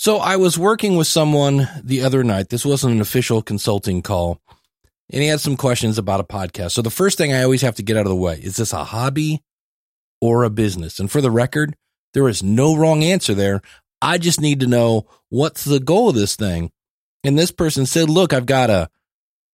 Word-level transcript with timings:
So 0.00 0.16
I 0.16 0.36
was 0.36 0.58
working 0.58 0.96
with 0.96 1.08
someone 1.08 1.68
the 1.84 2.04
other 2.04 2.24
night. 2.24 2.48
This 2.48 2.64
wasn't 2.64 2.94
an 2.94 3.02
official 3.02 3.42
consulting 3.42 4.00
call. 4.00 4.40
And 5.12 5.20
he 5.20 5.28
had 5.28 5.40
some 5.40 5.58
questions 5.58 5.98
about 5.98 6.20
a 6.20 6.24
podcast. 6.24 6.70
So 6.70 6.80
the 6.80 6.88
first 6.88 7.18
thing 7.18 7.34
I 7.34 7.42
always 7.42 7.60
have 7.60 7.74
to 7.74 7.82
get 7.82 7.98
out 7.98 8.06
of 8.06 8.08
the 8.08 8.16
way 8.16 8.40
is 8.42 8.56
this 8.56 8.72
a 8.72 8.82
hobby 8.82 9.42
or 10.18 10.44
a 10.44 10.48
business? 10.48 11.00
And 11.00 11.12
for 11.12 11.20
the 11.20 11.30
record, 11.30 11.76
there 12.14 12.30
is 12.30 12.42
no 12.42 12.74
wrong 12.74 13.04
answer 13.04 13.34
there. 13.34 13.60
I 14.00 14.16
just 14.16 14.40
need 14.40 14.60
to 14.60 14.66
know 14.66 15.06
what's 15.28 15.66
the 15.66 15.80
goal 15.80 16.08
of 16.08 16.14
this 16.14 16.34
thing. 16.34 16.72
And 17.22 17.38
this 17.38 17.50
person 17.50 17.84
said, 17.84 18.08
look, 18.08 18.32
I've 18.32 18.46
got 18.46 18.70
a 18.70 18.88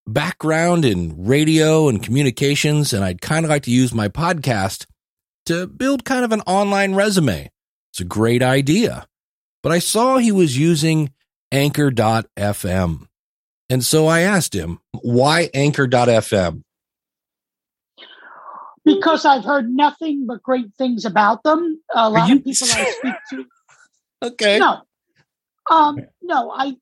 background 0.07 0.85
in 0.85 1.27
radio 1.27 1.89
and 1.89 2.01
communications, 2.01 2.93
and 2.93 3.05
I'd 3.05 3.21
kind 3.21 3.45
of 3.45 3.51
like 3.51 3.65
to 3.65 3.73
use 3.73 3.93
my 3.93 4.07
podcast 4.07 4.87
to 5.47 5.67
build 5.67 6.05
kind 6.05 6.25
of 6.25 6.31
an 6.31 6.43
online 6.43 6.95
resume. 6.95 7.51
It's 7.91 8.01
a 8.01 8.05
great 8.05 8.45
idea. 8.45 9.09
But 9.67 9.73
I 9.73 9.81
saw 9.81 10.19
he 10.19 10.31
was 10.31 10.57
using 10.57 11.13
anchor.fm. 11.51 13.09
And 13.69 13.85
so 13.85 14.07
I 14.07 14.21
asked 14.21 14.55
him, 14.55 14.79
why 15.03 15.51
anchor.fm? 15.55 16.63
Because 18.85 19.25
I've 19.25 19.43
heard 19.45 19.69
nothing 19.69 20.25
but 20.29 20.41
great 20.41 20.73
things 20.79 21.05
about 21.05 21.43
them. 21.43 21.83
A 21.93 22.09
lot 22.09 22.31
of 22.31 22.45
people 22.45 22.69
I 22.71 22.85
speak 22.99 23.15
to. 23.31 23.45
okay. 24.23 24.61
No. 24.61 24.83
Um, 25.69 25.99
no, 26.23 26.53
I 26.53 26.77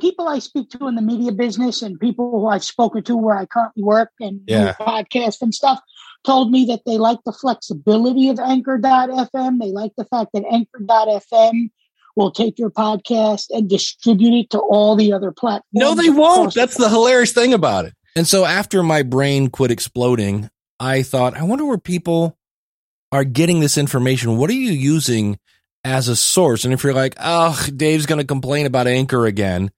people 0.00 0.26
I 0.26 0.38
speak 0.38 0.70
to 0.70 0.88
in 0.88 0.94
the 0.94 1.02
media 1.02 1.32
business 1.32 1.82
and 1.82 2.00
people 2.00 2.30
who 2.30 2.46
I've 2.46 2.64
spoken 2.64 3.02
to 3.04 3.14
where 3.14 3.36
I 3.36 3.44
currently 3.44 3.82
work 3.82 4.10
and 4.20 4.40
Yeah. 4.46 4.72
podcast 4.80 5.42
and 5.42 5.54
stuff 5.54 5.82
told 6.24 6.50
me 6.50 6.64
that 6.64 6.80
they 6.86 6.96
like 6.96 7.18
the 7.26 7.32
flexibility 7.34 8.30
of 8.30 8.38
anchor.fm. 8.40 9.60
They 9.60 9.70
like 9.70 9.92
the 9.98 10.06
fact 10.06 10.30
that 10.32 10.44
anchor.fm 10.50 11.68
will 12.16 12.30
take 12.30 12.58
your 12.58 12.70
podcast 12.70 13.46
and 13.50 13.68
distribute 13.68 14.34
it 14.34 14.50
to 14.50 14.58
all 14.58 14.96
the 14.96 15.12
other 15.12 15.32
platforms. 15.32 15.64
No, 15.72 15.94
they 15.94 16.10
won't. 16.10 16.54
That's 16.54 16.76
the 16.76 16.88
hilarious 16.88 17.32
thing 17.32 17.54
about 17.54 17.84
it. 17.86 17.94
And 18.14 18.26
so 18.26 18.44
after 18.44 18.82
my 18.82 19.02
brain 19.02 19.48
quit 19.48 19.70
exploding, 19.70 20.50
I 20.78 21.02
thought, 21.02 21.36
I 21.36 21.44
wonder 21.44 21.64
where 21.64 21.78
people 21.78 22.36
are 23.10 23.24
getting 23.24 23.60
this 23.60 23.78
information. 23.78 24.36
What 24.36 24.50
are 24.50 24.54
you 24.54 24.72
using 24.72 25.38
as 25.84 26.08
a 26.08 26.16
source? 26.16 26.64
And 26.64 26.74
if 26.74 26.84
you're 26.84 26.94
like, 26.94 27.14
oh, 27.18 27.66
Dave's 27.74 28.06
going 28.06 28.20
to 28.20 28.26
complain 28.26 28.66
about 28.66 28.86
Anchor 28.86 29.26
again, 29.26 29.70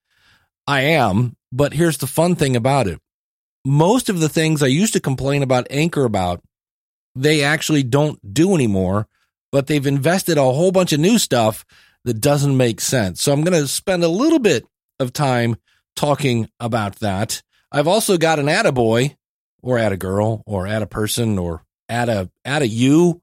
I 0.66 0.80
am. 0.80 1.36
But 1.52 1.72
here's 1.72 1.98
the 1.98 2.06
fun 2.06 2.34
thing 2.34 2.56
about 2.56 2.88
it 2.88 3.00
most 3.64 4.08
of 4.08 4.20
the 4.20 4.28
things 4.28 4.62
I 4.62 4.66
used 4.66 4.92
to 4.92 5.00
complain 5.00 5.42
about 5.42 5.66
Anchor 5.70 6.04
about, 6.04 6.42
they 7.14 7.42
actually 7.42 7.82
don't 7.82 8.34
do 8.34 8.54
anymore, 8.54 9.08
but 9.50 9.66
they've 9.66 9.86
invested 9.86 10.36
a 10.36 10.42
whole 10.42 10.72
bunch 10.72 10.92
of 10.92 11.00
new 11.00 11.18
stuff 11.18 11.64
that 12.04 12.20
doesn't 12.20 12.56
make 12.56 12.80
sense. 12.80 13.22
So 13.22 13.32
I'm 13.32 13.42
going 13.42 13.60
to 13.60 13.68
spend 13.68 14.04
a 14.04 14.08
little 14.08 14.38
bit 14.38 14.66
of 15.00 15.12
time 15.12 15.56
talking 15.96 16.48
about 16.60 16.96
that. 16.96 17.42
I've 17.72 17.88
also 17.88 18.18
got 18.18 18.38
an 18.38 18.46
attaboy 18.46 19.16
or 19.62 19.78
at 19.78 19.92
a 19.92 19.96
girl 19.96 20.42
or 20.46 20.66
at 20.66 20.82
a 20.82 20.86
person 20.86 21.38
or 21.38 21.64
at 21.88 22.08
a 22.08 22.30
at 22.44 22.62
a 22.62 22.68
you. 22.68 23.22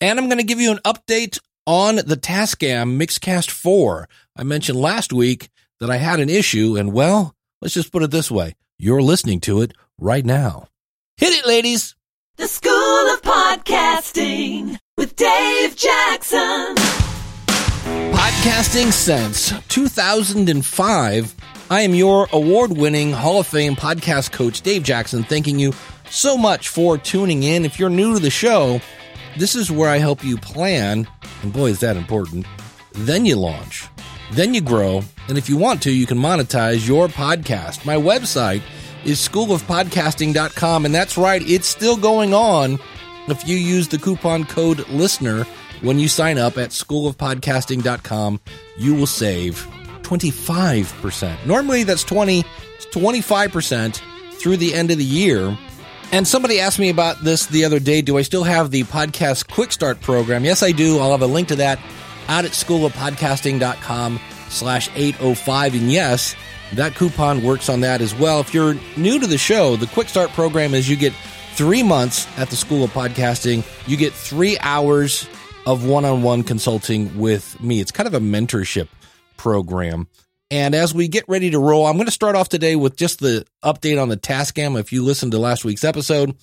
And 0.00 0.18
I'm 0.18 0.26
going 0.26 0.38
to 0.38 0.44
give 0.44 0.60
you 0.60 0.70
an 0.70 0.80
update 0.84 1.40
on 1.66 1.96
the 1.96 2.16
Tascam 2.16 2.98
Mixcast 3.00 3.50
4. 3.50 4.08
I 4.36 4.42
mentioned 4.44 4.78
last 4.78 5.12
week 5.12 5.50
that 5.78 5.90
I 5.90 5.96
had 5.96 6.20
an 6.20 6.30
issue 6.30 6.76
and 6.76 6.92
well, 6.92 7.34
let's 7.60 7.74
just 7.74 7.92
put 7.92 8.02
it 8.02 8.10
this 8.10 8.30
way. 8.30 8.54
You're 8.78 9.02
listening 9.02 9.40
to 9.40 9.60
it 9.60 9.72
right 9.98 10.24
now. 10.24 10.68
Hit 11.16 11.34
it, 11.34 11.46
ladies. 11.46 11.96
The 12.36 12.48
School 12.48 12.72
of 13.12 13.20
Podcasting 13.20 14.78
with 14.96 15.16
Dave 15.16 15.76
Jackson. 15.76 16.99
Podcasting 17.84 18.92
since 18.92 19.52
2005. 19.68 21.34
I 21.70 21.80
am 21.80 21.94
your 21.94 22.28
award 22.32 22.76
winning 22.76 23.12
Hall 23.12 23.40
of 23.40 23.46
Fame 23.46 23.74
podcast 23.74 24.32
coach, 24.32 24.60
Dave 24.60 24.82
Jackson, 24.82 25.22
thanking 25.22 25.58
you 25.58 25.72
so 26.10 26.36
much 26.36 26.68
for 26.68 26.98
tuning 26.98 27.42
in. 27.42 27.64
If 27.64 27.78
you're 27.78 27.88
new 27.88 28.14
to 28.14 28.20
the 28.20 28.30
show, 28.30 28.80
this 29.38 29.54
is 29.54 29.70
where 29.70 29.88
I 29.88 29.98
help 29.98 30.22
you 30.24 30.36
plan, 30.36 31.08
and 31.42 31.52
boy, 31.52 31.66
is 31.66 31.80
that 31.80 31.96
important. 31.96 32.46
Then 32.92 33.24
you 33.24 33.36
launch, 33.36 33.86
then 34.32 34.52
you 34.52 34.60
grow, 34.60 35.02
and 35.28 35.38
if 35.38 35.48
you 35.48 35.56
want 35.56 35.82
to, 35.82 35.90
you 35.90 36.06
can 36.06 36.18
monetize 36.18 36.86
your 36.86 37.08
podcast. 37.08 37.86
My 37.86 37.96
website 37.96 38.62
is 39.04 39.26
schoolofpodcasting.com, 39.26 40.84
and 40.84 40.94
that's 40.94 41.16
right, 41.16 41.42
it's 41.48 41.68
still 41.68 41.96
going 41.96 42.34
on 42.34 42.78
if 43.28 43.48
you 43.48 43.56
use 43.56 43.88
the 43.88 43.98
coupon 43.98 44.44
code 44.44 44.86
LISTENER 44.88 45.46
when 45.80 45.98
you 45.98 46.08
sign 46.08 46.38
up 46.38 46.58
at 46.58 46.70
schoolofpodcasting.com, 46.70 48.40
you 48.76 48.94
will 48.94 49.06
save 49.06 49.66
25%. 50.02 51.46
Normally 51.46 51.84
that's 51.84 52.04
20, 52.04 52.44
it's 52.74 52.86
25% 52.86 54.00
through 54.32 54.56
the 54.56 54.74
end 54.74 54.90
of 54.90 54.98
the 54.98 55.04
year. 55.04 55.56
And 56.12 56.26
somebody 56.26 56.58
asked 56.58 56.78
me 56.78 56.90
about 56.90 57.22
this 57.22 57.46
the 57.46 57.64
other 57.64 57.78
day. 57.78 58.02
Do 58.02 58.18
I 58.18 58.22
still 58.22 58.42
have 58.42 58.70
the 58.70 58.82
podcast 58.84 59.48
quick 59.48 59.70
start 59.70 60.00
program? 60.00 60.44
Yes, 60.44 60.62
I 60.62 60.72
do. 60.72 60.98
I'll 60.98 61.12
have 61.12 61.22
a 61.22 61.26
link 61.26 61.48
to 61.48 61.56
that 61.56 61.78
out 62.28 62.44
at 62.44 62.50
schoolofpodcasting.com 62.50 64.20
slash 64.48 64.90
805. 64.96 65.74
And 65.74 65.92
yes, 65.92 66.34
that 66.74 66.94
coupon 66.94 67.42
works 67.44 67.68
on 67.68 67.80
that 67.80 68.00
as 68.00 68.14
well. 68.14 68.40
If 68.40 68.52
you're 68.52 68.74
new 68.96 69.20
to 69.20 69.26
the 69.26 69.38
show, 69.38 69.76
the 69.76 69.86
quick 69.86 70.08
start 70.08 70.30
program 70.30 70.74
is 70.74 70.88
you 70.88 70.96
get 70.96 71.12
three 71.54 71.82
months 71.82 72.26
at 72.38 72.50
the 72.50 72.56
School 72.56 72.82
of 72.82 72.90
Podcasting. 72.90 73.64
You 73.86 73.96
get 73.96 74.12
three 74.12 74.58
hours 74.60 75.28
of 75.66 75.84
one 75.84 76.04
on 76.04 76.22
one 76.22 76.42
consulting 76.42 77.18
with 77.18 77.60
me. 77.60 77.80
It's 77.80 77.92
kind 77.92 78.06
of 78.06 78.14
a 78.14 78.20
mentorship 78.20 78.88
program. 79.36 80.08
And 80.50 80.74
as 80.74 80.92
we 80.92 81.06
get 81.06 81.24
ready 81.28 81.50
to 81.50 81.58
roll, 81.58 81.86
I'm 81.86 81.94
going 81.94 82.06
to 82.06 82.12
start 82.12 82.34
off 82.34 82.48
today 82.48 82.74
with 82.74 82.96
just 82.96 83.20
the 83.20 83.46
update 83.64 84.00
on 84.00 84.08
the 84.08 84.16
Tascam. 84.16 84.78
If 84.78 84.92
you 84.92 85.04
listened 85.04 85.32
to 85.32 85.38
last 85.38 85.64
week's 85.64 85.84
episode, 85.84 86.34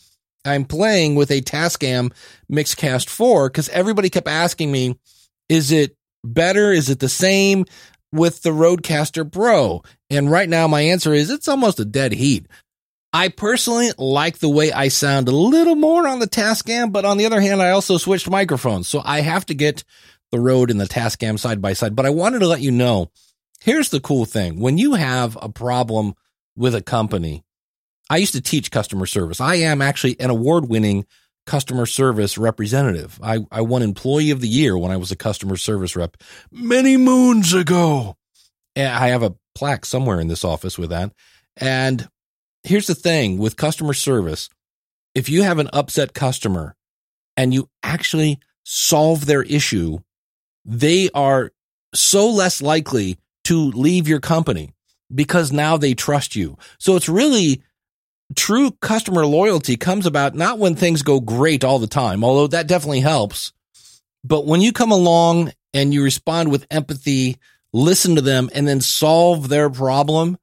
I'm 0.46 0.64
playing 0.64 1.16
with 1.16 1.30
a 1.32 1.42
Tascam 1.42 2.14
Mixcast 2.50 3.10
4 3.10 3.50
because 3.50 3.68
everybody 3.70 4.10
kept 4.10 4.28
asking 4.28 4.72
me, 4.72 4.98
is 5.50 5.72
it 5.72 5.96
better? 6.24 6.72
Is 6.72 6.90
it 6.90 7.00
the 7.00 7.10
same 7.10 7.66
with 8.14 8.44
the 8.44 8.52
Rodecaster 8.52 9.30
Pro? 9.30 9.84
And 10.10 10.32
right 10.32 10.48
now, 10.48 10.68
my 10.68 10.82
answer 10.82 11.14
is 11.14 11.30
it's 11.30 11.50
almost 11.50 11.80
a 11.80 11.86
dead 11.86 12.14
heat. 12.14 12.48
I 13.14 13.30
personally 13.30 13.92
like 13.98 14.40
the 14.40 14.50
way 14.50 14.72
I 14.72 14.90
sound 14.90 15.28
a 15.28 15.36
little 15.36 15.76
more 15.76 16.08
on 16.08 16.20
the 16.20 16.28
Tascam, 16.28 16.92
but 16.92 17.06
on 17.06 17.18
the 17.18 17.26
other 17.26 17.42
hand, 17.42 17.62
I 17.62 17.72
also 17.72 17.98
switched 17.98 18.30
microphones. 18.30 18.88
So 18.88 19.02
I 19.04 19.22
have 19.22 19.46
to 19.48 19.54
get 19.54 19.84
the 20.32 20.40
Rode 20.40 20.72
and 20.72 20.80
the 20.80 20.86
Tascam 20.86 21.40
side 21.40 21.62
by 21.62 21.74
side. 21.74 21.96
But 21.96 22.06
I 22.06 22.10
wanted 22.10 22.40
to 22.40 22.48
let 22.48 22.62
you 22.62 22.72
know 22.72 23.10
here's 23.62 23.90
the 23.90 24.00
cool 24.00 24.26
thing 24.26 24.60
when 24.60 24.78
you 24.78 24.94
have 24.94 25.38
a 25.42 25.50
problem 25.50 26.14
with 26.56 26.76
a 26.76 26.82
company, 26.82 27.44
I 28.10 28.18
used 28.18 28.34
to 28.34 28.42
teach 28.42 28.72
customer 28.72 29.06
service. 29.06 29.40
I 29.40 29.56
am 29.56 29.82
actually 29.82 30.20
an 30.20 30.30
award 30.30 30.68
winning 30.68 31.06
customer 31.46 31.86
service 31.86 32.38
representative. 32.38 33.20
I, 33.24 33.40
I 33.52 33.62
won 33.62 33.82
employee 33.82 34.32
of 34.32 34.42
the 34.42 34.48
year 34.48 34.78
when 34.78 34.92
I 34.92 34.98
was 34.98 35.12
a 35.12 35.16
customer 35.16 35.56
service 35.56 35.96
rep 35.96 36.18
many 36.52 36.98
moons 36.98 37.54
ago. 37.54 38.18
And 38.76 38.90
I 38.90 39.08
have 39.08 39.24
a 39.24 39.36
plaque 39.56 39.86
somewhere 39.86 40.20
in 40.20 40.28
this 40.28 40.44
office 40.44 40.78
with 40.78 40.90
that. 40.90 41.14
And 41.56 42.08
here's 42.68 42.88
the 42.88 42.96
thing 42.96 43.38
with 43.38 43.56
customer 43.56 43.94
service 43.94 44.50
if 45.16 45.30
you 45.30 45.42
have 45.42 45.58
an 45.58 45.70
upset 45.74 46.14
customer 46.14 46.76
and 47.36 47.54
you 47.54 47.70
actually 47.82 48.40
solve 48.64 49.26
their 49.26 49.42
issue, 49.44 49.98
they 50.64 51.10
are 51.14 51.52
so 51.96 52.30
less 52.30 52.62
likely 52.62 53.18
to 53.46 53.72
leave 53.72 54.08
your 54.08 54.20
company 54.20 54.72
because 55.14 55.52
now 55.52 55.78
they 55.78 55.94
trust 55.94 56.36
you. 56.36 56.58
So 56.78 56.96
it's 56.96 57.10
really 57.10 57.64
true 58.36 58.72
customer 58.82 59.26
loyalty 59.26 59.78
comes 59.78 60.06
about 60.06 60.36
not 60.36 60.60
when 60.60 60.76
things 60.76 61.02
go 61.02 61.20
great 61.20 61.64
all 61.64 61.80
the 61.80 61.88
time, 61.88 62.24
although 62.24 62.48
that 62.48 62.68
definitely 62.68 63.00
helps, 63.00 63.54
but 64.24 64.46
when 64.46 64.62
you 64.62 64.74
come 64.74 64.92
along 64.92 65.54
and 65.74 65.94
you 65.94 66.04
respond 66.04 66.52
with 66.52 66.68
empathy, 66.70 67.38
listen 67.72 68.16
to 68.16 68.22
them, 68.22 68.50
and 68.54 68.68
then 68.68 68.82
solve 68.82 69.48
their 69.48 69.70
problem, 69.70 70.38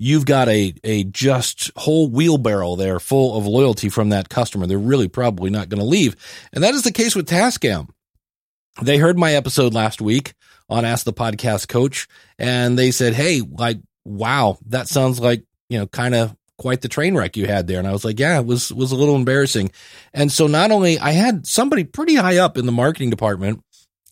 you've 0.00 0.24
got 0.24 0.48
a, 0.48 0.72
a 0.82 1.04
just 1.04 1.70
whole 1.76 2.08
wheelbarrow 2.08 2.74
there 2.74 2.98
full 2.98 3.36
of 3.36 3.46
loyalty 3.46 3.90
from 3.90 4.08
that 4.08 4.30
customer. 4.30 4.66
They're 4.66 4.78
really 4.78 5.08
probably 5.08 5.50
not 5.50 5.68
going 5.68 5.78
to 5.78 5.86
leave. 5.86 6.16
And 6.54 6.64
that 6.64 6.72
is 6.72 6.84
the 6.84 6.90
case 6.90 7.14
with 7.14 7.28
Tascam. 7.28 7.90
They 8.80 8.96
heard 8.96 9.18
my 9.18 9.34
episode 9.34 9.74
last 9.74 10.00
week 10.00 10.32
on 10.70 10.86
Ask 10.86 11.04
the 11.04 11.12
Podcast 11.12 11.68
Coach, 11.68 12.08
and 12.38 12.78
they 12.78 12.92
said, 12.92 13.12
Hey, 13.12 13.42
like, 13.42 13.78
wow, 14.06 14.56
that 14.68 14.88
sounds 14.88 15.20
like, 15.20 15.44
you 15.68 15.78
know, 15.78 15.86
kind 15.86 16.14
of 16.14 16.34
quite 16.56 16.80
the 16.80 16.88
train 16.88 17.14
wreck 17.14 17.36
you 17.36 17.46
had 17.46 17.66
there. 17.66 17.78
And 17.78 17.86
I 17.86 17.92
was 17.92 18.04
like, 18.04 18.18
yeah, 18.18 18.38
it 18.38 18.46
was, 18.46 18.72
was 18.72 18.92
a 18.92 18.96
little 18.96 19.16
embarrassing. 19.16 19.70
And 20.14 20.32
so 20.32 20.46
not 20.46 20.70
only 20.70 20.98
I 20.98 21.10
had 21.10 21.46
somebody 21.46 21.84
pretty 21.84 22.14
high 22.14 22.38
up 22.38 22.56
in 22.56 22.66
the 22.66 22.72
marketing 22.72 23.10
department, 23.10 23.62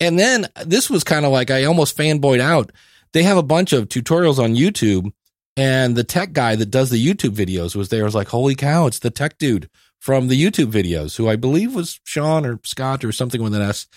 and 0.01 0.19
then 0.19 0.49
this 0.67 0.91
was 0.91 1.05
kind 1.05 1.25
of 1.25 1.33
like 1.33 1.51
I 1.51 1.65
almost 1.65 1.97
fanboyed 1.97 2.41
out. 2.41 2.73
They 3.13 3.23
have 3.23 3.39
a 3.39 3.43
bunch 3.43 3.73
of 3.73 3.89
tutorials 3.89 4.39
on 4.39 4.55
YouTube 4.55 5.13
and 5.59 5.97
the 5.97 6.05
tech 6.05 6.33
guy 6.33 6.55
that 6.55 6.71
does 6.71 6.91
the 6.91 7.05
YouTube 7.05 7.35
videos 7.35 7.75
was 7.75 7.89
there. 7.89 8.03
I 8.03 8.05
was 8.05 8.15
like, 8.15 8.29
holy 8.29 8.55
cow, 8.55 8.87
it's 8.87 9.01
the 9.01 9.11
tech 9.11 9.39
dude 9.39 9.69
from 9.99 10.29
the 10.29 10.41
YouTube 10.41 10.71
videos, 10.71 11.17
who 11.17 11.29
I 11.29 11.35
believe 11.35 11.75
was 11.75 11.99
Sean 12.05 12.47
or 12.47 12.61
Scott 12.63 13.05
or 13.05 13.11
something 13.11 13.43
with 13.43 13.53
an 13.55 13.63
S. 13.63 13.89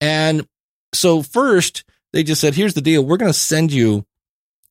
And 0.00 0.48
so 0.94 1.22
first 1.22 1.84
they 2.14 2.22
just 2.22 2.40
said, 2.40 2.54
here's 2.54 2.72
the 2.72 2.80
deal. 2.80 3.04
We're 3.04 3.18
going 3.18 3.30
to 3.30 3.38
send 3.38 3.72
you 3.72 4.06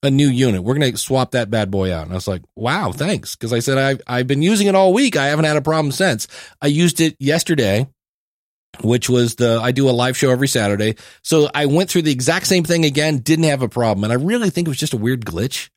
a 0.01 0.09
new 0.09 0.27
unit. 0.27 0.63
We're 0.63 0.73
going 0.73 0.91
to 0.91 0.97
swap 0.97 1.31
that 1.31 1.51
bad 1.51 1.69
boy 1.69 1.93
out. 1.93 2.05
And 2.05 2.11
I 2.11 2.15
was 2.15 2.27
like, 2.27 2.41
wow, 2.55 2.91
thanks. 2.91 3.35
Cause 3.35 3.53
I 3.53 3.59
said, 3.59 3.77
I've, 3.77 4.01
I've 4.07 4.25
been 4.25 4.41
using 4.41 4.65
it 4.65 4.73
all 4.73 4.93
week. 4.93 5.15
I 5.15 5.27
haven't 5.27 5.45
had 5.45 5.57
a 5.57 5.61
problem 5.61 5.91
since. 5.91 6.27
I 6.59 6.67
used 6.67 7.01
it 7.01 7.15
yesterday, 7.19 7.88
which 8.81 9.11
was 9.11 9.35
the, 9.35 9.59
I 9.61 9.73
do 9.73 9.88
a 9.88 9.91
live 9.91 10.17
show 10.17 10.31
every 10.31 10.47
Saturday. 10.47 10.95
So 11.21 11.51
I 11.53 11.67
went 11.67 11.91
through 11.91 12.01
the 12.01 12.11
exact 12.11 12.47
same 12.47 12.63
thing 12.63 12.83
again, 12.83 13.19
didn't 13.19 13.45
have 13.45 13.61
a 13.61 13.69
problem. 13.69 14.05
And 14.05 14.11
I 14.11 14.15
really 14.15 14.49
think 14.49 14.67
it 14.67 14.71
was 14.71 14.79
just 14.79 14.93
a 14.93 14.97
weird 14.97 15.23
glitch. 15.23 15.69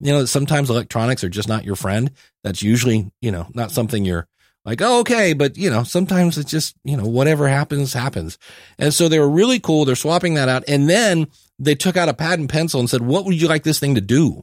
You 0.00 0.12
know, 0.12 0.24
sometimes 0.24 0.70
electronics 0.70 1.22
are 1.22 1.28
just 1.28 1.48
not 1.48 1.64
your 1.64 1.76
friend. 1.76 2.10
That's 2.42 2.62
usually, 2.62 3.12
you 3.20 3.30
know, 3.30 3.46
not 3.54 3.70
something 3.70 4.04
you're 4.04 4.26
like, 4.64 4.80
oh, 4.82 5.00
okay. 5.00 5.34
But, 5.34 5.56
you 5.56 5.70
know, 5.70 5.84
sometimes 5.84 6.38
it's 6.38 6.50
just, 6.50 6.74
you 6.84 6.96
know, 6.96 7.06
whatever 7.06 7.48
happens, 7.48 7.92
happens. 7.92 8.38
And 8.78 8.92
so 8.94 9.08
they 9.08 9.18
were 9.18 9.28
really 9.28 9.60
cool. 9.60 9.84
They're 9.84 9.94
swapping 9.94 10.34
that 10.34 10.48
out. 10.48 10.64
And 10.68 10.88
then 10.88 11.28
they 11.58 11.74
took 11.74 11.96
out 11.96 12.08
a 12.08 12.14
pad 12.14 12.38
and 12.38 12.48
pencil 12.48 12.80
and 12.80 12.88
said, 12.88 13.02
what 13.02 13.24
would 13.24 13.40
you 13.40 13.48
like 13.48 13.62
this 13.62 13.78
thing 13.78 13.94
to 13.94 14.00
do? 14.00 14.42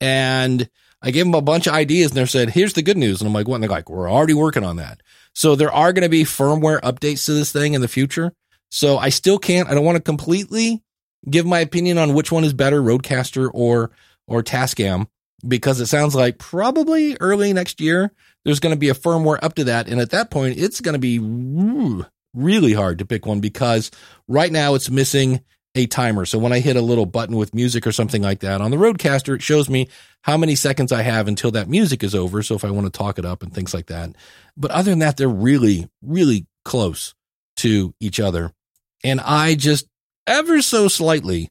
And 0.00 0.68
I 1.02 1.12
gave 1.12 1.24
them 1.24 1.34
a 1.34 1.42
bunch 1.42 1.66
of 1.66 1.74
ideas 1.74 2.10
and 2.10 2.18
they 2.18 2.26
said, 2.26 2.50
here's 2.50 2.74
the 2.74 2.82
good 2.82 2.96
news. 2.96 3.20
And 3.20 3.28
I'm 3.28 3.34
like, 3.34 3.48
what? 3.48 3.56
And 3.56 3.64
they're 3.64 3.70
like, 3.70 3.88
we're 3.88 4.10
already 4.10 4.34
working 4.34 4.64
on 4.64 4.76
that. 4.76 5.00
So 5.34 5.54
there 5.54 5.72
are 5.72 5.92
going 5.92 6.02
to 6.02 6.08
be 6.08 6.24
firmware 6.24 6.80
updates 6.80 7.26
to 7.26 7.32
this 7.32 7.52
thing 7.52 7.74
in 7.74 7.80
the 7.80 7.88
future. 7.88 8.32
So 8.70 8.98
I 8.98 9.08
still 9.08 9.38
can't, 9.38 9.68
I 9.68 9.74
don't 9.74 9.84
want 9.84 9.96
to 9.96 10.02
completely 10.02 10.82
give 11.28 11.46
my 11.46 11.60
opinion 11.60 11.98
on 11.98 12.14
which 12.14 12.32
one 12.32 12.44
is 12.44 12.52
better, 12.52 12.82
Rodecaster 12.82 13.50
or, 13.52 13.90
or 14.30 14.42
Tascam, 14.42 15.06
because 15.46 15.80
it 15.80 15.86
sounds 15.86 16.14
like 16.14 16.38
probably 16.38 17.16
early 17.20 17.52
next 17.52 17.80
year, 17.80 18.12
there's 18.44 18.60
going 18.60 18.74
to 18.74 18.78
be 18.78 18.88
a 18.88 18.94
firmware 18.94 19.40
up 19.42 19.54
to 19.56 19.64
that. 19.64 19.88
And 19.88 20.00
at 20.00 20.10
that 20.10 20.30
point, 20.30 20.58
it's 20.58 20.80
going 20.80 20.94
to 20.94 20.98
be 20.98 21.18
really 22.32 22.72
hard 22.72 23.00
to 23.00 23.04
pick 23.04 23.26
one 23.26 23.40
because 23.40 23.90
right 24.28 24.52
now 24.52 24.74
it's 24.74 24.88
missing 24.88 25.40
a 25.74 25.86
timer. 25.86 26.24
So 26.24 26.38
when 26.38 26.52
I 26.52 26.60
hit 26.60 26.76
a 26.76 26.82
little 26.82 27.06
button 27.06 27.36
with 27.36 27.54
music 27.54 27.86
or 27.86 27.92
something 27.92 28.22
like 28.22 28.40
that 28.40 28.60
on 28.60 28.70
the 28.70 28.76
Rodecaster, 28.76 29.34
it 29.34 29.42
shows 29.42 29.68
me 29.68 29.88
how 30.22 30.36
many 30.36 30.54
seconds 30.54 30.92
I 30.92 31.02
have 31.02 31.28
until 31.28 31.50
that 31.52 31.68
music 31.68 32.02
is 32.02 32.14
over. 32.14 32.42
So 32.42 32.54
if 32.54 32.64
I 32.64 32.70
want 32.70 32.86
to 32.86 32.96
talk 32.96 33.18
it 33.18 33.24
up 33.24 33.42
and 33.42 33.52
things 33.52 33.74
like 33.74 33.86
that. 33.86 34.10
But 34.56 34.70
other 34.70 34.90
than 34.90 35.00
that, 35.00 35.16
they're 35.16 35.28
really, 35.28 35.88
really 36.02 36.46
close 36.64 37.14
to 37.58 37.94
each 38.00 38.20
other. 38.20 38.52
And 39.02 39.20
I 39.20 39.54
just 39.54 39.86
ever 40.26 40.62
so 40.62 40.88
slightly 40.88 41.50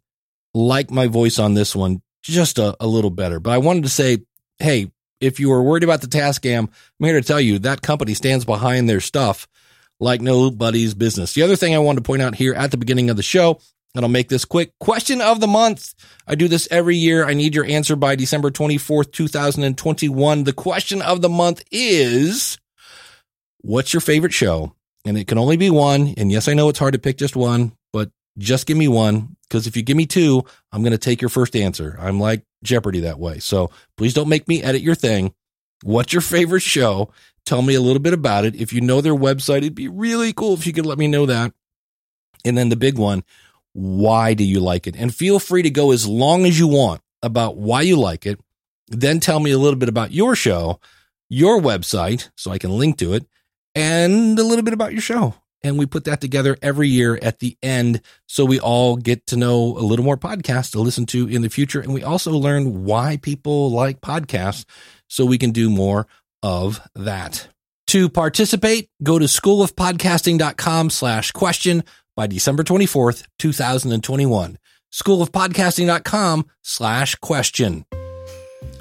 like 0.53 0.91
my 0.91 1.07
voice 1.07 1.39
on 1.39 1.53
this 1.53 1.75
one 1.75 2.01
just 2.21 2.60
a, 2.60 2.75
a 2.80 2.88
little 2.88 3.10
better. 3.10 3.39
But 3.39 3.51
I 3.51 3.57
wanted 3.57 3.83
to 3.83 3.89
say, 3.89 4.19
hey, 4.60 4.92
if 5.21 5.39
you 5.39 5.50
were 5.50 5.63
worried 5.63 5.83
about 5.83 6.01
the 6.01 6.07
Tascam, 6.07 6.69
I'm 6.69 7.06
here 7.06 7.19
to 7.19 7.27
tell 7.27 7.42
you 7.42 7.60
that 7.60 7.81
company 7.81 8.13
stands 8.13 8.45
behind 8.45 8.89
their 8.89 9.01
stuff 9.01 9.48
like 10.00 10.21
nobody's 10.21 10.94
business. 10.94 11.33
The 11.33 11.44
other 11.44 11.56
thing 11.56 11.75
I 11.75 11.80
wanted 11.80 12.04
to 12.04 12.07
point 12.07 12.21
out 12.21 12.36
here 12.36 12.54
at 12.54 12.71
the 12.71 12.77
beginning 12.77 13.10
of 13.10 13.18
the 13.18 13.24
show 13.24 13.60
and 13.95 14.06
I'll 14.06 14.10
make 14.10 14.30
this 14.30 14.45
quick. 14.45 14.77
Question 14.80 15.19
of 15.21 15.39
the 15.39 15.48
month. 15.48 15.94
I 16.27 16.36
do 16.36 16.48
this 16.48 16.68
every 16.69 16.95
year. 16.95 17.25
I 17.25 17.33
need 17.33 17.56
your 17.56 17.66
answer 17.66 17.95
by 17.95 18.16
December 18.16 18.51
24th, 18.51 19.12
2021. 19.12 20.44
The 20.44 20.54
question 20.54 21.01
of 21.01 21.21
the 21.21 21.30
month 21.30 21.63
is 21.71 22.57
What's 23.62 23.94
your 23.94 24.01
favorite 24.01 24.33
show? 24.33 24.74
And 25.06 25.18
it 25.18 25.27
can 25.27 25.38
only 25.38 25.57
be 25.57 25.69
one. 25.69 26.13
And 26.18 26.31
yes, 26.31 26.48
I 26.48 26.54
know 26.54 26.69
it's 26.69 26.80
hard 26.80 26.94
to 26.94 27.00
pick 27.00 27.18
just 27.18 27.36
one, 27.36 27.74
but 27.92 28.12
just 28.38 28.68
give 28.68 28.77
me 28.77 28.88
one. 28.88 29.36
Because 29.49 29.65
if 29.65 29.75
you 29.75 29.81
give 29.81 29.97
me 29.97 30.05
two, 30.05 30.43
I'm 30.71 30.83
going 30.83 30.91
to 30.91 30.97
take 30.97 31.21
your 31.21 31.29
first 31.29 31.55
answer. 31.55 31.97
I'm 31.99 32.19
like 32.19 32.43
Jeopardy 32.63 32.99
that 33.01 33.19
way. 33.19 33.39
So 33.39 33.71
please 33.97 34.13
don't 34.13 34.29
make 34.29 34.47
me 34.47 34.61
edit 34.61 34.81
your 34.81 34.95
thing. 34.95 35.33
What's 35.83 36.13
your 36.13 36.21
favorite 36.21 36.61
show? 36.61 37.11
Tell 37.45 37.61
me 37.61 37.73
a 37.73 37.81
little 37.81 38.01
bit 38.01 38.13
about 38.13 38.45
it. 38.45 38.55
If 38.55 38.73
you 38.73 38.81
know 38.81 39.01
their 39.01 39.15
website, 39.15 39.59
it'd 39.59 39.75
be 39.75 39.87
really 39.87 40.33
cool 40.33 40.53
if 40.53 40.67
you 40.67 40.73
could 40.73 40.85
let 40.85 40.99
me 40.99 41.07
know 41.07 41.25
that. 41.25 41.53
And 42.45 42.57
then 42.57 42.69
the 42.69 42.75
big 42.75 42.97
one 42.97 43.23
why 43.73 44.33
do 44.33 44.43
you 44.43 44.59
like 44.59 44.87
it? 44.87 44.95
And 44.95 45.13
feel 45.13 45.39
free 45.39 45.61
to 45.61 45.69
go 45.69 45.91
as 45.91 46.07
long 46.07 46.45
as 46.45 46.57
you 46.57 46.67
want 46.67 47.01
about 47.21 47.57
why 47.57 47.81
you 47.81 47.97
like 47.97 48.25
it. 48.25 48.39
Then 48.87 49.19
tell 49.19 49.39
me 49.39 49.51
a 49.51 49.57
little 49.57 49.77
bit 49.77 49.89
about 49.89 50.11
your 50.11 50.35
show, 50.35 50.79
your 51.29 51.59
website, 51.59 52.29
so 52.35 52.51
I 52.51 52.57
can 52.57 52.77
link 52.77 52.97
to 52.97 53.13
it, 53.13 53.25
and 53.75 54.37
a 54.39 54.43
little 54.43 54.63
bit 54.63 54.73
about 54.73 54.93
your 54.93 55.01
show. 55.01 55.35
And 55.61 55.77
we 55.77 55.85
put 55.85 56.06
that 56.06 56.21
together 56.21 56.57
every 56.61 56.88
year 56.88 57.19
at 57.21 57.39
the 57.39 57.57
end 57.61 58.01
so 58.27 58.45
we 58.45 58.59
all 58.59 58.95
get 58.95 59.27
to 59.27 59.35
know 59.35 59.77
a 59.77 59.83
little 59.83 60.06
more 60.06 60.17
podcasts 60.17 60.71
to 60.71 60.79
listen 60.79 61.06
to 61.07 61.27
in 61.27 61.41
the 61.41 61.50
future. 61.50 61.81
And 61.81 61.94
we 61.94 62.03
also 62.03 62.31
learn 62.31 62.85
why 62.85 63.17
people 63.17 63.71
like 63.71 64.01
podcasts 64.01 64.65
so 65.07 65.25
we 65.25 65.38
can 65.38 65.51
do 65.51 65.69
more 65.69 66.07
of 66.41 66.81
that. 66.95 67.47
To 67.88 68.07
participate, 68.07 68.89
go 69.01 69.17
to 69.17 69.25
schoolofpodcasting.com 69.25 70.91
slash 70.91 71.31
question 71.31 71.83
by 72.15 72.27
December 72.27 72.63
24th, 72.63 73.25
2021. 73.39 74.57
Schoolofpodcasting.com 74.94 76.45
slash 76.61 77.15
question. 77.15 77.85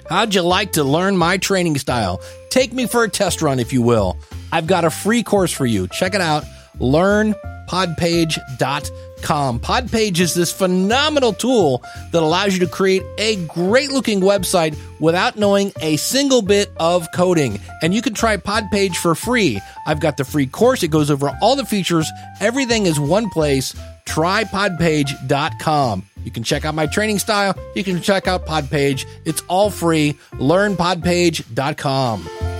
How'd 0.09 0.35
you 0.35 0.43
like 0.43 0.73
to 0.73 0.85
learn 0.85 1.17
my 1.17 1.37
training 1.37 1.79
style? 1.79 2.21
Take 2.51 2.73
me 2.73 2.87
for 2.87 3.05
a 3.05 3.09
test 3.09 3.43
run, 3.43 3.59
if 3.59 3.73
you 3.73 3.83
will. 3.83 4.17
I've 4.51 4.67
got 4.67 4.85
a 4.85 4.91
free 4.91 5.23
course 5.23 5.53
for 5.53 5.67
you. 5.67 5.87
Check 5.89 6.15
it 6.15 6.21
out. 6.21 6.45
LearnPodpage.com 6.81 9.09
com. 9.23 9.61
Podpage 9.61 10.21
is 10.21 10.35
this 10.35 10.53
phenomenal 10.53 11.33
tool 11.33 11.83
that 12.13 12.23
allows 12.23 12.55
you 12.55 12.61
to 12.61 12.67
create 12.67 13.03
a 13.19 13.37
great 13.47 13.91
looking 13.91 14.21
website 14.21 14.77
without 15.01 15.37
knowing 15.37 15.73
a 15.81 15.97
single 15.97 16.43
bit 16.43 16.71
of 16.77 17.07
coding. 17.15 17.61
And 17.83 17.95
you 17.95 18.03
can 18.03 18.15
try 18.15 18.37
Podpage 18.37 18.97
for 18.97 19.15
free. 19.15 19.61
I've 19.87 20.01
got 20.01 20.17
the 20.17 20.25
free 20.25 20.47
course. 20.47 20.83
It 20.83 20.89
goes 20.89 21.11
over 21.11 21.31
all 21.41 21.57
the 21.57 21.67
features. 21.67 22.11
Everything 22.41 22.87
is 22.87 22.99
one 22.99 23.31
place. 23.31 23.75
Try 24.05 24.45
podpage.com. 24.45 26.05
You 26.25 26.31
can 26.31 26.43
check 26.43 26.65
out 26.65 26.75
my 26.75 26.87
training 26.87 27.19
style. 27.19 27.55
You 27.75 27.85
can 27.85 28.01
check 28.01 28.27
out 28.27 28.47
Podpage. 28.47 29.05
It's 29.25 29.43
all 29.49 29.71
free. 29.71 30.15
LearnPodpage.com. 30.33 32.58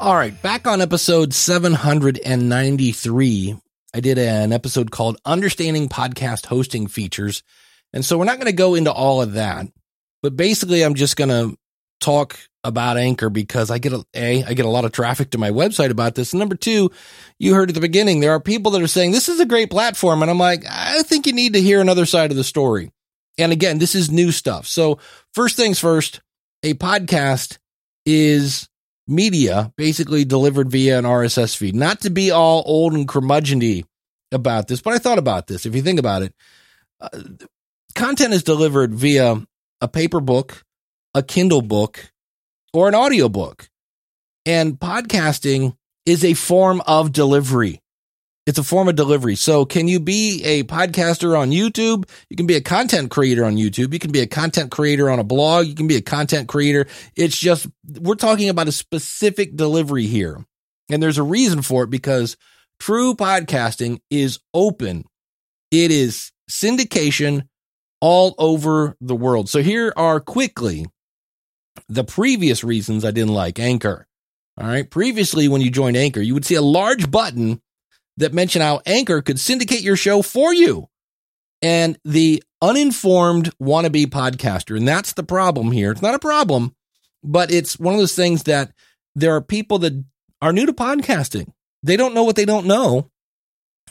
All 0.00 0.16
right, 0.16 0.42
back 0.42 0.66
on 0.66 0.80
episode 0.80 1.32
793. 1.32 3.56
I 3.94 4.00
did 4.00 4.18
an 4.18 4.52
episode 4.52 4.90
called 4.90 5.20
Understanding 5.24 5.88
Podcast 5.88 6.46
Hosting 6.46 6.88
Features. 6.88 7.44
And 7.92 8.04
so 8.04 8.18
we're 8.18 8.24
not 8.24 8.38
going 8.38 8.50
to 8.50 8.52
go 8.52 8.74
into 8.74 8.92
all 8.92 9.22
of 9.22 9.34
that, 9.34 9.68
but 10.20 10.36
basically 10.36 10.82
I'm 10.82 10.94
just 10.94 11.16
going 11.16 11.30
to 11.30 11.56
talk 12.00 12.36
about 12.64 12.96
Anchor 12.96 13.30
because 13.30 13.70
I 13.70 13.78
get 13.78 13.92
a, 13.92 14.04
a, 14.14 14.42
I 14.42 14.54
get 14.54 14.66
a 14.66 14.70
lot 14.70 14.84
of 14.84 14.90
traffic 14.90 15.30
to 15.30 15.38
my 15.38 15.50
website 15.50 15.90
about 15.90 16.16
this. 16.16 16.32
And 16.32 16.40
number 16.40 16.56
two, 16.56 16.90
you 17.38 17.54
heard 17.54 17.70
at 17.70 17.74
the 17.74 17.80
beginning, 17.80 18.18
there 18.18 18.32
are 18.32 18.40
people 18.40 18.72
that 18.72 18.82
are 18.82 18.88
saying 18.88 19.12
this 19.12 19.28
is 19.28 19.38
a 19.38 19.46
great 19.46 19.70
platform. 19.70 20.22
And 20.22 20.30
I'm 20.30 20.38
like, 20.38 20.64
I 20.68 21.02
think 21.02 21.26
you 21.26 21.32
need 21.32 21.52
to 21.52 21.62
hear 21.62 21.80
another 21.80 22.04
side 22.04 22.32
of 22.32 22.36
the 22.36 22.44
story. 22.44 22.90
And 23.38 23.52
again, 23.52 23.78
this 23.78 23.94
is 23.94 24.10
new 24.10 24.32
stuff. 24.32 24.66
So 24.66 24.98
first 25.32 25.56
things 25.56 25.78
first, 25.78 26.20
a 26.64 26.74
podcast 26.74 27.58
is 28.04 28.68
media 29.06 29.72
basically 29.76 30.24
delivered 30.24 30.70
via 30.70 30.98
an 30.98 31.04
RSS 31.04 31.56
feed. 31.56 31.74
Not 31.74 32.00
to 32.02 32.10
be 32.10 32.30
all 32.30 32.62
old 32.66 32.94
and 32.94 33.06
curmudgeony 33.06 33.84
about 34.32 34.68
this, 34.68 34.80
but 34.80 34.94
I 34.94 34.98
thought 34.98 35.18
about 35.18 35.46
this. 35.46 35.66
If 35.66 35.74
you 35.74 35.82
think 35.82 35.98
about 35.98 36.22
it, 36.22 36.34
uh, 37.00 37.08
content 37.94 38.34
is 38.34 38.42
delivered 38.42 38.94
via 38.94 39.46
a 39.80 39.88
paper 39.88 40.20
book, 40.20 40.64
a 41.14 41.22
Kindle 41.22 41.62
book, 41.62 42.12
or 42.72 42.88
an 42.88 42.94
audio 42.94 43.28
book. 43.28 43.68
And 44.46 44.78
podcasting 44.78 45.76
is 46.04 46.24
a 46.24 46.34
form 46.34 46.82
of 46.86 47.12
delivery. 47.12 47.80
It's 48.46 48.58
a 48.58 48.62
form 48.62 48.88
of 48.88 48.96
delivery. 48.96 49.36
So 49.36 49.64
can 49.64 49.88
you 49.88 49.98
be 50.00 50.42
a 50.44 50.64
podcaster 50.64 51.38
on 51.38 51.50
YouTube? 51.50 52.08
You 52.28 52.36
can 52.36 52.46
be 52.46 52.56
a 52.56 52.60
content 52.60 53.10
creator 53.10 53.44
on 53.44 53.56
YouTube. 53.56 53.92
You 53.92 53.98
can 53.98 54.12
be 54.12 54.20
a 54.20 54.26
content 54.26 54.70
creator 54.70 55.08
on 55.08 55.18
a 55.18 55.24
blog. 55.24 55.66
You 55.66 55.74
can 55.74 55.86
be 55.86 55.96
a 55.96 56.02
content 56.02 56.46
creator. 56.48 56.86
It's 57.16 57.38
just, 57.38 57.66
we're 58.00 58.16
talking 58.16 58.50
about 58.50 58.68
a 58.68 58.72
specific 58.72 59.56
delivery 59.56 60.06
here. 60.06 60.44
And 60.90 61.02
there's 61.02 61.16
a 61.16 61.22
reason 61.22 61.62
for 61.62 61.84
it 61.84 61.90
because 61.90 62.36
true 62.78 63.14
podcasting 63.14 64.00
is 64.10 64.40
open. 64.52 65.04
It 65.70 65.90
is 65.90 66.30
syndication 66.50 67.48
all 68.02 68.34
over 68.36 68.94
the 69.00 69.16
world. 69.16 69.48
So 69.48 69.62
here 69.62 69.90
are 69.96 70.20
quickly 70.20 70.86
the 71.88 72.04
previous 72.04 72.62
reasons 72.62 73.06
I 73.06 73.10
didn't 73.10 73.32
like 73.32 73.58
Anchor. 73.58 74.06
All 74.58 74.66
right. 74.66 74.88
Previously, 74.88 75.48
when 75.48 75.62
you 75.62 75.70
joined 75.70 75.96
Anchor, 75.96 76.20
you 76.20 76.34
would 76.34 76.44
see 76.44 76.54
a 76.54 76.62
large 76.62 77.10
button 77.10 77.62
that 78.16 78.34
mention 78.34 78.62
how 78.62 78.80
Anchor 78.86 79.22
could 79.22 79.40
syndicate 79.40 79.82
your 79.82 79.96
show 79.96 80.22
for 80.22 80.54
you. 80.54 80.88
And 81.62 81.98
the 82.04 82.42
uninformed 82.60 83.50
wannabe 83.58 84.06
podcaster, 84.06 84.76
and 84.76 84.86
that's 84.86 85.14
the 85.14 85.22
problem 85.22 85.72
here. 85.72 85.92
It's 85.92 86.02
not 86.02 86.14
a 86.14 86.18
problem, 86.18 86.74
but 87.22 87.50
it's 87.50 87.78
one 87.78 87.94
of 87.94 88.00
those 88.00 88.14
things 88.14 88.42
that 88.44 88.72
there 89.14 89.34
are 89.34 89.40
people 89.40 89.78
that 89.78 90.04
are 90.42 90.52
new 90.52 90.66
to 90.66 90.72
podcasting. 90.72 91.52
They 91.82 91.96
don't 91.96 92.14
know 92.14 92.24
what 92.24 92.36
they 92.36 92.44
don't 92.44 92.66
know. 92.66 93.10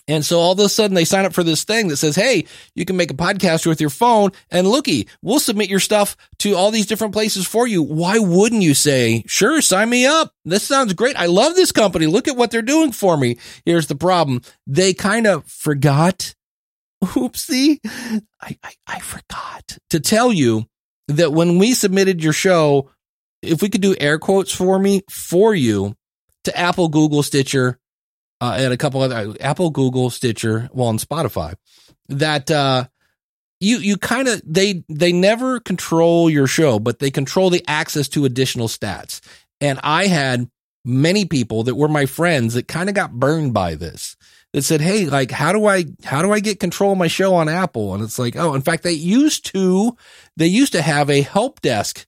And 0.07 0.25
so 0.25 0.39
all 0.39 0.51
of 0.51 0.59
a 0.59 0.67
sudden 0.67 0.95
they 0.95 1.05
sign 1.05 1.25
up 1.25 1.33
for 1.33 1.43
this 1.43 1.63
thing 1.63 1.87
that 1.87 1.97
says, 1.97 2.15
Hey, 2.15 2.45
you 2.75 2.83
can 2.83 2.97
make 2.97 3.11
a 3.11 3.15
podcast 3.15 3.65
with 3.65 3.79
your 3.79 3.89
phone 3.89 4.31
and 4.51 4.67
looky, 4.67 5.07
we'll 5.21 5.39
submit 5.39 5.69
your 5.69 5.79
stuff 5.79 6.17
to 6.39 6.55
all 6.55 6.71
these 6.71 6.85
different 6.85 7.13
places 7.13 7.47
for 7.47 7.67
you. 7.67 7.81
Why 7.81 8.19
wouldn't 8.19 8.63
you 8.63 8.73
say, 8.73 9.23
sure, 9.27 9.61
sign 9.61 9.89
me 9.89 10.05
up? 10.05 10.33
This 10.43 10.63
sounds 10.63 10.93
great. 10.93 11.15
I 11.15 11.27
love 11.27 11.55
this 11.55 11.71
company. 11.71 12.05
Look 12.05 12.27
at 12.27 12.35
what 12.35 12.51
they're 12.51 12.61
doing 12.61 12.91
for 12.91 13.15
me. 13.15 13.37
Here's 13.65 13.87
the 13.87 13.95
problem. 13.95 14.41
They 14.67 14.93
kind 14.93 15.25
of 15.25 15.45
forgot 15.45 16.35
oopsie, 17.03 17.79
I, 18.41 18.57
I, 18.63 18.73
I 18.87 18.99
forgot 18.99 19.77
to 19.89 19.99
tell 19.99 20.31
you 20.31 20.65
that 21.09 21.33
when 21.33 21.57
we 21.57 21.73
submitted 21.73 22.23
your 22.23 22.33
show, 22.33 22.89
if 23.41 23.61
we 23.61 23.69
could 23.69 23.81
do 23.81 23.95
air 23.99 24.19
quotes 24.19 24.53
for 24.53 24.79
me, 24.79 25.03
for 25.09 25.53
you 25.53 25.95
to 26.45 26.57
Apple, 26.57 26.87
Google, 26.87 27.23
Stitcher, 27.23 27.79
uh, 28.41 28.55
and 28.57 28.73
a 28.73 28.77
couple 28.77 29.01
other 29.01 29.35
Apple, 29.39 29.69
Google, 29.69 30.09
Stitcher, 30.09 30.69
well, 30.73 30.89
and 30.89 30.99
Spotify, 30.99 31.55
that, 32.09 32.51
uh, 32.51 32.85
you, 33.59 33.77
you 33.77 33.97
kind 33.97 34.27
of, 34.27 34.41
they, 34.45 34.83
they 34.89 35.13
never 35.13 35.59
control 35.59 36.29
your 36.29 36.47
show, 36.47 36.79
but 36.79 36.99
they 36.99 37.09
control 37.09 37.49
the 37.49 37.63
access 37.67 38.09
to 38.09 38.25
additional 38.25 38.67
stats. 38.67 39.21
And 39.61 39.79
I 39.83 40.07
had 40.07 40.49
many 40.83 41.25
people 41.25 41.63
that 41.63 41.75
were 41.75 41.87
my 41.87 42.05
friends 42.05 42.55
that 42.55 42.67
kind 42.67 42.89
of 42.89 42.95
got 42.95 43.13
burned 43.13 43.53
by 43.53 43.75
this 43.75 44.17
that 44.51 44.63
said, 44.63 44.81
Hey, 44.81 45.05
like, 45.05 45.31
how 45.31 45.51
do 45.51 45.65
I, 45.65 45.85
how 46.03 46.21
do 46.21 46.31
I 46.31 46.39
get 46.39 46.59
control 46.59 46.91
of 46.91 46.97
my 46.97 47.07
show 47.07 47.35
on 47.35 47.49
Apple? 47.49 47.93
And 47.93 48.03
it's 48.03 48.19
like, 48.19 48.35
Oh, 48.35 48.53
in 48.53 48.61
fact, 48.61 48.83
they 48.83 48.93
used 48.93 49.45
to, 49.53 49.95
they 50.37 50.47
used 50.47 50.73
to 50.73 50.81
have 50.81 51.09
a 51.09 51.21
help 51.21 51.61
desk 51.61 52.05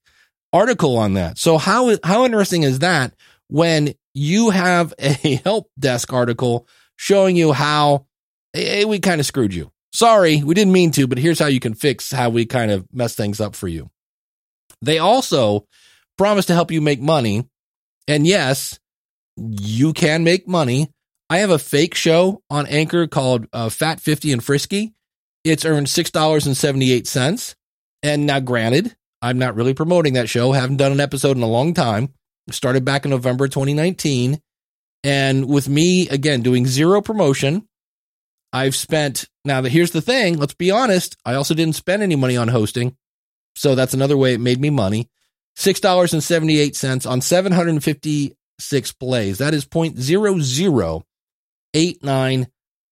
article 0.53 0.98
on 0.98 1.13
that. 1.13 1.38
So 1.38 1.58
how, 1.58 1.98
how 2.03 2.25
interesting 2.25 2.63
is 2.63 2.79
that 2.79 3.13
when 3.48 3.94
you 4.15 4.50
have 4.50 4.93
a 4.98 5.36
help 5.43 5.69
desk 5.77 6.12
article 6.12 6.67
showing 6.95 7.36
you 7.36 7.53
how 7.53 8.07
hey, 8.53 8.86
we 8.86 9.00
kind 9.00 9.19
of 9.19 9.27
screwed 9.27 9.53
you? 9.53 9.72
Sorry, 9.93 10.41
we 10.43 10.55
didn't 10.55 10.74
mean 10.74 10.91
to, 10.91 11.07
but 11.07 11.17
here's 11.17 11.39
how 11.39 11.48
you 11.48 11.60
can 11.60 11.74
fix 11.74 12.12
how 12.12 12.29
we 12.29 12.45
kind 12.45 12.72
of 12.72 12.88
mess 12.91 13.15
things 13.15 13.39
up 13.39 13.55
for 13.55 13.67
you. 13.67 13.91
They 14.81 14.98
also 14.98 15.67
promise 16.17 16.45
to 16.48 16.53
help 16.53 16.72
you 16.72 16.81
make 16.81 17.01
money. 17.01 17.48
And 18.07 18.25
yes, 18.25 18.79
you 19.38 19.93
can 19.93 20.24
make 20.24 20.48
money. 20.48 20.91
I 21.29 21.39
have 21.39 21.50
a 21.50 21.60
fake 21.60 21.95
show 21.95 22.41
on 22.50 22.67
Anchor 22.67 23.07
called 23.07 23.48
uh, 23.51 23.69
Fat 23.69 24.00
50 24.00 24.31
and 24.31 24.43
Frisky. 24.43 24.93
It's 25.43 25.65
earned 25.65 25.88
$6.78. 25.88 27.55
And 28.03 28.25
now, 28.25 28.39
granted, 28.39 28.95
I'm 29.22 29.39
not 29.39 29.55
really 29.55 29.74
promoting 29.74 30.13
that 30.13 30.29
show. 30.29 30.51
Haven't 30.51 30.77
done 30.77 30.91
an 30.91 31.00
episode 31.00 31.38
in 31.38 31.43
a 31.43 31.48
long 31.48 31.74
time. 31.74 32.13
Started 32.51 32.85
back 32.85 33.05
in 33.05 33.11
November 33.11 33.47
2019. 33.47 34.41
And 35.03 35.47
with 35.47 35.69
me, 35.69 36.09
again, 36.09 36.41
doing 36.41 36.65
zero 36.65 37.01
promotion, 37.01 37.67
I've 38.51 38.75
spent. 38.75 39.29
Now, 39.43 39.61
here's 39.63 39.91
the 39.91 40.01
thing. 40.01 40.37
Let's 40.37 40.55
be 40.55 40.71
honest. 40.71 41.17
I 41.25 41.35
also 41.35 41.53
didn't 41.53 41.75
spend 41.75 42.01
any 42.01 42.15
money 42.15 42.37
on 42.37 42.47
hosting. 42.47 42.95
So 43.55 43.75
that's 43.75 43.93
another 43.93 44.17
way 44.17 44.33
it 44.33 44.39
made 44.39 44.59
me 44.59 44.69
money. 44.69 45.09
$6.78 45.57 47.09
on 47.09 47.21
756 47.21 48.91
plays. 48.93 49.37
That 49.37 49.53
is 49.53 49.65
0.0089 49.65 52.47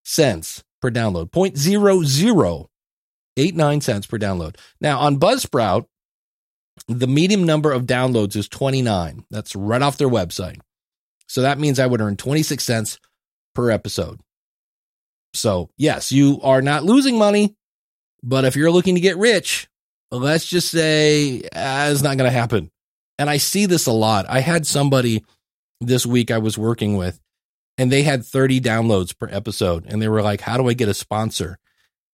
cents 0.05 0.63
per 0.81 0.91
download. 0.91 1.31
0.0089 1.31 3.83
cents 3.83 4.07
per 4.07 4.17
download. 4.17 4.55
Now 4.79 4.99
on 4.99 5.19
Buzzsprout, 5.19 5.87
the 6.87 7.07
medium 7.07 7.45
number 7.45 7.71
of 7.71 7.83
downloads 7.83 8.35
is 8.35 8.47
29. 8.47 9.25
That's 9.29 9.55
right 9.55 9.81
off 9.81 9.97
their 9.97 10.09
website. 10.09 10.59
So 11.27 11.41
that 11.41 11.59
means 11.59 11.79
I 11.79 11.87
would 11.87 12.01
earn 12.01 12.17
26 12.17 12.63
cents 12.63 12.99
per 13.55 13.71
episode. 13.71 14.19
So, 15.33 15.69
yes, 15.77 16.11
you 16.11 16.39
are 16.43 16.61
not 16.61 16.83
losing 16.83 17.17
money, 17.17 17.55
but 18.21 18.45
if 18.45 18.55
you're 18.55 18.71
looking 18.71 18.95
to 18.95 19.01
get 19.01 19.17
rich, 19.17 19.67
let's 20.11 20.45
just 20.45 20.69
say 20.69 21.41
uh, 21.55 21.89
it's 21.91 22.03
not 22.03 22.17
going 22.17 22.29
to 22.29 22.37
happen. 22.37 22.69
And 23.17 23.29
I 23.29 23.37
see 23.37 23.65
this 23.65 23.87
a 23.87 23.91
lot. 23.91 24.25
I 24.29 24.41
had 24.41 24.67
somebody 24.67 25.23
this 25.81 26.05
week 26.05 26.29
I 26.31 26.37
was 26.37 26.57
working 26.57 26.97
with, 26.97 27.19
and 27.77 27.91
they 27.91 28.03
had 28.03 28.25
30 28.25 28.61
downloads 28.61 29.17
per 29.17 29.27
episode. 29.31 29.85
And 29.87 30.01
they 30.01 30.07
were 30.07 30.21
like, 30.21 30.41
How 30.41 30.57
do 30.57 30.67
I 30.67 30.73
get 30.73 30.89
a 30.89 30.93
sponsor? 30.93 31.57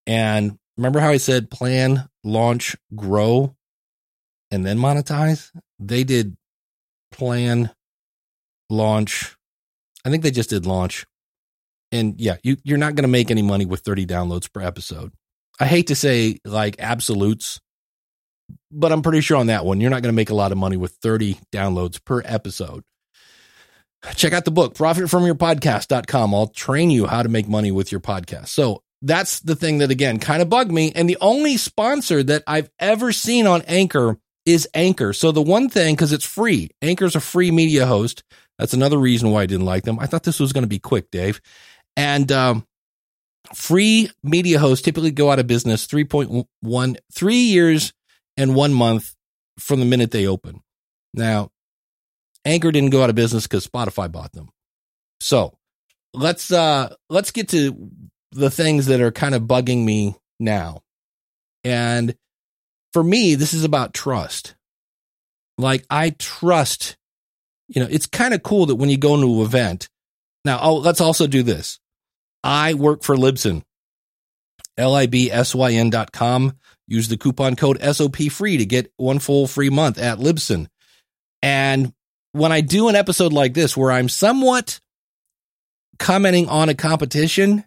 And 0.08 0.58
remember 0.78 1.00
how 1.00 1.10
I 1.10 1.18
said 1.18 1.52
plan, 1.52 2.08
launch, 2.24 2.76
grow, 2.96 3.56
and 4.52 4.66
then 4.66 4.78
monetize? 4.78 5.52
They 5.80 6.04
did 6.04 6.36
plan, 7.12 7.72
launch. 8.70 9.36
I 10.06 10.10
think 10.10 10.24
they 10.24 10.32
just 10.32 10.50
did 10.50 10.66
launch. 10.66 11.06
And 11.92 12.20
yeah, 12.20 12.38
you, 12.44 12.58
you're 12.64 12.78
not 12.78 12.96
going 12.96 13.04
to 13.04 13.10
make 13.10 13.32
any 13.32 13.42
money 13.42 13.66
with 13.66 13.82
30 13.82 14.06
downloads 14.06 14.52
per 14.52 14.62
episode. 14.62 15.12
I 15.60 15.66
hate 15.66 15.88
to 15.88 15.96
say 15.96 16.38
like 16.46 16.76
absolutes, 16.80 17.60
but 18.72 18.92
I'm 18.92 19.02
pretty 19.02 19.22
sure 19.22 19.38
on 19.38 19.48
that 19.48 19.66
one, 19.66 19.82
you're 19.82 19.90
not 19.90 20.02
going 20.02 20.14
to 20.14 20.16
make 20.16 20.30
a 20.30 20.36
lot 20.36 20.52
of 20.52 20.58
money 20.58 20.78
with 20.78 20.94
30 21.02 21.38
downloads 21.52 22.04
per 22.04 22.22
episode. 22.24 22.84
Check 24.16 24.32
out 24.32 24.46
the 24.46 24.52
book, 24.52 24.76
profitfromyourpodcast.com. 24.76 26.34
I'll 26.34 26.48
train 26.48 26.90
you 26.90 27.06
how 27.06 27.22
to 27.22 27.30
make 27.30 27.50
money 27.50 27.72
with 27.72 27.92
your 27.92 28.00
podcast. 28.00 28.48
So 28.48 28.84
that's 29.02 29.42
the 29.42 29.56
thing 29.56 29.80
that, 29.80 29.92
again, 29.92 30.20
kind 30.20 30.42
of 30.42 30.50
bugged 30.50 30.72
me. 30.72 30.94
And 30.96 31.10
the 31.10 31.18
only 31.20 31.58
sponsor 31.58 32.24
that 32.24 32.44
I've 32.48 32.70
ever 32.80 33.12
seen 33.12 33.46
on 33.46 33.62
Anchor 33.64 34.18
is 34.50 34.68
Anchor. 34.74 35.14
So 35.14 35.32
the 35.32 35.42
one 35.42 35.70
thing, 35.70 35.96
because 35.96 36.14
it's 36.14 36.26
free, 36.26 36.70
Anchor's 36.82 37.16
a 37.16 37.20
free 37.20 37.52
media 37.52 37.86
host. 37.86 38.24
That's 38.58 38.74
another 38.74 38.98
reason 38.98 39.32
why 39.32 39.44
I 39.44 39.46
didn't 39.46 39.66
like 39.66 39.84
them. 39.84 40.00
I 40.00 40.06
thought 40.06 40.24
this 40.24 40.40
was 40.40 40.54
going 40.54 40.64
to 40.64 40.68
be 40.68 40.80
quick, 40.80 41.12
Dave. 41.12 41.42
And 41.96 42.32
um, 42.32 42.66
free 43.54 44.10
media 44.24 44.60
hosts 44.60 44.84
typically 44.84 45.12
go 45.12 45.32
out 45.32 45.40
of 45.40 45.48
business 45.48 45.88
3.1, 45.88 46.98
three 47.14 47.36
years 47.36 47.94
and 48.38 48.56
one 48.56 48.74
month 48.74 49.16
from 49.58 49.80
the 49.80 49.86
minute 49.86 50.12
they 50.12 50.28
open. 50.28 50.62
Now, 51.14 51.52
Anchor 52.46 52.72
didn't 52.72 52.92
go 52.92 53.04
out 53.04 53.10
of 53.10 53.16
business 53.16 53.48
because 53.48 53.68
Spotify 53.68 54.12
bought 54.12 54.32
them. 54.32 54.50
So 55.22 55.58
let's 56.14 56.52
uh 56.52 56.96
let's 57.10 57.32
get 57.32 57.50
to 57.50 57.92
the 58.32 58.50
things 58.50 58.88
that 58.88 59.02
are 59.02 59.12
kind 59.12 59.36
of 59.36 59.44
bugging 59.44 59.84
me 59.86 60.16
now. 60.40 60.82
And 61.64 62.16
for 62.94 63.04
me, 63.04 63.36
this 63.36 63.54
is 63.54 63.64
about 63.64 63.94
trust. 63.94 64.56
Like 65.58 65.86
I 65.90 66.12
trust, 66.12 66.98
you 67.68 67.82
know, 67.82 67.88
it's 67.90 68.06
kind 68.06 68.34
of 68.34 68.44
cool 68.44 68.68
that 68.68 68.76
when 68.76 68.90
you 68.90 68.98
go 68.98 69.16
into 69.16 69.28
an 69.28 69.42
event. 69.42 69.90
Now, 70.46 70.60
oh, 70.62 70.76
let's 70.76 71.02
also 71.02 71.28
do 71.28 71.44
this. 71.44 71.80
I 72.44 72.74
work 72.74 73.04
for 73.04 73.16
Libsyn, 73.16 73.64
L-I-B-S-Y-N 74.78 75.90
dot 75.90 76.12
com. 76.12 76.54
Use 76.88 77.10
the 77.10 77.18
coupon 77.18 77.56
code 77.56 77.82
SOP 77.84 78.18
free 78.32 78.58
to 78.58 78.66
get 78.66 78.92
one 78.98 79.20
full 79.20 79.48
free 79.48 79.70
month 79.70 80.00
at 80.00 80.18
Libsyn. 80.18 80.68
And 81.44 81.94
when 82.32 82.52
I 82.52 82.62
do 82.62 82.88
an 82.88 82.96
episode 82.96 83.34
like 83.34 83.54
this 83.54 83.76
where 83.76 83.92
I'm 83.92 84.10
somewhat 84.10 84.80
commenting 86.00 86.48
on 86.48 86.70
a 86.70 86.74
competition 86.76 87.66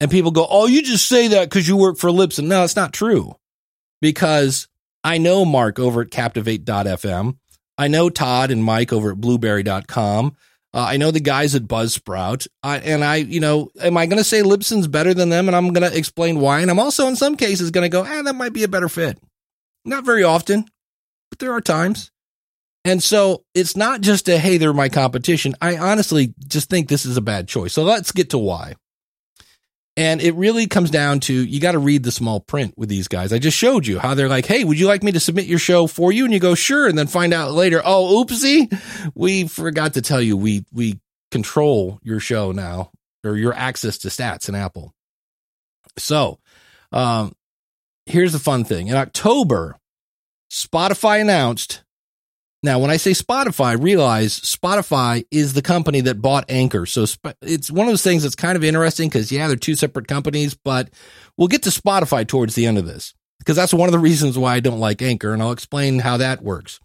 and 0.00 0.10
people 0.10 0.32
go, 0.32 0.46
Oh, 0.50 0.66
you 0.66 0.82
just 0.82 1.08
say 1.08 1.28
that 1.28 1.48
because 1.48 1.68
you 1.68 1.76
work 1.76 1.98
for 1.98 2.10
Libsyn. 2.10 2.44
No, 2.44 2.64
it's 2.64 2.76
not 2.76 2.92
true 2.92 3.36
because 4.02 4.68
I 5.02 5.16
know 5.16 5.46
Mark 5.46 5.78
over 5.78 6.02
at 6.02 6.10
captivate.fm. 6.10 7.38
I 7.78 7.88
know 7.88 8.10
Todd 8.10 8.50
and 8.50 8.62
Mike 8.62 8.92
over 8.92 9.12
at 9.12 9.20
blubrry.com. 9.20 10.36
Uh, 10.74 10.86
I 10.88 10.96
know 10.96 11.10
the 11.10 11.20
guys 11.20 11.54
at 11.54 11.64
Buzzsprout, 11.64 12.48
I, 12.62 12.78
and 12.78 13.04
I, 13.04 13.16
you 13.16 13.40
know, 13.40 13.70
am 13.80 13.98
I 13.98 14.06
going 14.06 14.18
to 14.18 14.24
say 14.24 14.40
Libsyn's 14.40 14.88
better 14.88 15.12
than 15.12 15.28
them? 15.28 15.46
And 15.46 15.54
I'm 15.54 15.72
going 15.72 15.88
to 15.90 15.96
explain 15.96 16.40
why. 16.40 16.60
And 16.60 16.70
I'm 16.70 16.78
also, 16.78 17.06
in 17.08 17.16
some 17.16 17.36
cases, 17.36 17.70
going 17.70 17.84
to 17.84 17.90
go, 17.90 18.02
ah, 18.02 18.22
that 18.22 18.34
might 18.34 18.54
be 18.54 18.62
a 18.64 18.68
better 18.68 18.88
fit. 18.88 19.18
Not 19.84 20.04
very 20.04 20.24
often, 20.24 20.64
but 21.30 21.40
there 21.40 21.52
are 21.52 21.60
times. 21.60 22.10
And 22.86 23.02
so 23.02 23.44
it's 23.54 23.76
not 23.76 24.00
just 24.00 24.28
a, 24.28 24.38
hey, 24.38 24.56
they're 24.56 24.72
my 24.72 24.88
competition. 24.88 25.54
I 25.60 25.76
honestly 25.76 26.34
just 26.48 26.70
think 26.70 26.88
this 26.88 27.04
is 27.04 27.18
a 27.18 27.22
bad 27.22 27.48
choice. 27.48 27.74
So 27.74 27.82
let's 27.84 28.10
get 28.10 28.30
to 28.30 28.38
why. 28.38 28.74
And 29.96 30.22
it 30.22 30.34
really 30.34 30.66
comes 30.66 30.90
down 30.90 31.20
to 31.20 31.34
you 31.34 31.60
got 31.60 31.72
to 31.72 31.78
read 31.78 32.02
the 32.02 32.12
small 32.12 32.40
print 32.40 32.74
with 32.78 32.88
these 32.88 33.08
guys. 33.08 33.32
I 33.32 33.38
just 33.38 33.58
showed 33.58 33.86
you 33.86 33.98
how 33.98 34.14
they're 34.14 34.28
like, 34.28 34.46
hey, 34.46 34.64
would 34.64 34.78
you 34.78 34.86
like 34.86 35.02
me 35.02 35.12
to 35.12 35.20
submit 35.20 35.44
your 35.44 35.58
show 35.58 35.86
for 35.86 36.10
you? 36.10 36.24
And 36.24 36.32
you 36.32 36.40
go, 36.40 36.54
sure. 36.54 36.86
And 36.88 36.96
then 36.96 37.08
find 37.08 37.34
out 37.34 37.52
later, 37.52 37.82
oh, 37.84 38.24
oopsie, 38.24 38.72
we 39.14 39.48
forgot 39.48 39.94
to 39.94 40.02
tell 40.02 40.22
you 40.22 40.36
we 40.36 40.64
we 40.72 40.98
control 41.30 41.98
your 42.02 42.20
show 42.20 42.52
now 42.52 42.90
or 43.22 43.36
your 43.36 43.52
access 43.52 43.98
to 43.98 44.08
stats 44.08 44.48
in 44.48 44.54
Apple. 44.54 44.94
So 45.98 46.38
um, 46.90 47.34
here's 48.06 48.32
the 48.32 48.38
fun 48.38 48.64
thing. 48.64 48.88
In 48.88 48.96
October, 48.96 49.78
Spotify 50.50 51.20
announced 51.20 51.84
now, 52.64 52.78
when 52.78 52.90
I 52.90 52.96
say 52.96 53.10
Spotify, 53.10 53.80
realize 53.82 54.38
Spotify 54.38 55.24
is 55.32 55.52
the 55.52 55.62
company 55.62 56.00
that 56.02 56.22
bought 56.22 56.44
Anchor. 56.48 56.86
So 56.86 57.06
it's 57.42 57.70
one 57.70 57.88
of 57.88 57.92
those 57.92 58.04
things 58.04 58.22
that's 58.22 58.36
kind 58.36 58.56
of 58.56 58.62
interesting 58.62 59.08
because, 59.08 59.32
yeah, 59.32 59.48
they're 59.48 59.56
two 59.56 59.74
separate 59.74 60.06
companies, 60.06 60.54
but 60.54 60.90
we'll 61.36 61.48
get 61.48 61.64
to 61.64 61.70
Spotify 61.70 62.26
towards 62.26 62.54
the 62.54 62.66
end 62.66 62.78
of 62.78 62.86
this 62.86 63.14
because 63.40 63.56
that's 63.56 63.74
one 63.74 63.88
of 63.88 63.92
the 63.92 63.98
reasons 63.98 64.38
why 64.38 64.54
I 64.54 64.60
don't 64.60 64.78
like 64.78 65.02
Anchor. 65.02 65.32
And 65.32 65.42
I'll 65.42 65.50
explain 65.50 65.98
how 65.98 66.18
that 66.18 66.42
works. 66.42 66.78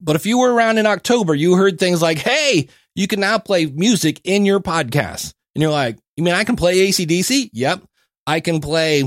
But 0.00 0.16
if 0.16 0.24
you 0.24 0.38
were 0.38 0.52
around 0.52 0.78
in 0.78 0.86
October, 0.86 1.34
you 1.34 1.56
heard 1.56 1.78
things 1.78 2.00
like, 2.00 2.18
hey, 2.18 2.68
you 2.94 3.06
can 3.06 3.20
now 3.20 3.38
play 3.38 3.66
music 3.66 4.22
in 4.24 4.46
your 4.46 4.60
podcast. 4.60 5.34
And 5.54 5.60
you're 5.60 5.70
like, 5.70 5.98
you 6.16 6.24
mean 6.24 6.34
I 6.34 6.44
can 6.44 6.56
play 6.56 6.88
ACDC? 6.88 7.50
Yep. 7.52 7.82
I 8.26 8.40
can 8.40 8.60
play, 8.60 9.02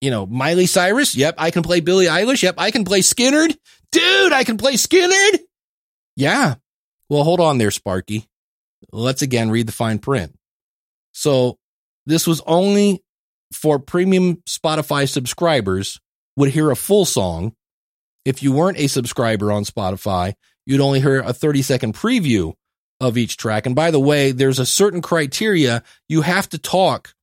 you 0.00 0.10
know, 0.10 0.24
Miley 0.24 0.66
Cyrus? 0.66 1.16
Yep. 1.16 1.34
I 1.38 1.50
can 1.50 1.64
play 1.64 1.80
Billie 1.80 2.06
Eilish? 2.06 2.42
Yep. 2.44 2.56
I 2.58 2.70
can 2.70 2.84
play 2.84 3.00
Skynyrd? 3.00 3.56
Dude, 3.90 4.32
I 4.32 4.44
can 4.44 4.56
play 4.56 4.74
Skynyrd? 4.74 5.38
Yeah. 6.16 6.54
Well, 7.08 7.24
hold 7.24 7.40
on 7.40 7.58
there, 7.58 7.70
Sparky. 7.70 8.28
Let's 8.92 9.22
again 9.22 9.50
read 9.50 9.66
the 9.66 9.72
fine 9.72 9.98
print. 9.98 10.34
So 11.12 11.58
this 12.06 12.26
was 12.26 12.40
only 12.46 13.02
for 13.52 13.78
premium 13.78 14.36
Spotify 14.48 15.08
subscribers 15.08 16.00
would 16.36 16.50
hear 16.50 16.70
a 16.70 16.76
full 16.76 17.04
song. 17.04 17.54
If 18.24 18.42
you 18.42 18.52
weren't 18.52 18.78
a 18.78 18.86
subscriber 18.86 19.52
on 19.52 19.64
Spotify, 19.64 20.34
you'd 20.66 20.80
only 20.80 21.00
hear 21.00 21.20
a 21.20 21.32
30 21.32 21.62
second 21.62 21.94
preview 21.94 22.54
of 23.00 23.18
each 23.18 23.36
track. 23.36 23.66
And 23.66 23.74
by 23.74 23.90
the 23.90 24.00
way, 24.00 24.32
there's 24.32 24.58
a 24.58 24.66
certain 24.66 25.02
criteria. 25.02 25.82
You 26.08 26.22
have 26.22 26.48
to 26.50 26.58
talk 26.58 27.14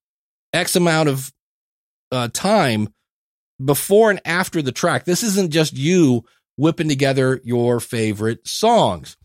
X 0.54 0.76
amount 0.76 1.10
of 1.10 1.32
uh, 2.12 2.30
time 2.34 2.94
before 3.64 4.10
and 4.10 4.22
after 4.26 4.62
the 4.62 4.72
track. 4.72 5.06
This 5.06 5.24
isn't 5.24 5.52
just 5.52 5.74
you 5.74 6.24
whipping 6.62 6.88
together 6.88 7.42
your 7.44 7.80
favorite 7.80 8.48
songs. 8.48 9.18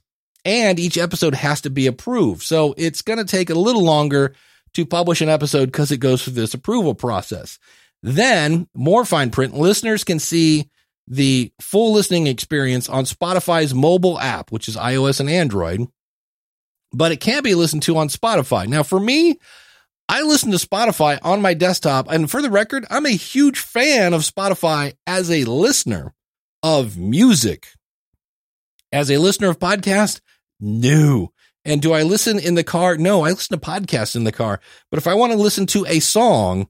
And 0.47 0.78
each 0.78 0.97
episode 0.97 1.35
has 1.35 1.61
to 1.61 1.71
be 1.71 1.87
approved. 1.87 2.43
So 2.43 2.75
it's 2.78 3.02
going 3.02 3.19
to 3.19 3.26
take 3.26 3.50
a 3.50 3.55
little 3.55 3.85
longer 3.85 4.35
to 4.73 4.87
publish 4.87 5.21
an 5.21 5.28
episode 5.28 5.66
because 5.66 5.93
it 5.93 5.99
goes 5.99 6.25
through 6.25 6.33
this 6.33 6.55
approval 6.55 6.95
process. 6.95 7.59
Then, 8.02 8.69
more 8.75 9.05
fine 9.05 9.31
print, 9.31 9.55
listeners 9.55 10.02
can 10.02 10.19
see 10.19 10.71
the 11.07 11.52
full 11.61 11.93
listening 11.93 12.26
experience 12.26 12.88
on 12.88 13.05
Spotify's 13.05 13.75
mobile 13.75 14.19
app, 14.19 14.50
which 14.50 14.66
is 14.66 14.76
iOS 14.76 15.21
and 15.21 15.28
Android, 15.28 15.87
but 16.93 17.12
it 17.12 17.21
can 17.21 17.43
be 17.43 17.55
listened 17.55 17.83
to 17.83 17.99
on 17.99 18.09
Spotify. 18.09 18.66
Now, 18.66 18.83
for 18.83 18.99
me, 18.99 19.38
I 20.09 20.23
listen 20.23 20.52
to 20.52 20.57
Spotify 20.57 21.19
on 21.23 21.43
my 21.43 21.52
desktop. 21.52 22.11
And 22.11 22.31
for 22.31 22.40
the 22.40 22.50
record, 22.50 22.87
I'm 22.88 23.05
a 23.05 23.11
huge 23.11 23.59
fan 23.59 24.14
of 24.14 24.23
Spotify 24.23 24.95
as 25.07 25.31
a 25.31 25.45
listener 25.45 26.14
of 26.66 26.99
music. 26.99 27.68
As 28.90 29.08
a 29.08 29.18
listener 29.18 29.50
of 29.50 29.61
podcast, 29.61 30.20
no. 30.58 31.32
And 31.64 31.80
do 31.80 31.92
I 31.92 32.02
listen 32.02 32.40
in 32.40 32.56
the 32.56 32.64
car? 32.64 32.96
No, 32.96 33.25
I 33.25 33.30
listen 33.30 33.56
to 33.56 33.64
podcasts 33.64 34.16
in 34.16 34.25
the 34.25 34.32
car. 34.32 34.58
But 34.90 34.99
if 34.99 35.06
I 35.06 35.14
want 35.14 35.30
to 35.30 35.38
listen 35.38 35.66
to 35.66 35.87
a 35.87 36.00
song, 36.00 36.66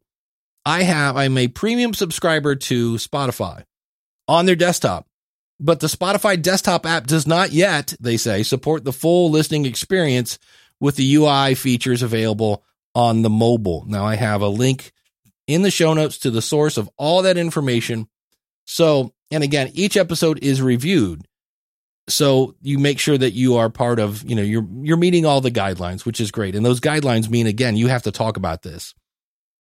I 0.67 0.83
have, 0.83 1.17
I'm 1.17 1.39
a 1.39 1.49
premium 1.49 1.95
subscriber 1.95 2.57
to 2.57 2.97
Spotify 2.97 3.65
on 4.29 4.45
their 4.45 4.55
desktop. 4.55 5.07
But 5.59 5.81
the 5.81 5.87
Spotify 5.87 6.43
desktop 6.43 6.85
app 6.85 7.07
does 7.07 7.27
not 7.27 7.53
yet, 7.53 7.95
they 7.99 8.19
say, 8.19 8.43
support 8.43 8.85
the 8.85 8.93
full 8.93 9.31
listening 9.31 9.65
experience 9.65 10.39
with 10.79 10.97
the 10.97 11.15
UI 11.15 11.55
features 11.55 12.03
available 12.03 12.63
on 12.95 13.23
the 13.23 13.31
mobile. 13.31 13.87
Now 13.89 14.05
I 14.05 14.17
have 14.17 14.43
a 14.43 14.49
link 14.49 14.93
in 15.47 15.63
the 15.63 15.71
show 15.71 15.95
notes 15.95 16.19
to 16.19 16.31
the 16.31 16.43
source 16.43 16.77
of 16.77 16.91
all 16.99 17.23
that 17.23 17.39
information. 17.39 18.09
So, 18.67 19.15
and 19.31 19.43
again, 19.43 19.71
each 19.75 19.97
episode 19.97 20.39
is 20.43 20.63
reviewed. 20.63 21.27
So 22.09 22.55
you 22.63 22.79
make 22.79 23.01
sure 23.01 23.19
that 23.19 23.33
you 23.33 23.57
are 23.57 23.69
part 23.69 23.99
of, 23.99 24.23
you 24.23 24.37
know, 24.37 24.43
you're 24.43 24.67
you're 24.83 24.97
meeting 24.97 25.27
all 25.27 25.41
the 25.41 25.51
guidelines, 25.51 26.05
which 26.05 26.21
is 26.21 26.31
great. 26.31 26.55
And 26.55 26.65
those 26.65 26.81
guidelines 26.81 27.29
mean 27.29 27.47
again, 27.47 27.77
you 27.77 27.89
have 27.89 28.03
to 28.05 28.13
talk 28.13 28.37
about 28.37 28.63
this. 28.63 28.95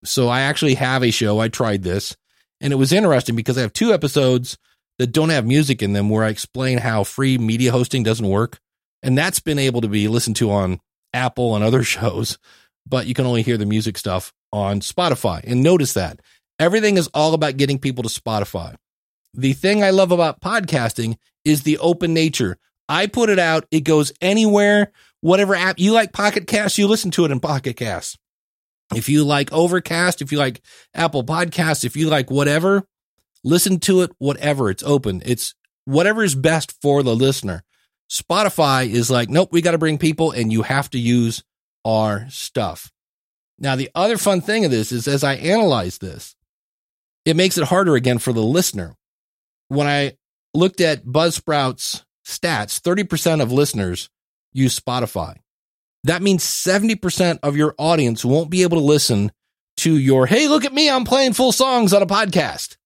So 0.04 0.28
I 0.28 0.42
actually 0.42 0.74
have 0.74 1.02
a 1.02 1.10
show. 1.10 1.40
I 1.40 1.48
tried 1.48 1.82
this 1.82 2.16
and 2.60 2.72
it 2.72 2.76
was 2.76 2.92
interesting 2.92 3.36
because 3.36 3.58
I 3.58 3.62
have 3.62 3.72
two 3.72 3.92
episodes 3.92 4.58
that 4.98 5.08
don't 5.08 5.30
have 5.30 5.46
music 5.46 5.82
in 5.82 5.92
them 5.92 6.08
where 6.08 6.24
I 6.24 6.28
explain 6.28 6.78
how 6.78 7.04
free 7.04 7.36
media 7.38 7.70
hosting 7.70 8.02
doesn't 8.02 8.28
work. 8.28 8.58
And 9.02 9.16
that's 9.16 9.40
been 9.40 9.58
able 9.58 9.82
to 9.82 9.88
be 9.88 10.08
listened 10.08 10.36
to 10.36 10.50
on 10.50 10.80
Apple 11.12 11.54
and 11.54 11.64
other 11.64 11.82
shows, 11.84 12.38
but 12.86 13.06
you 13.06 13.14
can 13.14 13.26
only 13.26 13.42
hear 13.42 13.56
the 13.56 13.66
music 13.66 13.98
stuff 13.98 14.32
on 14.52 14.80
Spotify. 14.80 15.42
And 15.44 15.62
notice 15.62 15.92
that 15.94 16.20
everything 16.58 16.96
is 16.96 17.08
all 17.08 17.34
about 17.34 17.56
getting 17.56 17.78
people 17.78 18.02
to 18.04 18.08
Spotify. 18.08 18.76
The 19.36 19.52
thing 19.52 19.84
I 19.84 19.90
love 19.90 20.12
about 20.12 20.40
podcasting 20.40 21.16
is 21.44 21.62
the 21.62 21.78
open 21.78 22.14
nature. 22.14 22.56
I 22.88 23.06
put 23.06 23.28
it 23.28 23.38
out, 23.38 23.66
it 23.70 23.80
goes 23.80 24.12
anywhere, 24.20 24.92
whatever 25.20 25.54
app 25.54 25.78
you 25.78 25.92
like 25.92 26.12
Pocket 26.12 26.46
Cast, 26.46 26.78
you 26.78 26.86
listen 26.86 27.10
to 27.12 27.24
it 27.24 27.30
in 27.30 27.40
Pocket 27.40 27.74
Cast. 27.74 28.18
If 28.94 29.08
you 29.08 29.24
like 29.24 29.52
Overcast, 29.52 30.22
if 30.22 30.32
you 30.32 30.38
like 30.38 30.62
Apple 30.94 31.24
Podcasts, 31.24 31.84
if 31.84 31.96
you 31.96 32.08
like 32.08 32.30
whatever, 32.30 32.86
listen 33.44 33.78
to 33.80 34.02
it, 34.02 34.12
whatever. 34.18 34.70
It's 34.70 34.82
open. 34.82 35.22
It's 35.26 35.54
whatever 35.84 36.22
is 36.22 36.34
best 36.34 36.72
for 36.80 37.02
the 37.02 37.14
listener. 37.14 37.62
Spotify 38.10 38.88
is 38.88 39.10
like, 39.10 39.28
nope, 39.28 39.50
we 39.52 39.60
got 39.60 39.72
to 39.72 39.78
bring 39.78 39.98
people 39.98 40.30
and 40.30 40.52
you 40.52 40.62
have 40.62 40.88
to 40.90 40.98
use 40.98 41.42
our 41.84 42.26
stuff. 42.30 42.90
Now, 43.58 43.76
the 43.76 43.90
other 43.94 44.16
fun 44.16 44.40
thing 44.40 44.64
of 44.64 44.70
this 44.70 44.92
is 44.92 45.08
as 45.08 45.24
I 45.24 45.34
analyze 45.34 45.98
this, 45.98 46.36
it 47.24 47.36
makes 47.36 47.58
it 47.58 47.64
harder 47.64 47.96
again 47.96 48.18
for 48.18 48.32
the 48.32 48.42
listener. 48.42 48.94
When 49.68 49.86
I 49.86 50.16
looked 50.54 50.80
at 50.80 51.04
Buzzsprout's 51.04 52.04
stats, 52.26 52.80
30% 52.80 53.42
of 53.42 53.52
listeners 53.52 54.08
use 54.52 54.78
Spotify 54.78 55.36
that 56.06 56.22
means 56.22 56.44
70% 56.44 57.40
of 57.42 57.56
your 57.56 57.74
audience 57.78 58.24
won't 58.24 58.48
be 58.48 58.62
able 58.62 58.78
to 58.78 58.84
listen 58.84 59.32
to 59.78 59.96
your, 59.98 60.26
hey, 60.26 60.46
look 60.48 60.64
at 60.64 60.72
me, 60.72 60.88
I'm 60.88 61.04
playing 61.04 61.32
full 61.32 61.52
songs 61.52 61.92
on 61.92 62.00
a 62.00 62.06
podcast. 62.06 62.76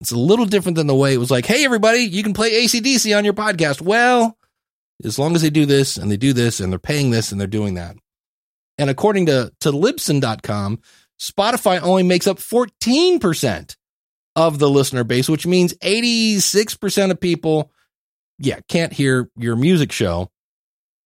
It's 0.00 0.10
a 0.10 0.18
little 0.18 0.46
different 0.46 0.76
than 0.76 0.88
the 0.88 0.94
way 0.94 1.14
it 1.14 1.18
was 1.18 1.30
like, 1.30 1.46
hey, 1.46 1.64
everybody, 1.64 2.00
you 2.00 2.22
can 2.22 2.34
play 2.34 2.64
ACDC 2.64 3.16
on 3.16 3.24
your 3.24 3.34
podcast. 3.34 3.80
Well, 3.80 4.36
as 5.04 5.18
long 5.18 5.36
as 5.36 5.42
they 5.42 5.50
do 5.50 5.66
this 5.66 5.96
and 5.96 6.10
they 6.10 6.16
do 6.16 6.32
this 6.32 6.58
and 6.58 6.72
they're 6.72 6.78
paying 6.78 7.10
this 7.10 7.30
and 7.30 7.40
they're 7.40 7.46
doing 7.46 7.74
that. 7.74 7.96
And 8.76 8.90
according 8.90 9.26
to, 9.26 9.52
to 9.60 9.70
Libsyn.com, 9.70 10.80
Spotify 11.20 11.80
only 11.80 12.02
makes 12.02 12.26
up 12.26 12.38
14% 12.38 13.76
of 14.40 14.58
the 14.58 14.70
listener 14.70 15.04
base, 15.04 15.28
which 15.28 15.46
means 15.46 15.74
86% 15.74 17.10
of 17.10 17.20
people, 17.20 17.70
yeah, 18.38 18.60
can't 18.68 18.92
hear 18.92 19.30
your 19.36 19.56
music 19.56 19.92
show 19.92 20.30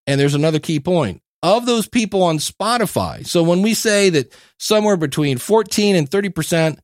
and 0.07 0.21
there's 0.21 0.35
another 0.35 0.59
key 0.59 0.81
point 0.81 1.23
of 1.43 1.67
those 1.67 1.89
people 1.89 2.23
on 2.23 2.39
Spotify. 2.39 3.27
So 3.27 3.43
when 3.43 3.63
we 3.63 3.75
say 3.75 4.11
that 4.11 4.33
somewhere 4.59 4.97
between 4.97 5.39
14 5.39 5.97
and 5.97 6.11
30% 6.11 6.79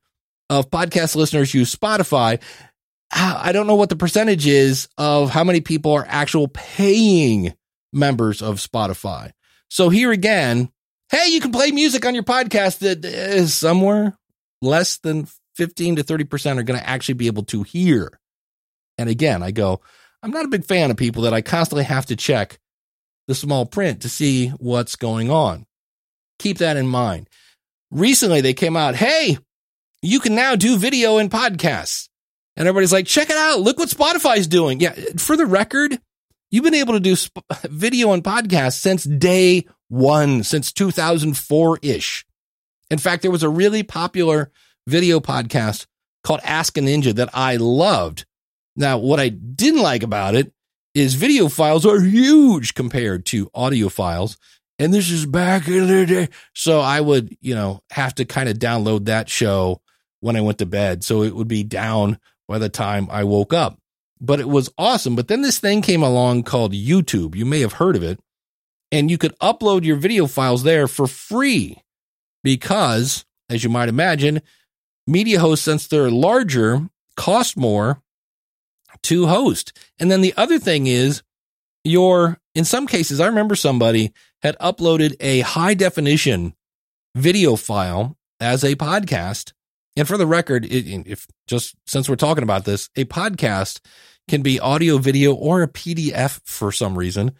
of 0.48 0.70
podcast 0.70 1.16
listeners 1.16 1.54
use 1.54 1.74
Spotify, 1.74 2.40
ah, 3.12 3.40
I 3.42 3.52
don't 3.52 3.66
know 3.66 3.74
what 3.74 3.88
the 3.88 3.96
percentage 3.96 4.46
is 4.46 4.88
of 4.98 5.30
how 5.30 5.44
many 5.44 5.60
people 5.60 5.92
are 5.92 6.06
actual 6.08 6.48
paying 6.48 7.54
members 7.92 8.42
of 8.42 8.56
Spotify. 8.56 9.30
So 9.68 9.88
here 9.88 10.12
again, 10.12 10.70
hey, 11.10 11.28
you 11.28 11.40
can 11.40 11.52
play 11.52 11.70
music 11.70 12.04
on 12.04 12.14
your 12.14 12.24
podcast 12.24 12.78
that 12.78 13.04
is 13.04 13.54
somewhere 13.54 14.18
less 14.60 14.98
than 14.98 15.26
15 15.56 15.96
to 15.96 16.04
30% 16.04 16.58
are 16.58 16.62
going 16.62 16.78
to 16.78 16.88
actually 16.88 17.14
be 17.14 17.26
able 17.26 17.44
to 17.44 17.62
hear. 17.62 18.18
And 18.98 19.08
again, 19.08 19.42
I 19.42 19.50
go, 19.50 19.80
I'm 20.22 20.30
not 20.30 20.44
a 20.44 20.48
big 20.48 20.64
fan 20.64 20.90
of 20.90 20.96
people 20.96 21.22
that 21.22 21.34
I 21.34 21.40
constantly 21.40 21.84
have 21.84 22.06
to 22.06 22.16
check 22.16 22.58
the 23.26 23.34
small 23.34 23.66
print 23.66 24.02
to 24.02 24.08
see 24.08 24.48
what's 24.48 24.96
going 24.96 25.30
on. 25.30 25.66
Keep 26.38 26.58
that 26.58 26.76
in 26.76 26.86
mind. 26.86 27.28
Recently, 27.90 28.40
they 28.40 28.54
came 28.54 28.76
out, 28.76 28.94
hey, 28.94 29.38
you 30.02 30.20
can 30.20 30.34
now 30.34 30.56
do 30.56 30.76
video 30.76 31.18
and 31.18 31.30
podcasts. 31.30 32.08
And 32.56 32.66
everybody's 32.66 32.92
like, 32.92 33.06
check 33.06 33.30
it 33.30 33.36
out. 33.36 33.60
Look 33.60 33.78
what 33.78 33.88
Spotify's 33.88 34.46
doing. 34.46 34.80
Yeah, 34.80 34.94
for 35.18 35.36
the 35.36 35.46
record, 35.46 35.98
you've 36.50 36.64
been 36.64 36.74
able 36.74 36.94
to 36.94 37.00
do 37.00 37.16
sp- 37.16 37.44
video 37.64 38.12
and 38.12 38.22
podcasts 38.22 38.80
since 38.80 39.04
day 39.04 39.66
one, 39.88 40.42
since 40.42 40.72
2004 40.72 41.78
ish. 41.82 42.26
In 42.90 42.98
fact, 42.98 43.22
there 43.22 43.30
was 43.30 43.42
a 43.42 43.48
really 43.48 43.82
popular 43.82 44.50
video 44.90 45.20
podcast 45.20 45.86
called 46.24 46.40
Ask 46.44 46.76
a 46.76 46.80
Ninja 46.80 47.14
that 47.14 47.30
I 47.32 47.56
loved. 47.56 48.26
Now, 48.76 48.98
what 48.98 49.20
I 49.20 49.28
didn't 49.28 49.82
like 49.82 50.02
about 50.02 50.34
it 50.34 50.52
is 50.94 51.14
video 51.14 51.48
files 51.48 51.86
are 51.86 52.00
huge 52.00 52.74
compared 52.74 53.24
to 53.26 53.50
audio 53.54 53.88
files. 53.88 54.36
And 54.78 54.92
this 54.92 55.10
is 55.10 55.26
back 55.26 55.68
in 55.68 55.86
the 55.86 56.06
day. 56.06 56.28
So 56.54 56.80
I 56.80 57.00
would, 57.00 57.36
you 57.40 57.54
know, 57.54 57.82
have 57.90 58.14
to 58.16 58.24
kind 58.24 58.48
of 58.48 58.58
download 58.58 59.04
that 59.04 59.28
show 59.28 59.80
when 60.20 60.36
I 60.36 60.40
went 60.40 60.58
to 60.58 60.66
bed. 60.66 61.04
So 61.04 61.22
it 61.22 61.34
would 61.34 61.48
be 61.48 61.62
down 61.62 62.18
by 62.48 62.58
the 62.58 62.68
time 62.68 63.08
I 63.10 63.24
woke 63.24 63.52
up. 63.52 63.78
But 64.20 64.40
it 64.40 64.48
was 64.48 64.70
awesome. 64.76 65.16
But 65.16 65.28
then 65.28 65.42
this 65.42 65.58
thing 65.58 65.82
came 65.82 66.02
along 66.02 66.42
called 66.42 66.72
YouTube. 66.72 67.34
You 67.34 67.46
may 67.46 67.60
have 67.60 67.74
heard 67.74 67.96
of 67.96 68.02
it. 68.02 68.20
And 68.92 69.10
you 69.10 69.18
could 69.18 69.38
upload 69.38 69.84
your 69.84 69.96
video 69.96 70.26
files 70.26 70.64
there 70.64 70.88
for 70.88 71.06
free 71.06 71.78
because, 72.42 73.24
as 73.48 73.62
you 73.62 73.70
might 73.70 73.88
imagine, 73.88 74.42
media 75.10 75.40
hosts, 75.40 75.64
since 75.64 75.86
they're 75.86 76.10
larger, 76.10 76.88
cost 77.16 77.56
more 77.56 78.02
to 79.02 79.26
host. 79.26 79.72
And 79.98 80.10
then 80.10 80.20
the 80.20 80.34
other 80.36 80.58
thing 80.58 80.86
is 80.86 81.22
your, 81.84 82.38
in 82.54 82.64
some 82.64 82.86
cases, 82.86 83.20
I 83.20 83.26
remember 83.26 83.54
somebody 83.54 84.12
had 84.42 84.58
uploaded 84.58 85.16
a 85.20 85.40
high 85.40 85.74
definition 85.74 86.54
video 87.14 87.56
file 87.56 88.16
as 88.38 88.64
a 88.64 88.76
podcast. 88.76 89.52
And 89.96 90.06
for 90.06 90.16
the 90.16 90.26
record, 90.26 90.66
if 90.70 91.26
just 91.46 91.74
since 91.86 92.08
we're 92.08 92.16
talking 92.16 92.44
about 92.44 92.64
this, 92.64 92.88
a 92.96 93.04
podcast 93.04 93.80
can 94.28 94.42
be 94.42 94.60
audio, 94.60 94.98
video, 94.98 95.34
or 95.34 95.62
a 95.62 95.68
PDF 95.68 96.40
for 96.44 96.70
some 96.70 96.96
reason. 96.96 97.32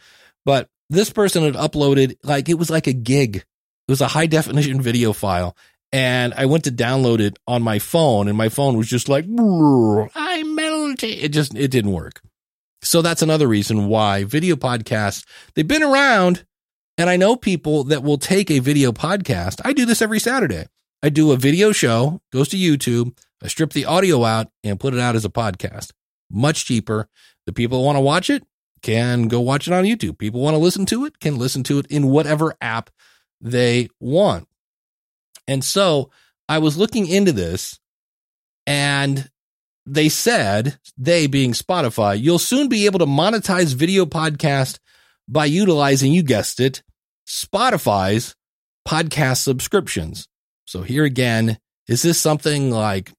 But 0.44 0.68
this 0.88 1.10
person 1.10 1.44
had 1.44 1.54
uploaded 1.54 2.16
like 2.24 2.48
it 2.48 2.58
was 2.58 2.70
like 2.70 2.86
a 2.86 2.92
gig. 2.92 3.36
It 3.36 3.44
was 3.88 4.00
a 4.00 4.08
high 4.08 4.26
definition 4.26 4.80
video 4.80 5.12
file 5.12 5.56
and 5.92 6.32
I 6.34 6.46
went 6.46 6.64
to 6.64 6.72
download 6.72 7.20
it 7.20 7.38
on 7.46 7.62
my 7.62 7.78
phone, 7.78 8.28
and 8.28 8.36
my 8.36 8.48
phone 8.48 8.76
was 8.76 8.88
just 8.88 9.08
like, 9.08 9.24
I 9.28 10.42
melted. 10.44 11.10
It 11.10 11.30
just 11.30 11.54
it 11.54 11.70
didn't 11.70 11.92
work. 11.92 12.20
So 12.82 13.02
that's 13.02 13.22
another 13.22 13.46
reason 13.46 13.88
why 13.88 14.24
video 14.24 14.56
podcasts 14.56 15.24
they've 15.54 15.66
been 15.66 15.82
around, 15.82 16.44
and 16.96 17.10
I 17.10 17.16
know 17.16 17.36
people 17.36 17.84
that 17.84 18.02
will 18.02 18.18
take 18.18 18.50
a 18.50 18.60
video 18.60 18.92
podcast. 18.92 19.60
I 19.64 19.72
do 19.72 19.84
this 19.84 20.02
every 20.02 20.20
Saturday. 20.20 20.66
I 21.02 21.08
do 21.08 21.32
a 21.32 21.36
video 21.36 21.72
show, 21.72 22.20
goes 22.30 22.48
to 22.48 22.56
YouTube. 22.56 23.16
I 23.42 23.48
strip 23.48 23.72
the 23.72 23.86
audio 23.86 24.24
out 24.24 24.48
and 24.62 24.78
put 24.78 24.92
it 24.92 25.00
out 25.00 25.16
as 25.16 25.24
a 25.24 25.30
podcast. 25.30 25.92
Much 26.30 26.66
cheaper. 26.66 27.08
The 27.46 27.52
people 27.52 27.78
who 27.78 27.84
want 27.84 27.96
to 27.96 28.00
watch 28.00 28.28
it 28.28 28.44
can 28.82 29.28
go 29.28 29.40
watch 29.40 29.66
it 29.66 29.72
on 29.72 29.84
YouTube. 29.84 30.18
People 30.18 30.40
want 30.40 30.54
to 30.54 30.58
listen 30.58 30.86
to 30.86 31.04
it 31.04 31.18
can 31.20 31.38
listen 31.38 31.62
to 31.64 31.78
it 31.78 31.86
in 31.86 32.08
whatever 32.08 32.54
app 32.60 32.90
they 33.40 33.88
want. 33.98 34.46
And 35.50 35.64
so 35.64 36.10
I 36.48 36.60
was 36.60 36.76
looking 36.76 37.08
into 37.08 37.32
this 37.32 37.80
and 38.68 39.28
they 39.84 40.08
said, 40.08 40.78
they 40.96 41.26
being 41.26 41.54
Spotify, 41.54 42.20
you'll 42.20 42.38
soon 42.38 42.68
be 42.68 42.86
able 42.86 43.00
to 43.00 43.06
monetize 43.06 43.74
video 43.74 44.06
podcast 44.06 44.78
by 45.26 45.46
utilizing, 45.46 46.12
you 46.12 46.22
guessed 46.22 46.60
it, 46.60 46.84
Spotify's 47.26 48.36
podcast 48.86 49.38
subscriptions. 49.38 50.28
So 50.66 50.82
here 50.82 51.02
again, 51.02 51.58
is 51.88 52.02
this 52.02 52.20
something 52.20 52.70
like 52.70 53.10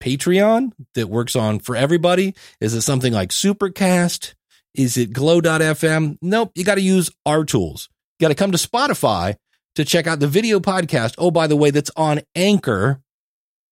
Patreon 0.00 0.70
that 0.94 1.08
works 1.08 1.34
on 1.34 1.58
for 1.58 1.74
everybody? 1.74 2.36
Is 2.60 2.72
it 2.72 2.82
something 2.82 3.12
like 3.12 3.30
Supercast? 3.30 4.34
Is 4.76 4.96
it 4.96 5.12
glow.fm? 5.12 6.18
Nope. 6.22 6.52
You 6.54 6.62
got 6.62 6.76
to 6.76 6.80
use 6.80 7.10
our 7.26 7.44
tools. 7.44 7.88
You 8.20 8.26
got 8.26 8.28
to 8.28 8.36
come 8.36 8.52
to 8.52 8.58
Spotify 8.58 9.34
to 9.74 9.84
check 9.84 10.06
out 10.06 10.20
the 10.20 10.26
video 10.26 10.60
podcast. 10.60 11.14
Oh, 11.18 11.30
by 11.30 11.46
the 11.46 11.56
way, 11.56 11.70
that's 11.70 11.90
on 11.96 12.20
Anchor. 12.34 13.00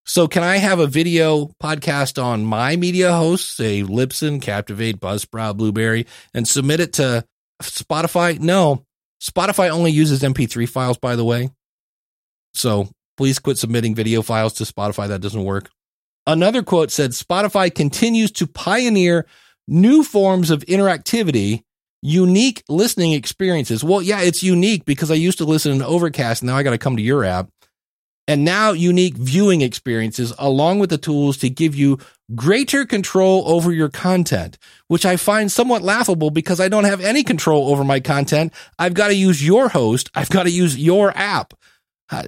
So 0.05 0.29
can 0.29 0.45
I 0.45 0.59
have 0.59 0.79
a 0.79 0.87
video 0.87 1.51
podcast 1.61 2.23
on 2.23 2.45
my 2.45 2.77
media 2.77 3.13
hosts, 3.13 3.57
say 3.57 3.83
Libsyn, 3.83 4.41
Captivate, 4.41 5.01
Buzzsprout, 5.01 5.57
Blubrry, 5.57 6.07
and 6.33 6.47
submit 6.47 6.79
it 6.79 6.93
to 6.95 7.25
Spotify? 7.61 8.39
No. 8.39 8.85
Spotify 9.21 9.69
only 9.71 9.91
uses 9.91 10.23
MP3 10.23 10.69
files, 10.69 10.99
by 10.99 11.17
the 11.17 11.25
way. 11.25 11.51
So 12.55 12.89
please 13.17 13.39
quit 13.41 13.59
submitting 13.59 13.95
video 13.95 14.23
files 14.23 14.53
to 14.55 14.65
Spotify. 14.65 15.09
That 15.09 15.21
doesn't 15.21 15.43
work. 15.43 15.71
Another 16.27 16.63
quote 16.63 16.91
said 16.91 17.11
Spotify 17.11 17.75
continues 17.75 18.31
to 18.33 18.47
pioneer 18.47 19.27
new 19.69 20.05
forms 20.05 20.51
of 20.51 20.65
interactivity, 20.67 21.63
unique 22.07 22.63
listening 22.69 23.13
experiences. 23.13 23.83
Well, 23.83 24.01
yeah, 24.01 24.21
it's 24.21 24.43
unique 24.43 24.85
because 24.85 25.11
I 25.11 25.15
used 25.15 25.39
to 25.39 25.45
listen 25.45 25.81
to 25.81 25.87
Overcast. 25.87 26.43
Now 26.43 26.57
I 26.57 26.63
got 26.63 26.71
to 26.71 26.79
come 26.79 26.97
to 26.97 27.03
your 27.03 27.25
app. 27.25 27.51
And 28.29 28.45
now 28.45 28.73
unique 28.73 29.17
viewing 29.17 29.61
experiences 29.61 30.33
along 30.39 30.79
with 30.79 30.91
the 30.91 30.99
tools 30.99 31.37
to 31.39 31.51
give 31.51 31.75
you 31.75 31.99
greater 32.35 32.85
control 32.85 33.43
over 33.47 33.73
your 33.73 33.89
content, 33.89 34.57
which 34.89 35.05
I 35.05 35.17
find 35.17 35.51
somewhat 35.51 35.83
laughable 35.83 36.31
because 36.31 36.61
I 36.61 36.69
don't 36.69 36.85
have 36.85 37.01
any 37.01 37.23
control 37.23 37.69
over 37.69 37.85
my 37.85 38.01
content. 38.01 38.53
I've 38.79 38.95
got 38.95 39.09
to 39.09 39.15
use 39.15 39.45
your 39.45 39.69
host. 39.69 40.11
I've 40.15 40.31
got 40.31 40.45
to 40.45 40.51
use 40.51 40.77
your 40.77 41.17
app. 41.17 41.55
Uh, 42.11 42.23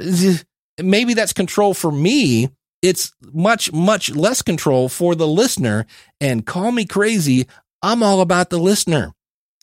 maybe 0.81 1.15
that's 1.15 1.33
control 1.33 1.75
for 1.75 1.91
me. 1.91 2.49
It's 2.81 3.13
much, 3.33 3.73
much 3.73 4.15
less 4.15 4.43
control 4.43 4.89
for 4.89 5.17
the 5.17 5.27
listener. 5.27 5.87
And 6.21 6.47
call 6.47 6.71
me 6.71 6.85
crazy. 6.85 7.49
I'm 7.83 8.05
all 8.05 8.21
about 8.21 8.51
the 8.51 8.59
listener 8.59 9.15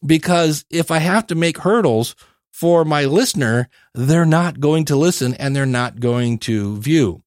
because 0.05 0.65
if 0.69 0.91
I 0.91 0.99
have 0.99 1.27
to 1.27 1.35
make 1.35 1.59
hurdles 1.59 2.15
for 2.51 2.85
my 2.85 3.05
listener, 3.05 3.69
they're 3.93 4.25
not 4.25 4.59
going 4.59 4.85
to 4.85 4.95
listen 4.95 5.33
and 5.35 5.55
they're 5.55 5.65
not 5.65 5.99
going 5.99 6.39
to 6.39 6.77
view. 6.77 7.21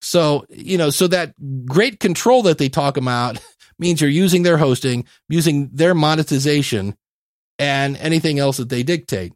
So, 0.00 0.46
you 0.48 0.78
know, 0.78 0.90
so 0.90 1.06
that 1.08 1.34
great 1.66 2.00
control 2.00 2.42
that 2.42 2.58
they 2.58 2.68
talk 2.68 2.96
about 2.96 3.40
means 3.78 4.00
you're 4.00 4.10
using 4.10 4.42
their 4.42 4.58
hosting, 4.58 5.04
using 5.28 5.70
their 5.72 5.94
monetization 5.94 6.96
and 7.58 7.96
anything 7.96 8.38
else 8.38 8.58
that 8.58 8.68
they 8.68 8.82
dictate. 8.82 9.32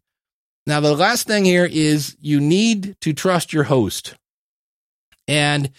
Now, 0.67 0.81
the 0.81 0.95
last 0.95 1.27
thing 1.27 1.45
here 1.45 1.69
is 1.71 2.17
you 2.21 2.41
need 2.41 2.97
to 3.01 3.13
trust 3.13 3.53
your 3.53 3.65
host. 3.65 4.15
And 5.27 5.71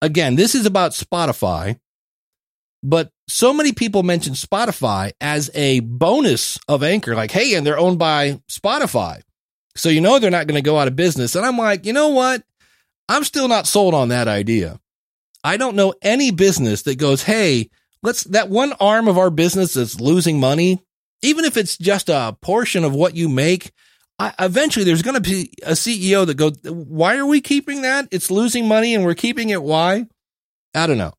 again, 0.00 0.34
this 0.34 0.54
is 0.54 0.66
about 0.66 0.92
Spotify, 0.92 1.78
but 2.82 3.10
so 3.28 3.52
many 3.52 3.72
people 3.72 4.02
mention 4.02 4.34
Spotify 4.34 5.12
as 5.20 5.50
a 5.54 5.80
bonus 5.80 6.58
of 6.68 6.82
Anchor, 6.82 7.14
like, 7.14 7.30
hey, 7.30 7.54
and 7.54 7.66
they're 7.66 7.78
owned 7.78 7.98
by 7.98 8.40
Spotify. 8.50 9.22
So 9.76 9.88
you 9.88 10.00
know 10.00 10.18
they're 10.18 10.30
not 10.30 10.46
going 10.46 10.62
to 10.62 10.68
go 10.68 10.78
out 10.78 10.88
of 10.88 10.96
business. 10.96 11.34
And 11.34 11.46
I'm 11.46 11.56
like, 11.56 11.86
you 11.86 11.92
know 11.92 12.08
what? 12.08 12.42
I'm 13.08 13.24
still 13.24 13.48
not 13.48 13.66
sold 13.66 13.94
on 13.94 14.08
that 14.08 14.28
idea. 14.28 14.78
I 15.44 15.56
don't 15.56 15.76
know 15.76 15.94
any 16.02 16.30
business 16.30 16.82
that 16.82 16.98
goes, 16.98 17.22
hey, 17.22 17.70
let's 18.02 18.24
that 18.24 18.48
one 18.48 18.72
arm 18.74 19.08
of 19.08 19.18
our 19.18 19.30
business 19.30 19.74
that's 19.74 20.00
losing 20.00 20.38
money, 20.38 20.84
even 21.22 21.44
if 21.44 21.56
it's 21.56 21.76
just 21.76 22.08
a 22.08 22.36
portion 22.42 22.84
of 22.84 22.94
what 22.94 23.16
you 23.16 23.28
make, 23.28 23.72
I, 24.18 24.34
eventually 24.38 24.84
there's 24.84 25.02
going 25.02 25.20
to 25.20 25.30
be 25.30 25.52
a 25.64 25.72
CEO 25.72 26.26
that 26.26 26.36
goes, 26.36 26.58
why 26.64 27.16
are 27.16 27.26
we 27.26 27.40
keeping 27.40 27.82
that? 27.82 28.08
It's 28.10 28.30
losing 28.30 28.68
money 28.68 28.94
and 28.94 29.04
we're 29.04 29.14
keeping 29.14 29.50
it. 29.50 29.62
Why? 29.62 30.06
I 30.74 30.86
don't 30.86 30.98
know. 30.98 31.12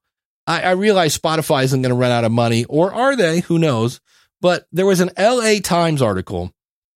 I, 0.48 0.62
I 0.62 0.72
realize 0.72 1.18
Spotify 1.18 1.64
isn't 1.64 1.82
going 1.82 1.90
to 1.90 1.96
run 1.96 2.12
out 2.12 2.24
of 2.24 2.32
money, 2.32 2.66
or 2.66 2.94
are 2.94 3.16
they? 3.16 3.42
Who 3.42 3.58
knows? 3.58 4.02
But 4.42 4.68
there 4.72 4.86
was 4.86 5.00
an 5.00 5.12
LA 5.18 5.56
Times 5.64 6.02
article 6.02 6.52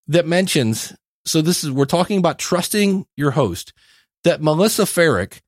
that 0.06 0.26
mentions. 0.26 0.94
So 1.24 1.40
this 1.40 1.64
is 1.64 1.70
we're 1.70 1.86
talking 1.86 2.18
about 2.18 2.38
trusting 2.38 3.06
your 3.16 3.32
host. 3.32 3.72
That 4.24 4.42
Melissa 4.42 4.82
Ferrick 4.82 5.40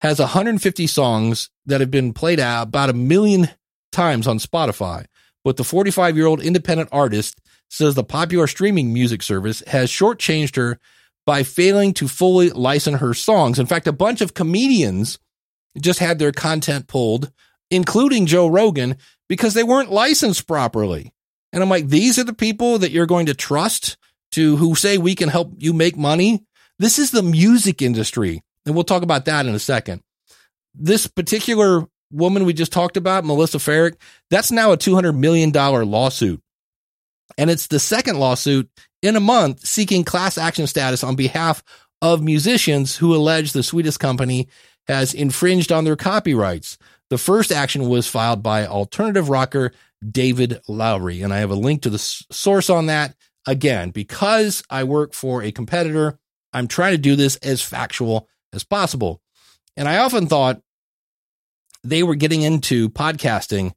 has 0.00 0.18
150 0.18 0.86
songs 0.86 1.50
that 1.66 1.80
have 1.80 1.90
been 1.90 2.12
played 2.12 2.40
out 2.40 2.68
about 2.68 2.90
a 2.90 2.94
million 2.94 3.48
times 3.92 4.26
on 4.26 4.38
Spotify. 4.38 5.06
But 5.44 5.56
the 5.56 5.64
45 5.64 6.16
year 6.16 6.26
old 6.26 6.42
independent 6.42 6.90
artist 6.92 7.40
says 7.70 7.94
the 7.94 8.04
popular 8.04 8.46
streaming 8.46 8.92
music 8.92 9.22
service 9.22 9.62
has 9.68 9.90
shortchanged 9.90 10.56
her 10.56 10.78
by 11.24 11.42
failing 11.42 11.92
to 11.94 12.08
fully 12.08 12.50
license 12.50 13.00
her 13.00 13.14
songs. 13.14 13.58
In 13.58 13.66
fact, 13.66 13.86
a 13.86 13.92
bunch 13.92 14.20
of 14.20 14.34
comedians 14.34 15.18
just 15.80 15.98
had 15.98 16.18
their 16.18 16.32
content 16.32 16.86
pulled, 16.86 17.32
including 17.70 18.26
Joe 18.26 18.46
Rogan, 18.46 18.96
because 19.28 19.54
they 19.54 19.64
weren't 19.64 19.90
licensed 19.90 20.46
properly. 20.46 21.12
And 21.52 21.62
I'm 21.62 21.70
like, 21.70 21.88
these 21.88 22.18
are 22.18 22.24
the 22.24 22.34
people 22.34 22.78
that 22.78 22.90
you're 22.90 23.06
going 23.06 23.26
to 23.26 23.34
trust 23.34 23.96
to 24.32 24.56
who 24.56 24.74
say 24.74 24.98
we 24.98 25.14
can 25.14 25.28
help 25.28 25.54
you 25.58 25.72
make 25.72 25.96
money. 25.96 26.44
This 26.78 26.98
is 26.98 27.10
the 27.10 27.22
music 27.22 27.80
industry. 27.80 28.42
And 28.64 28.74
we'll 28.74 28.84
talk 28.84 29.02
about 29.02 29.24
that 29.26 29.46
in 29.46 29.54
a 29.54 29.58
second. 29.58 30.02
This 30.74 31.06
particular 31.06 31.86
woman 32.10 32.44
we 32.44 32.52
just 32.52 32.72
talked 32.72 32.96
about, 32.96 33.24
Melissa 33.24 33.58
Ferrick, 33.58 33.96
that's 34.30 34.50
now 34.50 34.72
a 34.72 34.76
$200 34.76 35.16
million 35.16 35.50
lawsuit. 35.52 36.40
And 37.38 37.50
it's 37.50 37.66
the 37.66 37.78
second 37.78 38.18
lawsuit 38.18 38.68
in 39.02 39.16
a 39.16 39.20
month 39.20 39.66
seeking 39.66 40.04
class 40.04 40.38
action 40.38 40.66
status 40.66 41.04
on 41.04 41.16
behalf 41.16 41.62
of 42.02 42.22
musicians 42.22 42.96
who 42.96 43.14
allege 43.14 43.52
the 43.52 43.62
Swedish 43.62 43.96
company 43.96 44.48
has 44.86 45.14
infringed 45.14 45.72
on 45.72 45.84
their 45.84 45.96
copyrights. 45.96 46.78
The 47.10 47.18
first 47.18 47.52
action 47.52 47.88
was 47.88 48.06
filed 48.06 48.42
by 48.42 48.66
alternative 48.66 49.28
rocker 49.28 49.72
David 50.08 50.60
Lowery. 50.68 51.22
And 51.22 51.32
I 51.32 51.38
have 51.38 51.50
a 51.50 51.54
link 51.54 51.82
to 51.82 51.90
the 51.90 51.98
source 51.98 52.70
on 52.70 52.86
that. 52.86 53.14
Again, 53.46 53.90
because 53.90 54.64
I 54.68 54.82
work 54.84 55.14
for 55.14 55.42
a 55.42 55.52
competitor, 55.52 56.18
I'm 56.52 56.66
trying 56.66 56.92
to 56.92 56.98
do 56.98 57.14
this 57.14 57.36
as 57.36 57.62
factual 57.62 58.28
as 58.52 58.64
possible. 58.64 59.20
And 59.76 59.88
I 59.88 59.98
often 59.98 60.26
thought 60.26 60.60
they 61.84 62.02
were 62.02 62.16
getting 62.16 62.42
into 62.42 62.88
podcasting, 62.88 63.72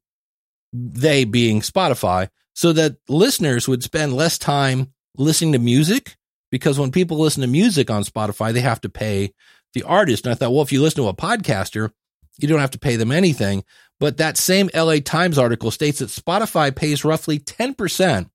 they 0.73 1.23
being 1.23 1.61
Spotify, 1.61 2.29
so 2.55 2.73
that 2.73 2.97
listeners 3.07 3.67
would 3.67 3.83
spend 3.83 4.13
less 4.13 4.39
time 4.39 4.91
listening 5.15 5.53
to 5.53 5.59
music 5.59 6.17
because 6.51 6.79
when 6.79 6.91
people 6.91 7.19
listen 7.19 7.41
to 7.41 7.47
music 7.47 7.91
on 7.91 8.03
Spotify, 8.03 8.51
they 8.51 8.61
have 8.61 8.81
to 8.81 8.89
pay 8.89 9.33
the 9.73 9.83
artist. 9.83 10.25
And 10.25 10.31
I 10.31 10.35
thought, 10.35 10.51
well, 10.51 10.63
if 10.63 10.71
you 10.71 10.81
listen 10.81 11.03
to 11.03 11.09
a 11.09 11.13
podcaster, 11.13 11.91
you 12.41 12.47
don't 12.47 12.59
have 12.59 12.71
to 12.71 12.79
pay 12.79 12.95
them 12.95 13.11
anything. 13.11 13.63
But 13.99 14.17
that 14.17 14.37
same 14.37 14.69
LA 14.73 14.97
Times 15.03 15.37
article 15.37 15.71
states 15.71 15.99
that 15.99 16.09
Spotify 16.09 16.73
pays 16.73 17.03
roughly 17.03 17.39
10% 17.39 18.29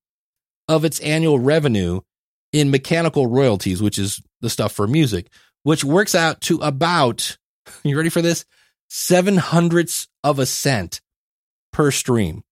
of 0.69 0.85
its 0.85 1.01
annual 1.01 1.39
revenue 1.39 2.01
in 2.53 2.71
mechanical 2.71 3.27
royalties, 3.27 3.83
which 3.83 3.99
is 3.99 4.21
the 4.41 4.51
stuff 4.51 4.73
for 4.73 4.87
music, 4.87 5.29
which 5.63 5.85
works 5.85 6.15
out 6.15 6.41
to 6.43 6.59
about, 6.59 7.37
you 7.83 7.97
ready 7.97 8.11
for 8.11 8.23
this? 8.23 8.45
Seven 8.89 9.37
hundredths 9.37 10.07
of 10.23 10.39
a 10.39 10.47
cent 10.47 11.01
per 11.73 11.91
stream. 11.91 12.43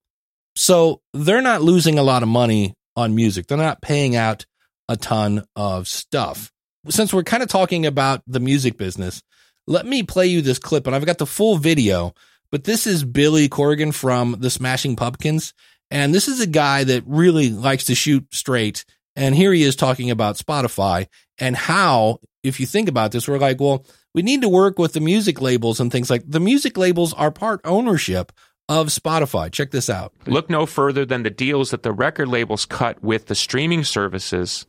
So 0.57 1.01
they're 1.13 1.43
not 1.43 1.63
losing 1.63 1.99
a 1.99 2.03
lot 2.03 2.23
of 2.23 2.29
money 2.29 2.75
on 2.97 3.15
music. 3.15 3.47
They're 3.47 3.59
not 3.59 3.83
paying 3.83 4.17
out 4.17 4.47
a 4.89 4.97
ton 4.97 5.45
of 5.55 5.87
stuff 5.87 6.53
since 6.89 7.13
we're 7.13 7.23
kind 7.23 7.43
of 7.43 7.49
talking 7.49 7.87
about 7.87 8.23
the 8.27 8.41
music 8.41 8.77
business, 8.77 9.23
let 9.67 9.87
me 9.87 10.03
play 10.03 10.27
you 10.27 10.43
this 10.43 10.59
clip. 10.59 10.87
And 10.87 10.95
I've 10.95 11.07
got 11.07 11.19
the 11.19 11.27
full 11.27 11.57
video, 11.57 12.15
but 12.51 12.65
this 12.65 12.87
is 12.87 13.05
Billy 13.05 13.49
Corgan 13.49 13.95
from 13.95 14.37
the 14.41 14.51
Smashing 14.51 14.97
Pumpkins. 14.97 15.55
And 15.91 16.15
this 16.15 16.29
is 16.29 16.41
a 16.41 16.47
guy 16.47 16.85
that 16.85 17.05
really 17.07 17.51
likes 17.51 17.85
to 17.85 17.95
shoot 17.95 18.27
straight. 18.33 18.85
And 19.15 19.35
here 19.35 19.53
he 19.53 19.63
is 19.63 19.77
talking 19.77 20.11
about 20.11 20.39
Spotify 20.39 21.07
and 21.39 21.55
how, 21.55 22.19
if 22.43 22.61
you 22.61 22.67
think 22.67 22.89
about 22.89 23.13
this, 23.13 23.29
we're 23.29 23.39
like, 23.39 23.61
well, 23.61 23.85
we 24.15 24.23
need 24.23 24.43
to 24.43 24.49
work 24.49 24.79
with 24.79 24.95
the 24.95 25.01
music 25.01 25.41
labels 25.41 25.81
and 25.81 25.93
things 25.93 26.11
like 26.11 26.23
the 26.27 26.41
music 26.41 26.77
labels 26.77 27.13
are 27.15 27.31
part 27.31 27.61
ownership 27.65 28.33
of 28.69 28.89
Spotify. 28.89 29.51
Check 29.51 29.71
this 29.71 29.91
out. 29.91 30.13
Look 30.27 30.49
no 30.49 30.67
further 30.67 31.05
than 31.05 31.25
the 31.25 31.31
deals 31.31 31.71
that 31.71 31.83
the 31.83 31.93
record 31.93 32.29
labels 32.29 32.65
cut 32.65 33.03
with 33.03 33.27
the 33.27 33.35
streaming 33.35 33.85
services 33.85 34.67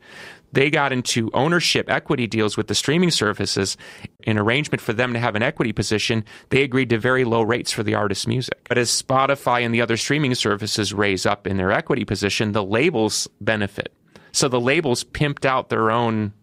they 0.54 0.70
got 0.70 0.94
into 0.94 1.30
ownership 1.34 1.90
equity 1.90 2.28
deals 2.28 2.56
with 2.56 2.68
the 2.68 2.76
streaming 2.76 3.12
services 3.12 3.76
in 4.22 4.38
arrangement 4.38 4.82
for 4.82 4.94
them 4.94 5.14
to 5.14 5.20
have 5.20 5.36
an 5.36 5.44
equity 5.44 5.74
position. 5.74 6.24
They 6.50 6.64
agreed 6.64 6.90
to 6.90 6.98
very 6.98 7.26
low 7.26 7.42
rates 7.42 7.72
for 7.72 7.84
the 7.84 7.96
artist's 7.96 8.28
music. 8.28 8.68
But 8.70 8.78
as 8.78 8.90
spotify 8.90 9.66
and 9.66 9.74
the 9.74 9.82
other 9.82 9.98
streaming 9.98 10.36
services 10.36 10.94
raise 10.94 11.26
up 11.26 11.48
in 11.48 11.58
their 11.58 11.72
equity 11.72 12.06
position 12.06 12.52
the 12.54 12.64
labels 12.64 13.28
benefit. 13.42 13.94
So 14.32 14.48
the 14.48 14.62
labels 14.62 15.04
pimped 15.04 15.46
out 15.46 15.70
their 15.70 15.92
own 15.92 16.34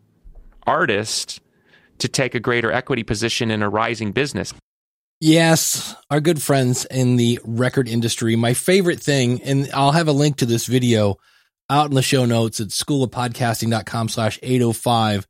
artist 0.67 1.41
to 1.99 2.09
take 2.09 2.35
a 2.35 2.41
greater 2.41 2.71
equity 2.73 3.03
position 3.03 3.51
in 3.51 3.63
a 3.63 3.69
rising 3.69 4.13
business. 4.13 4.53
Yes, 5.21 5.95
our 6.11 6.21
good 6.21 6.41
friends 6.41 6.87
in 6.87 7.17
the 7.17 7.39
record 7.45 7.89
industry. 7.89 8.37
My 8.37 8.55
favorite 8.55 9.01
thing, 9.01 9.43
and 9.43 9.69
I'll 9.75 9.93
have 9.93 10.09
a 10.09 10.13
link 10.13 10.37
to 10.39 10.47
this 10.47 10.67
video 10.67 11.17
out 11.71 11.89
in 11.89 11.95
the 11.95 12.03
show 12.03 12.25
notes 12.25 12.61
at 12.61 12.69
schoolofpodcasting.com 12.69 14.09
slash 14.09 14.39
805. 14.43 15.27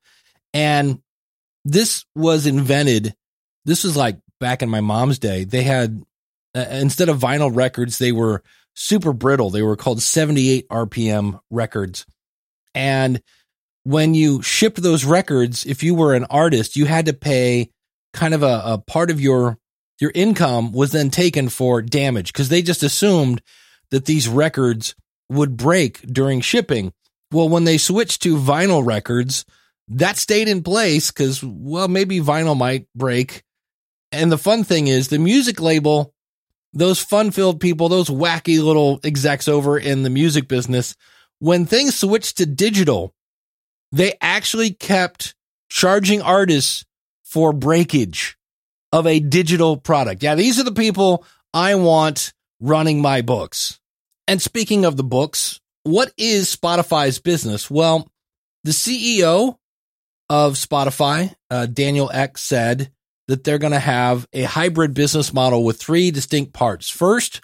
And 0.54 1.00
this 1.64 2.04
was 2.14 2.46
invented. 2.46 3.14
This 3.64 3.84
was 3.84 3.96
like 3.96 4.18
back 4.40 4.62
in 4.62 4.70
my 4.70 4.80
mom's 4.80 5.18
day. 5.18 5.44
They 5.44 5.62
had, 5.62 6.02
uh, 6.54 6.64
instead 6.70 7.08
of 7.08 7.18
vinyl 7.18 7.54
records, 7.54 7.98
they 7.98 8.10
were 8.10 8.42
super 8.74 9.12
brittle. 9.12 9.50
They 9.50 9.62
were 9.62 9.76
called 9.76 10.02
78 10.02 10.68
RPM 10.68 11.40
records. 11.50 12.06
And 12.74 13.22
when 13.84 14.14
you 14.14 14.42
shipped 14.42 14.82
those 14.82 15.04
records, 15.04 15.66
if 15.66 15.82
you 15.82 15.94
were 15.94 16.14
an 16.14 16.24
artist, 16.24 16.76
you 16.76 16.86
had 16.86 17.06
to 17.06 17.12
pay 17.12 17.70
kind 18.12 18.34
of 18.34 18.42
a, 18.42 18.62
a 18.64 18.78
part 18.78 19.10
of 19.10 19.20
your 19.20 19.58
your 20.00 20.10
income 20.14 20.72
was 20.72 20.92
then 20.92 21.10
taken 21.10 21.50
for 21.50 21.82
damage 21.82 22.32
because 22.32 22.48
they 22.48 22.62
just 22.62 22.82
assumed 22.82 23.42
that 23.90 24.06
these 24.06 24.26
records 24.26 24.94
would 25.30 25.56
break 25.56 26.00
during 26.02 26.40
shipping. 26.40 26.92
Well, 27.32 27.48
when 27.48 27.64
they 27.64 27.78
switched 27.78 28.22
to 28.22 28.36
vinyl 28.36 28.84
records, 28.84 29.44
that 29.88 30.16
stayed 30.16 30.48
in 30.48 30.62
place 30.62 31.10
because, 31.10 31.42
well, 31.42 31.88
maybe 31.88 32.20
vinyl 32.20 32.56
might 32.56 32.86
break. 32.94 33.42
And 34.12 34.30
the 34.30 34.38
fun 34.38 34.64
thing 34.64 34.88
is 34.88 35.08
the 35.08 35.18
music 35.18 35.60
label, 35.60 36.12
those 36.72 37.00
fun 37.00 37.30
filled 37.30 37.60
people, 37.60 37.88
those 37.88 38.08
wacky 38.08 38.62
little 38.62 39.00
execs 39.04 39.48
over 39.48 39.78
in 39.78 40.02
the 40.02 40.10
music 40.10 40.48
business, 40.48 40.96
when 41.38 41.64
things 41.64 41.96
switched 41.96 42.36
to 42.38 42.46
digital, 42.46 43.14
they 43.92 44.14
actually 44.20 44.70
kept 44.70 45.34
charging 45.68 46.22
artists 46.22 46.84
for 47.24 47.52
breakage 47.52 48.36
of 48.92 49.06
a 49.06 49.20
digital 49.20 49.76
product. 49.76 50.22
Yeah, 50.22 50.34
these 50.34 50.58
are 50.60 50.64
the 50.64 50.72
people 50.72 51.24
I 51.54 51.76
want 51.76 52.32
running 52.60 53.00
my 53.00 53.22
books. 53.22 53.79
And 54.30 54.40
speaking 54.40 54.84
of 54.84 54.96
the 54.96 55.02
books, 55.02 55.58
what 55.82 56.12
is 56.16 56.54
Spotify's 56.54 57.18
business? 57.18 57.68
Well, 57.68 58.08
the 58.62 58.70
CEO 58.70 59.56
of 60.28 60.54
Spotify, 60.54 61.34
uh, 61.50 61.66
Daniel 61.66 62.08
Ek, 62.14 62.38
said 62.38 62.92
that 63.26 63.42
they're 63.42 63.58
going 63.58 63.72
to 63.72 63.80
have 63.80 64.28
a 64.32 64.44
hybrid 64.44 64.94
business 64.94 65.34
model 65.34 65.64
with 65.64 65.80
three 65.80 66.12
distinct 66.12 66.52
parts. 66.52 66.88
First, 66.88 67.40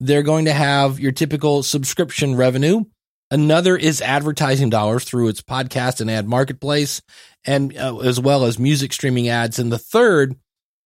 they're 0.00 0.22
going 0.22 0.46
to 0.46 0.54
have 0.54 0.98
your 0.98 1.12
typical 1.12 1.62
subscription 1.62 2.34
revenue. 2.34 2.86
Another 3.30 3.76
is 3.76 4.00
advertising 4.00 4.70
dollars 4.70 5.04
through 5.04 5.28
its 5.28 5.42
podcast 5.42 6.00
and 6.00 6.10
ad 6.10 6.26
marketplace, 6.26 7.02
and 7.44 7.76
uh, 7.76 7.98
as 7.98 8.18
well 8.18 8.46
as 8.46 8.58
music 8.58 8.94
streaming 8.94 9.28
ads. 9.28 9.58
And 9.58 9.70
the 9.70 9.78
third 9.78 10.34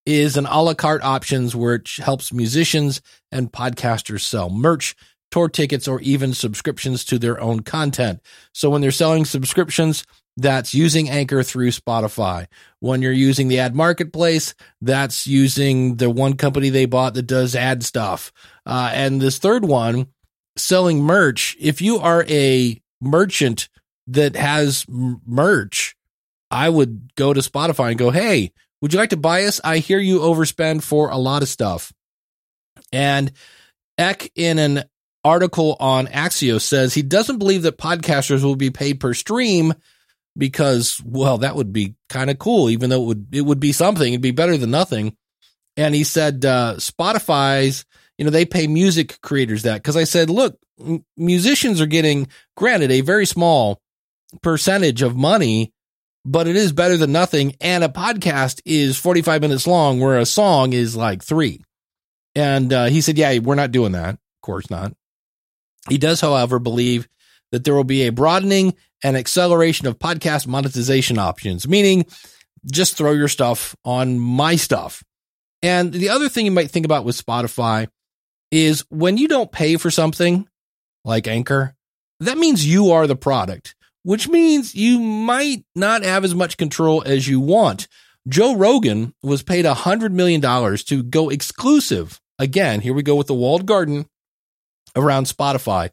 is 0.07 0.37
an 0.37 0.47
a 0.47 0.63
la 0.63 0.75
carte 0.75 1.03
options 1.03 1.55
which 1.55 1.99
helps 1.99 2.33
musicians 2.33 3.01
and 3.31 3.53
podcasters 3.53 4.23
sell 4.23 4.51
merch, 4.51 4.97
tour 5.31 5.49
tickets, 5.49 5.89
or 5.89 6.01
even 6.01 6.35
subscriptions 6.35 7.05
to 7.07 7.19
their 7.19 7.41
own 7.41 7.61
content. 7.61 8.21
So 8.53 8.71
when 8.71 8.81
they're 8.81 8.91
selling 8.91 9.25
subscriptions, 9.25 10.05
that's 10.37 10.73
using 10.75 11.11
Anchor 11.11 11.43
through 11.43 11.71
Spotify. 11.71 12.47
When 12.79 13.03
you're 13.03 13.13
using 13.13 13.49
the 13.49 13.59
ad 13.59 13.75
marketplace, 13.75 14.55
that's 14.81 15.27
using 15.27 15.97
the 15.97 16.09
one 16.09 16.37
company 16.37 16.71
they 16.71 16.87
bought 16.87 17.15
that 17.15 17.27
does 17.27 17.55
ad 17.55 17.83
stuff. 17.83 18.33
Uh, 18.65 18.91
and 18.95 19.21
this 19.21 19.39
third 19.39 19.65
one, 19.65 20.07
selling 20.57 21.03
merch. 21.03 21.57
If 21.61 21.83
you 21.83 21.99
are 21.99 22.25
a 22.29 22.81
merchant 23.01 23.69
that 24.07 24.37
has 24.37 24.87
merch, 24.89 25.97
I 26.51 26.69
would 26.69 27.15
go 27.15 27.33
to 27.33 27.41
Spotify 27.41 27.91
and 27.91 27.99
go, 27.99 28.11
Hey, 28.11 28.53
would 28.81 28.93
you 28.93 28.99
like 28.99 29.11
to 29.11 29.17
buy 29.17 29.45
us? 29.45 29.61
I 29.63 29.79
hear 29.79 29.99
you 29.99 30.21
overspend 30.21 30.83
for 30.83 31.11
a 31.11 31.19
lot 31.19 31.43
of 31.43 31.49
stuff. 31.49 31.93
And 32.93 33.33
Ek, 33.99 34.33
in 34.35 34.59
an 34.59 34.85
article 35.25 35.77
on 35.81 36.07
Axios, 36.07 36.63
says 36.63 36.95
he 36.95 37.03
doesn't 37.03 37.39
believe 37.39 37.63
that 37.63 37.79
podcasters 37.79 38.43
will 38.43 38.57
be 38.57 38.71
paid 38.71 39.01
per 39.01 39.15
stream 39.15 39.75
because, 40.37 41.01
well, 41.05 41.39
that 41.39 41.57
would 41.57 41.73
be 41.73 41.95
kind 42.09 42.31
of 42.31 42.39
cool, 42.39 42.71
even 42.71 42.91
though 42.91 43.03
it 43.03 43.07
would, 43.07 43.27
it 43.33 43.43
would 43.43 43.61
be 43.61 43.73
something. 43.73 44.13
It'd 44.13 44.23
be 44.23 44.31
better 44.31 44.57
than 44.57 44.71
nothing. 44.71 45.17
And 45.77 45.95
he 45.95 46.05
said, 46.05 46.45
uh, 46.45 46.75
Spotify's, 46.77 47.85
you 48.19 48.25
know, 48.25 48.31
they 48.31 48.45
pay 48.45 48.67
music 48.67 49.21
creators 49.23 49.63
that. 49.63 49.83
Cause 49.83 49.97
I 49.97 50.05
said, 50.05 50.31
look, 50.31 50.59
m- 50.79 51.05
musicians 51.17 51.81
are 51.81 51.87
getting 51.87 52.29
granted 52.57 52.91
a 52.91 53.01
very 53.01 53.27
small 53.27 53.81
percentage 54.43 55.03
of 55.03 55.17
money 55.17 55.73
but 56.25 56.47
it 56.47 56.57
is 56.57 56.73
better 56.73 56.97
than 56.97 57.13
nothing. 57.13 57.57
And 57.61 57.85
a 57.85 57.89
podcast 57.89 58.61
is 58.65 58.99
45 58.99 59.41
minutes 59.41 59.67
long, 59.67 60.01
where 60.01 60.19
a 60.19 60.27
song 60.27 60.73
is 60.73 60.97
like 60.97 61.23
three. 61.23 61.63
And 62.35 62.73
uh, 62.73 62.87
he 62.87 63.01
said, 63.01 63.19
Yeah, 63.19 63.39
we're 63.39 63.55
not 63.55 63.73
doing 63.73 63.93
that. 63.93 64.15
Of 64.15 64.43
course 64.43 64.71
not. 64.71 64.93
He 65.91 65.99
does, 65.99 66.21
however, 66.21 66.59
believe 66.59 67.09
that 67.53 67.65
there 67.65 67.75
will 67.75 67.85
be 67.85 68.03
a 68.03 68.13
broadening 68.13 68.75
and 69.03 69.17
acceleration 69.17 69.87
of 69.87 69.99
podcast 69.99 70.47
monetization 70.47 71.19
options, 71.19 71.69
meaning 71.69 72.07
just 72.71 72.97
throw 72.97 73.13
your 73.13 73.29
stuff 73.29 73.77
on 73.85 74.19
my 74.19 74.57
stuff. 74.57 75.03
And 75.63 75.93
the 75.93 76.09
other 76.09 76.29
thing 76.29 76.47
you 76.47 76.53
might 76.53 76.71
think 76.71 76.87
about 76.87 77.05
with 77.05 77.23
Spotify 77.23 77.89
is 78.51 78.85
when 78.89 79.19
you 79.19 79.29
don't 79.29 79.53
pay 79.53 79.77
for 79.77 79.91
something 79.91 80.49
like 81.05 81.27
Anchor, 81.27 81.75
that 82.21 82.39
means 82.39 82.67
you 82.67 82.93
are 82.93 83.07
the 83.07 83.17
product 83.17 83.75
which 84.03 84.29
means 84.29 84.75
you 84.75 84.99
might 84.99 85.65
not 85.75 86.03
have 86.03 86.25
as 86.25 86.35
much 86.35 86.57
control 86.57 87.03
as 87.05 87.29
you 87.29 87.41
want. 87.41 87.89
Joe 88.29 88.55
Rogan 88.55 89.15
was 89.23 89.43
paid 89.43 89.67
a 89.67 89.75
$100 89.75 90.13
million 90.13 90.41
to 90.41 91.03
go 91.03 91.29
exclusive. 91.29 92.21
Again, 92.39 92.81
here 92.81 92.95
we 92.95 93.03
go 93.03 93.17
with 93.17 93.27
the 93.27 93.35
walled 93.35 93.67
garden 93.67 94.07
around 94.97 95.25
Spotify. 95.25 95.91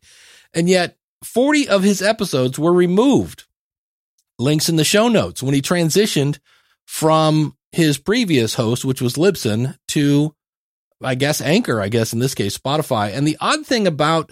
And 0.54 0.70
yet, 0.70 0.98
40 1.24 1.70
of 1.70 1.84
his 1.84 2.02
episodes 2.02 2.60
were 2.60 2.74
removed. 2.74 3.46
Links 4.40 4.70
in 4.70 4.76
the 4.76 4.84
show 4.84 5.08
notes 5.08 5.42
when 5.42 5.54
he 5.54 5.62
transitioned 5.62 6.40
from 6.86 7.56
his 7.72 7.98
previous 7.98 8.54
host, 8.54 8.86
which 8.86 9.02
was 9.02 9.16
Libsyn, 9.16 9.78
to, 9.90 10.36
I 11.02 11.16
guess, 11.16 11.42
Anchor, 11.42 11.82
I 11.82 11.90
guess 11.90 12.14
in 12.14 12.20
this 12.20 12.36
case, 12.36 12.58
Spotify. 12.58 13.14
And 13.14 13.28
the 13.28 13.38
odd 13.42 13.66
thing 13.66 13.88
about 13.88 14.32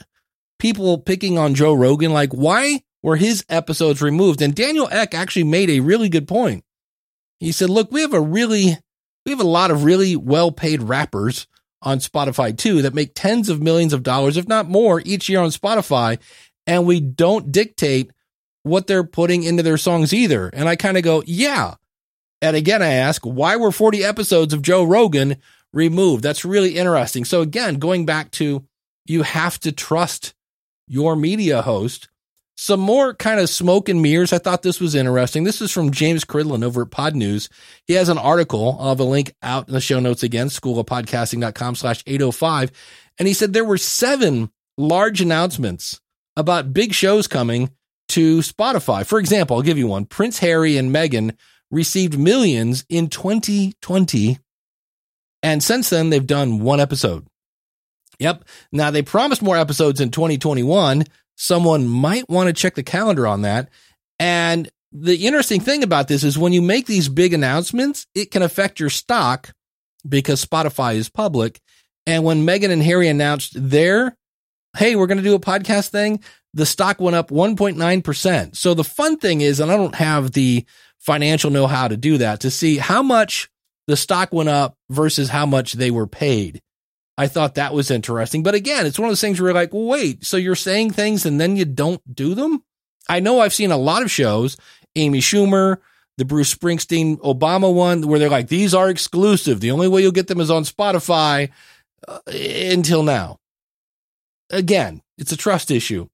people 0.60 1.00
picking 1.00 1.38
on 1.38 1.56
Joe 1.56 1.74
Rogan, 1.74 2.14
like, 2.14 2.32
why 2.32 2.82
were 3.06 3.18
his 3.18 3.46
episodes 3.50 4.02
removed. 4.02 4.42
And 4.42 4.56
Daniel 4.56 4.90
Ek 4.92 5.14
actually 5.14 5.44
made 5.44 5.70
a 5.70 5.80
really 5.80 6.10
good 6.10 6.28
point. 6.28 6.64
He 7.40 7.52
said, 7.52 7.70
look, 7.70 7.92
we 7.92 8.02
have 8.02 8.16
a 8.16 8.20
really, 8.20 8.80
we 9.26 9.32
have 9.32 9.40
a 9.40 9.44
lot 9.44 9.70
of 9.70 9.84
really 9.84 10.16
well 10.16 10.52
paid 10.52 10.82
rappers 10.82 11.46
on 11.86 12.00
Spotify 12.00 12.58
too 12.58 12.82
that 12.82 12.94
make 12.94 13.14
tens 13.16 13.48
of 13.48 13.62
millions 13.62 13.94
of 13.94 14.04
dollars, 14.04 14.36
if 14.36 14.48
not 14.48 14.68
more, 14.68 15.02
each 15.06 15.30
year 15.30 15.40
on 15.40 15.50
Spotify. 15.50 16.20
And 16.68 16.86
we 16.86 17.00
don't 17.00 17.52
dictate 17.52 18.12
what 18.64 18.88
they're 18.88 19.04
putting 19.04 19.44
into 19.44 19.64
their 19.64 19.78
songs 19.78 20.14
either. 20.14 20.50
And 20.50 20.68
I 20.68 20.76
kind 20.76 20.98
of 20.98 21.04
go, 21.04 21.24
yeah. 21.26 21.76
And 22.42 22.56
again, 22.56 22.82
I 22.82 22.94
ask, 22.94 23.22
why 23.24 23.56
were 23.56 23.72
40 23.72 24.04
episodes 24.04 24.54
of 24.54 24.64
Joe 24.64 24.84
Rogan 24.84 25.38
removed? 25.72 26.24
That's 26.24 26.44
really 26.44 26.76
interesting. 26.76 27.24
So 27.24 27.42
again, 27.42 27.76
going 27.76 28.06
back 28.06 28.32
to 28.32 28.66
you 29.06 29.22
have 29.22 29.60
to 29.60 29.72
trust 29.72 30.34
your 30.88 31.16
media 31.16 31.62
host 31.62 32.10
some 32.56 32.80
more 32.80 33.14
kind 33.14 33.40
of 33.40 33.50
smoke 33.50 33.90
and 33.90 34.02
mirrors. 34.02 34.32
I 34.32 34.38
thought 34.38 34.62
this 34.62 34.80
was 34.80 34.96
interesting. 34.96 35.44
This 35.44 35.62
is 35.62 35.72
from 35.72 35.92
James 35.92 36.24
Cridland 36.24 36.64
over 36.64 36.84
at 36.84 36.90
Podnews. 36.90 37.50
He 37.86 37.94
has 37.94 38.10
an 38.10 38.18
article. 38.18 38.78
I'll 38.80 38.90
have 38.90 39.00
a 39.00 39.04
link 39.04 39.34
out 39.44 39.68
in 39.68 39.74
the 39.74 39.82
show 39.82 40.00
notes 40.00 40.24
again, 40.24 40.48
schoolofpodcasting.com 40.48 41.76
slash 41.76 42.04
805. 42.08 42.72
And 43.20 43.28
he 43.28 43.34
said 43.34 43.54
there 43.54 43.66
were 43.66 43.78
seven 43.78 44.50
large 44.78 45.22
announcements 45.22 46.00
about 46.38 46.74
big 46.74 46.94
shows 46.94 47.28
coming 47.28 47.72
to 48.10 48.40
Spotify. 48.40 49.06
For 49.06 49.20
example, 49.20 49.58
I'll 49.58 49.64
give 49.64 49.78
you 49.78 49.88
one. 49.88 50.06
Prince 50.06 50.40
Harry 50.40 50.78
and 50.78 50.94
Meghan 50.94 51.36
received 51.72 52.18
millions 52.18 52.86
in 52.90 53.08
2020. 53.08 54.40
And 55.44 55.64
since 55.64 55.90
then, 55.90 56.10
they've 56.10 56.26
done 56.26 56.60
one 56.60 56.80
episode. 56.80 57.28
Yep. 58.20 58.46
Now 58.72 58.92
they 58.92 59.02
promised 59.02 59.42
more 59.42 59.58
episodes 59.58 60.00
in 60.00 60.12
2021 60.12 61.04
someone 61.36 61.88
might 61.88 62.30
want 62.30 62.48
to 62.48 62.54
check 62.54 62.76
the 62.76 62.84
calendar 62.84 63.28
on 63.28 63.44
that. 63.44 63.70
And 64.20 64.70
the 64.92 65.28
interesting 65.28 65.60
thing 65.60 65.84
about 65.84 66.08
this 66.08 66.24
is 66.24 66.38
when 66.38 66.54
you 66.54 66.62
make 66.62 66.86
these 66.86 67.10
big 67.10 67.34
announcements, 67.34 68.08
it 68.16 68.32
can 68.32 68.42
affect 68.42 68.80
your 68.80 68.90
stock 68.90 69.52
because 70.08 70.44
Spotify 70.44 70.96
is 70.96 71.10
public. 71.10 71.60
And 72.08 72.24
when 72.24 72.46
Meghan 72.46 72.72
and 72.72 72.84
Harry 72.84 73.08
announced 73.08 73.52
their, 73.56 74.16
hey, 74.78 74.96
we're 74.96 75.08
going 75.08 75.18
to 75.18 75.24
do 75.24 75.36
a 75.36 75.40
podcast 75.40 75.90
thing, 75.90 76.24
the 76.54 76.66
stock 76.66 77.02
went 77.02 77.16
up 77.16 77.30
1.9%. 77.30 78.56
So 78.56 78.74
the 78.74 78.84
fun 78.84 79.18
thing 79.18 79.42
is, 79.42 79.60
and 79.60 79.72
I 79.72 79.76
don't 79.76 79.96
have 79.96 80.32
the 80.32 80.66
financial 81.00 81.52
know 81.52 81.68
how 81.68 81.88
to 81.88 81.98
do 81.98 82.18
that, 82.20 82.40
to 82.42 82.52
see 82.52 82.78
how 82.78 83.04
much 83.04 83.50
the 83.88 83.98
stock 83.98 84.32
went 84.32 84.50
up 84.50 84.76
versus 84.90 85.30
how 85.30 85.46
much 85.46 85.74
they 85.74 85.92
were 85.92 86.08
paid. 86.08 86.62
I 87.18 87.28
thought 87.28 87.56
that 87.56 87.74
was 87.74 87.92
interesting. 87.92 88.44
But 88.44 88.56
again, 88.56 88.86
it's 88.86 89.00
one 89.00 89.08
of 89.08 89.12
those 89.12 89.22
things 89.22 89.40
where 89.40 89.50
you're 89.50 89.56
like, 89.56 89.70
wait, 89.72 90.26
so 90.26 90.38
you're 90.38 90.56
saying 90.56 90.92
things 90.92 91.26
and 91.26 91.40
then 91.40 91.56
you 91.56 91.66
don't 91.66 92.02
do 92.14 92.36
them? 92.36 92.64
I 93.08 93.20
know 93.20 93.40
I've 93.40 93.54
seen 93.54 93.72
a 93.72 93.78
lot 93.78 94.04
of 94.04 94.12
shows, 94.12 94.58
Amy 94.96 95.20
Schumer, 95.20 95.78
the 96.18 96.26
Bruce 96.26 96.54
Springsteen 96.54 97.18
Obama 97.20 97.74
one, 97.74 98.08
where 98.08 98.20
they're 98.20 98.30
like, 98.30 98.48
these 98.48 98.74
are 98.74 98.90
exclusive. 98.90 99.60
The 99.60 99.72
only 99.72 99.88
way 99.88 100.02
you'll 100.02 100.12
get 100.12 100.28
them 100.28 100.42
is 100.42 100.52
on 100.52 100.64
Spotify 100.64 101.52
uh, 102.08 102.20
until 102.28 103.04
now. 103.04 103.40
Again, 104.50 105.02
it's 105.18 105.32
a 105.32 105.38
trust 105.38 105.72
issue. 105.72 106.08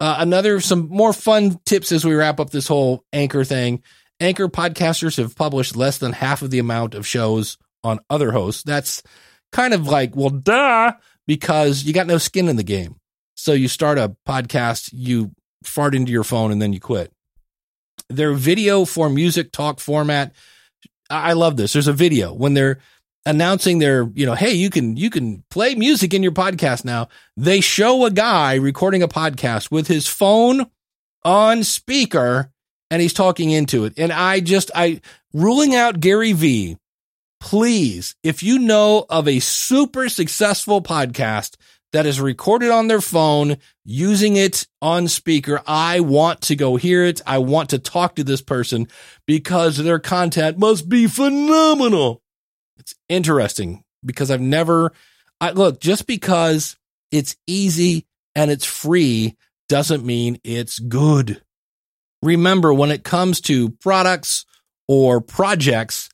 Uh, 0.00 0.16
another, 0.18 0.60
some 0.60 0.88
more 0.88 1.12
fun 1.12 1.58
tips 1.64 1.92
as 1.92 2.04
we 2.04 2.14
wrap 2.14 2.40
up 2.40 2.50
this 2.50 2.68
whole 2.68 3.04
anchor 3.12 3.44
thing. 3.44 3.82
Anchor 4.20 4.48
podcasters 4.48 5.16
have 5.16 5.36
published 5.36 5.76
less 5.76 5.98
than 5.98 6.12
half 6.12 6.42
of 6.42 6.50
the 6.50 6.58
amount 6.58 6.94
of 6.94 7.06
shows 7.06 7.56
on 7.82 8.00
other 8.10 8.32
hosts. 8.32 8.62
That's 8.62 9.02
kind 9.56 9.72
of 9.72 9.88
like, 9.88 10.14
well, 10.14 10.28
duh, 10.28 10.92
because 11.26 11.84
you 11.84 11.94
got 11.94 12.06
no 12.06 12.18
skin 12.18 12.48
in 12.48 12.56
the 12.56 12.62
game. 12.62 12.96
So 13.36 13.54
you 13.54 13.68
start 13.68 13.96
a 13.96 14.14
podcast, 14.28 14.90
you 14.92 15.32
fart 15.64 15.94
into 15.94 16.12
your 16.12 16.24
phone, 16.24 16.52
and 16.52 16.60
then 16.60 16.74
you 16.74 16.80
quit. 16.80 17.10
Their 18.10 18.34
video 18.34 18.84
for 18.84 19.08
music 19.08 19.52
talk 19.52 19.80
format. 19.80 20.34
I 21.08 21.32
love 21.32 21.56
this. 21.56 21.72
There's 21.72 21.88
a 21.88 21.94
video 21.94 22.34
when 22.34 22.52
they're 22.52 22.80
announcing 23.24 23.78
their, 23.78 24.10
you 24.14 24.26
know, 24.26 24.34
hey, 24.34 24.52
you 24.52 24.68
can 24.68 24.96
you 24.96 25.08
can 25.08 25.42
play 25.50 25.74
music 25.74 26.12
in 26.12 26.22
your 26.22 26.32
podcast 26.32 26.84
now. 26.84 27.08
They 27.36 27.60
show 27.62 28.04
a 28.04 28.10
guy 28.10 28.56
recording 28.56 29.02
a 29.02 29.08
podcast 29.08 29.70
with 29.70 29.88
his 29.88 30.06
phone 30.06 30.66
on 31.24 31.64
speaker 31.64 32.52
and 32.90 33.00
he's 33.00 33.14
talking 33.14 33.50
into 33.50 33.86
it. 33.86 33.94
And 33.96 34.12
I 34.12 34.40
just 34.40 34.70
I 34.74 35.00
ruling 35.32 35.74
out 35.74 36.00
Gary 36.00 36.32
Vee. 36.32 36.76
Please, 37.40 38.16
if 38.22 38.42
you 38.42 38.58
know 38.58 39.04
of 39.08 39.28
a 39.28 39.40
super 39.40 40.08
successful 40.08 40.82
podcast 40.82 41.56
that 41.92 42.06
is 42.06 42.20
recorded 42.20 42.70
on 42.70 42.88
their 42.88 43.00
phone 43.00 43.58
using 43.84 44.36
it 44.36 44.66
on 44.82 45.08
speaker, 45.08 45.62
I 45.66 46.00
want 46.00 46.42
to 46.42 46.56
go 46.56 46.76
hear 46.76 47.04
it. 47.04 47.20
I 47.26 47.38
want 47.38 47.70
to 47.70 47.78
talk 47.78 48.16
to 48.16 48.24
this 48.24 48.42
person 48.42 48.88
because 49.26 49.76
their 49.76 49.98
content 49.98 50.58
must 50.58 50.88
be 50.88 51.06
phenomenal. 51.06 52.22
It's 52.78 52.94
interesting 53.08 53.84
because 54.04 54.30
I've 54.30 54.40
never 54.40 54.92
I 55.40 55.50
look, 55.50 55.80
just 55.80 56.06
because 56.06 56.76
it's 57.10 57.36
easy 57.46 58.06
and 58.34 58.50
it's 58.50 58.64
free 58.64 59.36
doesn't 59.68 60.04
mean 60.04 60.38
it's 60.44 60.78
good. 60.78 61.42
Remember, 62.22 62.72
when 62.72 62.90
it 62.90 63.04
comes 63.04 63.40
to 63.42 63.70
products 63.70 64.46
or 64.88 65.20
projects, 65.20 66.08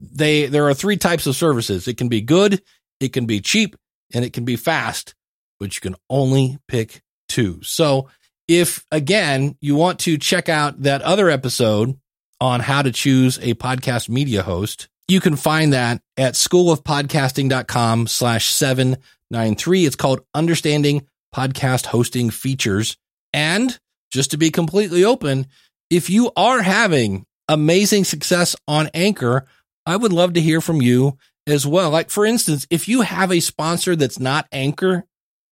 they 0.00 0.46
there 0.46 0.68
are 0.68 0.74
three 0.74 0.96
types 0.96 1.26
of 1.26 1.36
services. 1.36 1.88
It 1.88 1.96
can 1.96 2.08
be 2.08 2.20
good, 2.20 2.62
it 3.00 3.12
can 3.12 3.26
be 3.26 3.40
cheap, 3.40 3.76
and 4.12 4.24
it 4.24 4.32
can 4.32 4.44
be 4.44 4.56
fast, 4.56 5.14
but 5.58 5.74
you 5.74 5.80
can 5.80 5.96
only 6.10 6.58
pick 6.68 7.02
two. 7.28 7.60
So, 7.62 8.08
if 8.48 8.84
again 8.90 9.56
you 9.60 9.74
want 9.76 10.00
to 10.00 10.18
check 10.18 10.48
out 10.48 10.82
that 10.82 11.02
other 11.02 11.28
episode 11.28 11.98
on 12.40 12.60
how 12.60 12.82
to 12.82 12.92
choose 12.92 13.38
a 13.38 13.54
podcast 13.54 14.08
media 14.08 14.42
host, 14.42 14.88
you 15.08 15.20
can 15.20 15.36
find 15.36 15.72
that 15.72 16.02
at 16.16 16.34
schoolofpodcasting.com 16.34 18.06
slash 18.06 18.50
793. 18.50 19.86
It's 19.86 19.96
called 19.96 20.20
Understanding 20.34 21.06
Podcast 21.34 21.86
Hosting 21.86 22.30
Features. 22.30 22.96
And 23.32 23.78
just 24.12 24.32
to 24.32 24.36
be 24.36 24.50
completely 24.50 25.04
open, 25.04 25.46
if 25.90 26.10
you 26.10 26.32
are 26.36 26.62
having 26.62 27.24
amazing 27.48 28.04
success 28.04 28.56
on 28.66 28.88
Anchor, 28.94 29.46
I 29.86 29.96
would 29.96 30.12
love 30.12 30.34
to 30.34 30.40
hear 30.40 30.60
from 30.60 30.82
you 30.82 31.16
as 31.46 31.66
well. 31.66 31.90
Like, 31.90 32.10
for 32.10 32.26
instance, 32.26 32.66
if 32.70 32.88
you 32.88 33.02
have 33.02 33.30
a 33.30 33.40
sponsor 33.40 33.94
that's 33.96 34.18
not 34.18 34.46
Anchor 34.50 35.04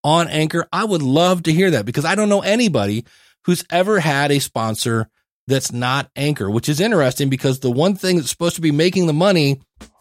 on 0.02 0.28
Anchor, 0.28 0.66
I 0.72 0.84
would 0.84 1.02
love 1.02 1.44
to 1.44 1.52
hear 1.52 1.70
that 1.70 1.86
because 1.86 2.04
I 2.04 2.14
don't 2.14 2.28
know 2.28 2.40
anybody 2.40 3.04
who's 3.44 3.64
ever 3.70 4.00
had 4.00 4.32
a 4.32 4.40
sponsor 4.40 5.08
that's 5.46 5.72
not 5.72 6.10
Anchor, 6.16 6.50
which 6.50 6.68
is 6.68 6.80
interesting 6.80 7.28
because 7.28 7.60
the 7.60 7.70
one 7.70 7.94
thing 7.94 8.16
that's 8.16 8.30
supposed 8.30 8.56
to 8.56 8.62
be 8.62 8.72
making 8.72 9.06
the 9.06 9.12
money 9.12 9.60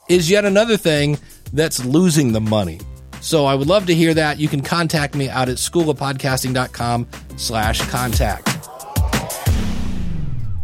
is 0.10 0.30
yet 0.30 0.46
another 0.46 0.78
thing 0.78 1.18
that's 1.52 1.84
losing 1.86 2.32
the 2.32 2.42
money. 2.42 2.80
So 3.22 3.46
I 3.46 3.56
would 3.56 3.68
love 3.68 3.86
to 3.86 3.96
hear 3.96 4.14
that. 4.14 4.40
You 4.40 4.48
can 4.48 4.62
contact 4.62 5.16
me 5.16 5.30
out 5.30 5.48
at 5.48 5.56
schoolofpodcasting.com 5.58 7.08
slash 7.38 7.82
contact. 7.90 8.53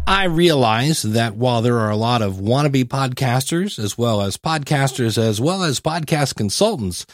I 0.09 0.23
realize 0.23 1.03
that 1.03 1.35
while 1.35 1.61
there 1.61 1.77
are 1.77 1.91
a 1.91 1.95
lot 1.95 2.23
of 2.23 2.37
wannabe 2.37 2.85
podcasters, 2.85 3.77
as 3.77 3.95
well 3.95 4.21
as 4.21 4.37
podcasters, 4.37 5.19
as 5.19 5.39
well 5.39 5.61
as 5.61 5.79
podcast 5.79 6.33
consultants 6.33 7.05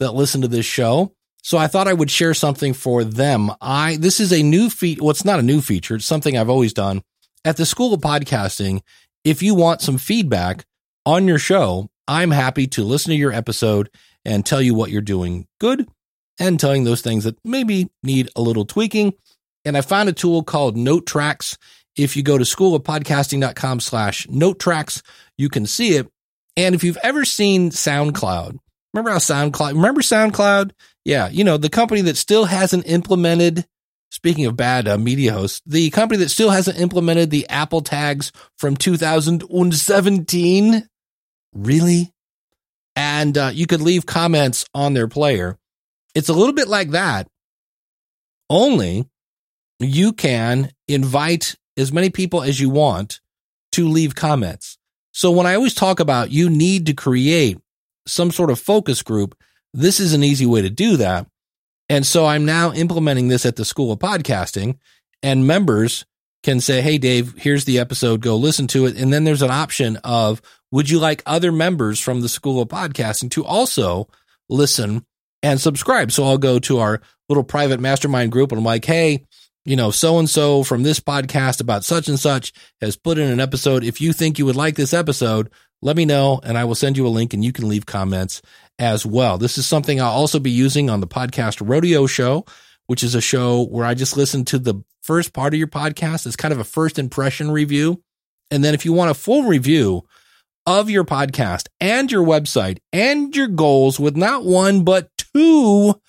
that 0.00 0.12
listen 0.12 0.42
to 0.42 0.48
this 0.48 0.66
show, 0.66 1.14
so 1.42 1.56
I 1.56 1.66
thought 1.66 1.88
I 1.88 1.94
would 1.94 2.10
share 2.10 2.34
something 2.34 2.74
for 2.74 3.04
them. 3.04 3.50
I 3.62 3.96
this 3.96 4.20
is 4.20 4.34
a 4.34 4.42
new 4.42 4.68
feature. 4.68 5.02
Well, 5.02 5.12
it's 5.12 5.24
not 5.24 5.38
a 5.38 5.42
new 5.42 5.62
feature. 5.62 5.94
It's 5.94 6.04
something 6.04 6.36
I've 6.36 6.50
always 6.50 6.74
done 6.74 7.02
at 7.42 7.56
the 7.56 7.64
School 7.64 7.94
of 7.94 8.02
Podcasting. 8.02 8.82
If 9.24 9.42
you 9.42 9.54
want 9.54 9.80
some 9.80 9.96
feedback 9.96 10.66
on 11.06 11.26
your 11.26 11.38
show, 11.38 11.88
I'm 12.06 12.32
happy 12.32 12.66
to 12.66 12.84
listen 12.84 13.12
to 13.12 13.16
your 13.16 13.32
episode 13.32 13.88
and 14.26 14.44
tell 14.44 14.60
you 14.60 14.74
what 14.74 14.90
you're 14.90 15.00
doing 15.00 15.46
good 15.58 15.88
and 16.38 16.60
telling 16.60 16.84
those 16.84 17.00
things 17.00 17.24
that 17.24 17.38
maybe 17.46 17.90
need 18.02 18.28
a 18.36 18.42
little 18.42 18.66
tweaking. 18.66 19.14
And 19.64 19.74
I 19.74 19.80
found 19.80 20.10
a 20.10 20.12
tool 20.12 20.42
called 20.42 20.76
Note 20.76 21.06
Tracks. 21.06 21.56
If 21.96 22.16
you 22.16 22.22
go 22.22 22.38
to 22.38 22.44
schoolofpodcasting.com 22.44 23.80
slash 23.80 24.28
note 24.28 24.58
tracks, 24.58 25.02
you 25.36 25.48
can 25.48 25.66
see 25.66 25.96
it. 25.96 26.08
And 26.56 26.74
if 26.74 26.84
you've 26.84 26.98
ever 27.02 27.24
seen 27.24 27.70
SoundCloud, 27.70 28.58
remember 28.92 29.10
how 29.10 29.18
SoundCloud, 29.18 29.74
remember 29.74 30.00
SoundCloud? 30.00 30.72
Yeah. 31.04 31.28
You 31.28 31.44
know, 31.44 31.56
the 31.56 31.68
company 31.68 32.02
that 32.02 32.16
still 32.16 32.44
hasn't 32.44 32.86
implemented, 32.86 33.66
speaking 34.10 34.46
of 34.46 34.56
bad 34.56 34.88
uh, 34.88 34.98
media 34.98 35.32
hosts, 35.32 35.62
the 35.66 35.90
company 35.90 36.18
that 36.18 36.30
still 36.30 36.50
hasn't 36.50 36.78
implemented 36.78 37.30
the 37.30 37.48
Apple 37.48 37.80
tags 37.80 38.32
from 38.58 38.76
2017. 38.76 40.88
Really? 41.54 42.12
And 42.94 43.38
uh, 43.38 43.50
you 43.52 43.66
could 43.66 43.80
leave 43.80 44.06
comments 44.06 44.64
on 44.74 44.94
their 44.94 45.08
player. 45.08 45.58
It's 46.14 46.28
a 46.28 46.34
little 46.34 46.54
bit 46.54 46.68
like 46.68 46.90
that, 46.90 47.26
only 48.50 49.06
you 49.80 50.12
can 50.12 50.70
invite 50.86 51.56
as 51.76 51.92
many 51.92 52.10
people 52.10 52.42
as 52.42 52.60
you 52.60 52.70
want 52.70 53.20
to 53.72 53.88
leave 53.88 54.14
comments. 54.14 54.78
So 55.12 55.30
when 55.30 55.46
I 55.46 55.54
always 55.54 55.74
talk 55.74 56.00
about 56.00 56.30
you 56.30 56.48
need 56.48 56.86
to 56.86 56.94
create 56.94 57.58
some 58.06 58.30
sort 58.30 58.50
of 58.50 58.58
focus 58.58 59.02
group, 59.02 59.36
this 59.74 60.00
is 60.00 60.12
an 60.12 60.24
easy 60.24 60.46
way 60.46 60.62
to 60.62 60.70
do 60.70 60.96
that. 60.98 61.26
And 61.88 62.06
so 62.06 62.26
I'm 62.26 62.44
now 62.44 62.72
implementing 62.72 63.28
this 63.28 63.44
at 63.44 63.56
the 63.56 63.64
School 63.64 63.92
of 63.92 63.98
Podcasting 63.98 64.78
and 65.22 65.46
members 65.46 66.04
can 66.42 66.60
say, 66.60 66.80
Hey, 66.80 66.98
Dave, 66.98 67.34
here's 67.36 67.64
the 67.64 67.78
episode. 67.78 68.20
Go 68.20 68.36
listen 68.36 68.66
to 68.68 68.86
it. 68.86 68.96
And 68.96 69.12
then 69.12 69.24
there's 69.24 69.42
an 69.42 69.50
option 69.50 69.96
of, 70.04 70.42
would 70.70 70.90
you 70.90 70.98
like 70.98 71.22
other 71.26 71.52
members 71.52 72.00
from 72.00 72.20
the 72.20 72.28
School 72.28 72.60
of 72.60 72.68
Podcasting 72.68 73.30
to 73.32 73.44
also 73.44 74.08
listen 74.48 75.04
and 75.42 75.60
subscribe? 75.60 76.10
So 76.12 76.24
I'll 76.24 76.38
go 76.38 76.58
to 76.60 76.78
our 76.78 77.00
little 77.28 77.44
private 77.44 77.80
mastermind 77.80 78.32
group 78.32 78.52
and 78.52 78.58
I'm 78.58 78.64
like, 78.64 78.84
Hey, 78.84 79.26
you 79.64 79.76
know, 79.76 79.90
so 79.90 80.18
and 80.18 80.28
so 80.28 80.64
from 80.64 80.82
this 80.82 81.00
podcast 81.00 81.60
about 81.60 81.84
such 81.84 82.08
and 82.08 82.18
such 82.18 82.52
has 82.80 82.96
put 82.96 83.18
in 83.18 83.30
an 83.30 83.40
episode. 83.40 83.84
If 83.84 84.00
you 84.00 84.12
think 84.12 84.38
you 84.38 84.46
would 84.46 84.56
like 84.56 84.74
this 84.74 84.92
episode, 84.92 85.50
let 85.80 85.96
me 85.96 86.04
know 86.04 86.40
and 86.42 86.58
I 86.58 86.64
will 86.64 86.74
send 86.74 86.96
you 86.96 87.06
a 87.06 87.08
link 87.08 87.32
and 87.32 87.44
you 87.44 87.52
can 87.52 87.68
leave 87.68 87.86
comments 87.86 88.42
as 88.78 89.06
well. 89.06 89.38
This 89.38 89.58
is 89.58 89.66
something 89.66 90.00
I'll 90.00 90.10
also 90.10 90.40
be 90.40 90.50
using 90.50 90.90
on 90.90 91.00
the 91.00 91.06
podcast 91.06 91.66
Rodeo 91.66 92.06
Show, 92.06 92.44
which 92.86 93.02
is 93.02 93.14
a 93.14 93.20
show 93.20 93.64
where 93.66 93.84
I 93.84 93.94
just 93.94 94.16
listen 94.16 94.44
to 94.46 94.58
the 94.58 94.82
first 95.02 95.32
part 95.32 95.54
of 95.54 95.58
your 95.58 95.68
podcast. 95.68 96.26
It's 96.26 96.36
kind 96.36 96.52
of 96.52 96.60
a 96.60 96.64
first 96.64 96.98
impression 96.98 97.50
review. 97.50 98.02
And 98.50 98.64
then 98.64 98.74
if 98.74 98.84
you 98.84 98.92
want 98.92 99.10
a 99.10 99.14
full 99.14 99.44
review 99.44 100.02
of 100.66 100.90
your 100.90 101.04
podcast 101.04 101.68
and 101.80 102.10
your 102.10 102.24
website 102.24 102.78
and 102.92 103.34
your 103.34 103.48
goals 103.48 103.98
with 103.98 104.16
not 104.16 104.44
one, 104.44 104.84
but 104.84 105.10
two 105.34 106.00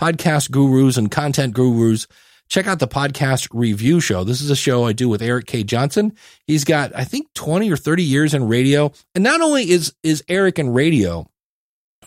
podcast 0.00 0.50
gurus 0.50 0.96
and 0.96 1.10
content 1.10 1.54
gurus, 1.54 2.06
check 2.48 2.66
out 2.66 2.78
the 2.78 2.88
podcast 2.88 3.48
review 3.52 4.00
show. 4.00 4.24
This 4.24 4.40
is 4.40 4.50
a 4.50 4.56
show 4.56 4.84
I 4.84 4.92
do 4.92 5.08
with 5.08 5.22
Eric 5.22 5.46
K. 5.46 5.62
Johnson. 5.62 6.14
He's 6.46 6.64
got, 6.64 6.92
I 6.94 7.04
think, 7.04 7.32
20 7.34 7.70
or 7.70 7.76
30 7.76 8.02
years 8.02 8.34
in 8.34 8.48
radio. 8.48 8.92
And 9.14 9.24
not 9.24 9.40
only 9.40 9.70
is, 9.70 9.94
is 10.02 10.24
Eric 10.28 10.58
in 10.58 10.70
radio, 10.70 11.28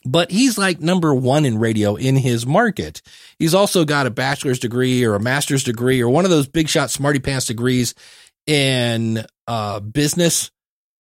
but 0.04 0.32
he's 0.32 0.58
like 0.58 0.80
number 0.80 1.14
one 1.14 1.46
in 1.46 1.60
radio 1.60 1.96
in 1.96 2.16
his 2.16 2.46
market. 2.46 3.02
He's 3.38 3.54
also 3.54 3.86
got 3.86 4.08
a 4.08 4.12
bachelor's 4.12 4.60
degree 4.60 5.04
or 5.04 5.16
a 5.16 5.20
master's 5.20 5.64
degree 5.64 6.02
or 6.02 6.10
one 6.10 6.26
of 6.26 6.32
those 6.32 6.48
big 6.48 6.68
shot 6.68 6.90
smarty 6.90 7.20
pants 7.20 7.46
degrees 7.46 7.94
in 8.48 9.24
uh, 9.48 9.80
business. 9.80 10.50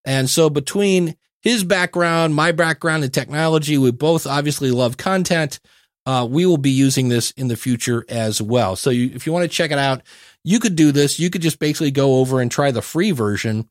And 0.05 0.29
so 0.29 0.49
between 0.49 1.15
his 1.41 1.63
background, 1.63 2.35
my 2.35 2.51
background 2.51 3.03
in 3.03 3.09
technology, 3.09 3.77
we 3.77 3.91
both 3.91 4.27
obviously 4.27 4.69
love 4.69 4.97
content. 4.97 5.59
Uh, 6.05 6.27
we 6.29 6.45
will 6.45 6.57
be 6.57 6.71
using 6.71 7.09
this 7.09 7.31
in 7.31 7.47
the 7.47 7.55
future 7.55 8.05
as 8.09 8.41
well. 8.41 8.75
So 8.75 8.89
you, 8.89 9.11
if 9.13 9.25
you 9.25 9.33
want 9.33 9.43
to 9.43 9.55
check 9.55 9.71
it 9.71 9.77
out, 9.77 10.01
you 10.43 10.59
could 10.59 10.75
do 10.75 10.91
this. 10.91 11.19
You 11.19 11.29
could 11.29 11.41
just 11.41 11.59
basically 11.59 11.91
go 11.91 12.15
over 12.15 12.41
and 12.41 12.49
try 12.49 12.71
the 12.71 12.81
free 12.81 13.11
version 13.11 13.69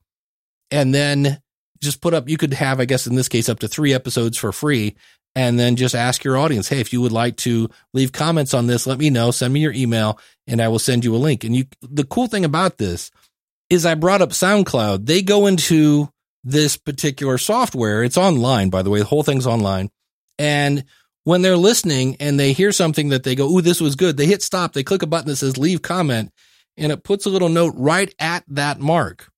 and 0.71 0.95
then 0.95 1.41
just 1.83 2.01
put 2.01 2.15
up, 2.15 2.29
you 2.29 2.37
could 2.37 2.55
have, 2.55 2.79
I 2.79 2.85
guess 2.85 3.07
in 3.07 3.17
this 3.17 3.29
case, 3.29 3.49
up 3.49 3.61
to 3.61 3.69
three 3.69 3.93
episodes 3.95 4.37
for 4.37 4.53
free. 4.53 4.97
And 5.37 5.59
then 5.59 5.77
just 5.77 5.95
ask 5.95 6.25
your 6.25 6.37
audience, 6.37 6.69
hey, 6.69 6.81
if 6.81 6.93
you 6.93 7.01
would 7.01 7.13
like 7.13 7.37
to 7.39 7.71
leave 7.95 8.11
comments 8.11 8.53
on 8.53 8.67
this, 8.67 8.87
let 8.87 8.99
me 8.99 9.11
know. 9.11 9.31
Send 9.31 9.55
me 9.55 9.61
your 9.61 9.73
email 9.73 10.19
and 10.49 10.61
I 10.61 10.69
will 10.69 10.81
send 10.81 11.05
you 11.05 11.15
a 11.15 11.19
link. 11.19 11.45
And 11.45 11.55
you, 11.55 11.67
the 11.81 12.05
cool 12.05 12.27
thing 12.27 12.45
about 12.45 12.79
this 12.79 13.13
is 13.71 13.87
I 13.87 13.95
brought 13.95 14.23
up 14.23 14.31
SoundCloud. 14.31 15.07
They 15.07 15.23
go 15.23 15.47
into 15.47 16.11
this 16.43 16.77
particular 16.77 17.39
software. 17.39 18.03
It's 18.03 18.19
online, 18.19 18.71
by 18.71 18.83
the 18.83 18.91
way. 18.91 18.99
The 18.99 19.05
whole 19.05 19.23
thing's 19.23 19.47
online. 19.47 19.91
And 20.39 20.85
when 21.31 21.43
they're 21.43 21.57
listening 21.57 22.17
and 22.19 22.41
they 22.41 22.53
hear 22.53 22.73
something 22.73 23.11
that 23.11 23.23
they 23.23 23.37
go, 23.37 23.49
Ooh, 23.49 23.61
this 23.61 23.81
was 23.81 23.95
good. 23.95 24.17
They 24.17 24.27
hit 24.27 24.43
stop. 24.43 24.73
They 24.73 24.83
click 24.83 25.03
a 25.03 25.07
button 25.07 25.29
that 25.29 25.37
says 25.37 25.57
leave 25.57 25.81
comment 25.81 26.33
and 26.77 26.91
it 26.91 27.05
puts 27.05 27.25
a 27.25 27.31
little 27.31 27.49
note 27.49 27.73
right 27.77 28.13
at 28.19 28.43
that 28.49 28.81
mark. 28.81 29.31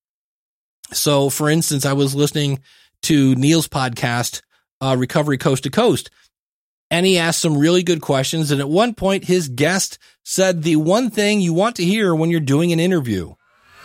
So 0.94 1.28
for 1.28 1.50
instance, 1.50 1.84
I 1.84 1.92
was 1.92 2.14
listening 2.14 2.60
to 3.02 3.34
Neil's 3.34 3.68
podcast, 3.68 4.40
uh, 4.80 4.96
Recovery 4.98 5.36
Coast 5.36 5.64
to 5.64 5.70
Coast, 5.70 6.10
and 6.90 7.04
he 7.04 7.18
asked 7.18 7.42
some 7.42 7.58
really 7.58 7.82
good 7.82 8.00
questions. 8.00 8.50
And 8.50 8.62
at 8.62 8.70
one 8.70 8.94
point, 8.94 9.24
his 9.24 9.48
guest 9.48 9.98
said 10.24 10.62
the 10.62 10.76
one 10.76 11.10
thing 11.10 11.42
you 11.42 11.52
want 11.52 11.76
to 11.76 11.84
hear 11.84 12.14
when 12.14 12.30
you're 12.30 12.40
doing 12.40 12.72
an 12.72 12.80
interview. 12.80 13.34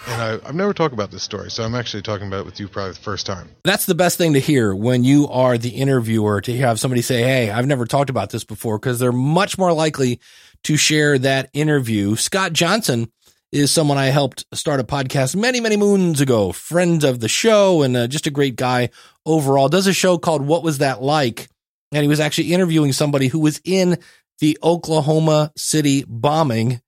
And 0.08 0.22
I, 0.22 0.48
I've 0.48 0.56
never 0.56 0.74
talked 0.74 0.94
about 0.94 1.12
this 1.12 1.22
story, 1.22 1.52
so 1.52 1.64
I'm 1.64 1.76
actually 1.76 2.02
talking 2.02 2.28
about 2.28 2.40
it 2.40 2.46
with 2.46 2.60
you 2.60 2.68
probably 2.68 2.94
the 2.94 3.00
first 3.00 3.26
time. 3.26 3.50
That's 3.64 3.86
the 3.86 3.94
best 3.94 4.18
thing 4.18 4.34
to 4.34 4.40
hear 4.40 4.74
when 4.74 5.04
you 5.04 5.28
are 5.28 5.58
the 5.58 5.70
interviewer 5.70 6.40
to 6.42 6.58
have 6.58 6.80
somebody 6.80 7.02
say, 7.02 7.22
Hey, 7.24 7.52
I've 7.52 7.68
never 7.68 7.86
talked 7.86 8.10
about 8.10 8.30
this 8.30 8.44
before, 8.44 8.80
because 8.80 9.00
they're 9.00 9.12
much 9.12 9.58
more 9.58 9.74
likely 9.74 10.20
to 10.64 10.78
share 10.78 11.18
that 11.20 11.50
interview. 11.54 12.16
Scott 12.16 12.54
Johnson 12.54 13.12
is 13.52 13.72
someone 13.72 13.98
I 13.98 14.08
helped 14.08 14.46
start 14.54 14.80
a 14.80 14.84
podcast 14.84 15.36
many, 15.36 15.60
many 15.60 15.78
moons 15.78 16.22
ago, 16.22 16.52
friend 16.52 17.04
of 17.04 17.20
the 17.20 17.30
show 17.30 17.82
and 17.82 17.96
uh, 17.96 18.08
just 18.08 18.28
a 18.28 18.32
great 18.32 18.56
guy 18.56 18.90
overall. 19.26 19.70
Does 19.70 19.88
a 19.88 19.94
show 19.94 20.18
called 20.18 20.42
What 20.42 20.64
Was 20.64 20.80
That 20.80 21.02
Like? 21.02 21.48
And 21.92 22.02
he 22.02 22.08
was 22.08 22.20
actually 22.20 22.54
interviewing 22.54 22.92
somebody 22.92 23.28
who 23.28 23.40
was 23.40 23.62
in 23.64 23.98
the 24.40 24.58
Oklahoma 24.62 25.52
City 25.56 26.04
bombing. 26.08 26.82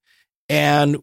And 0.48 0.98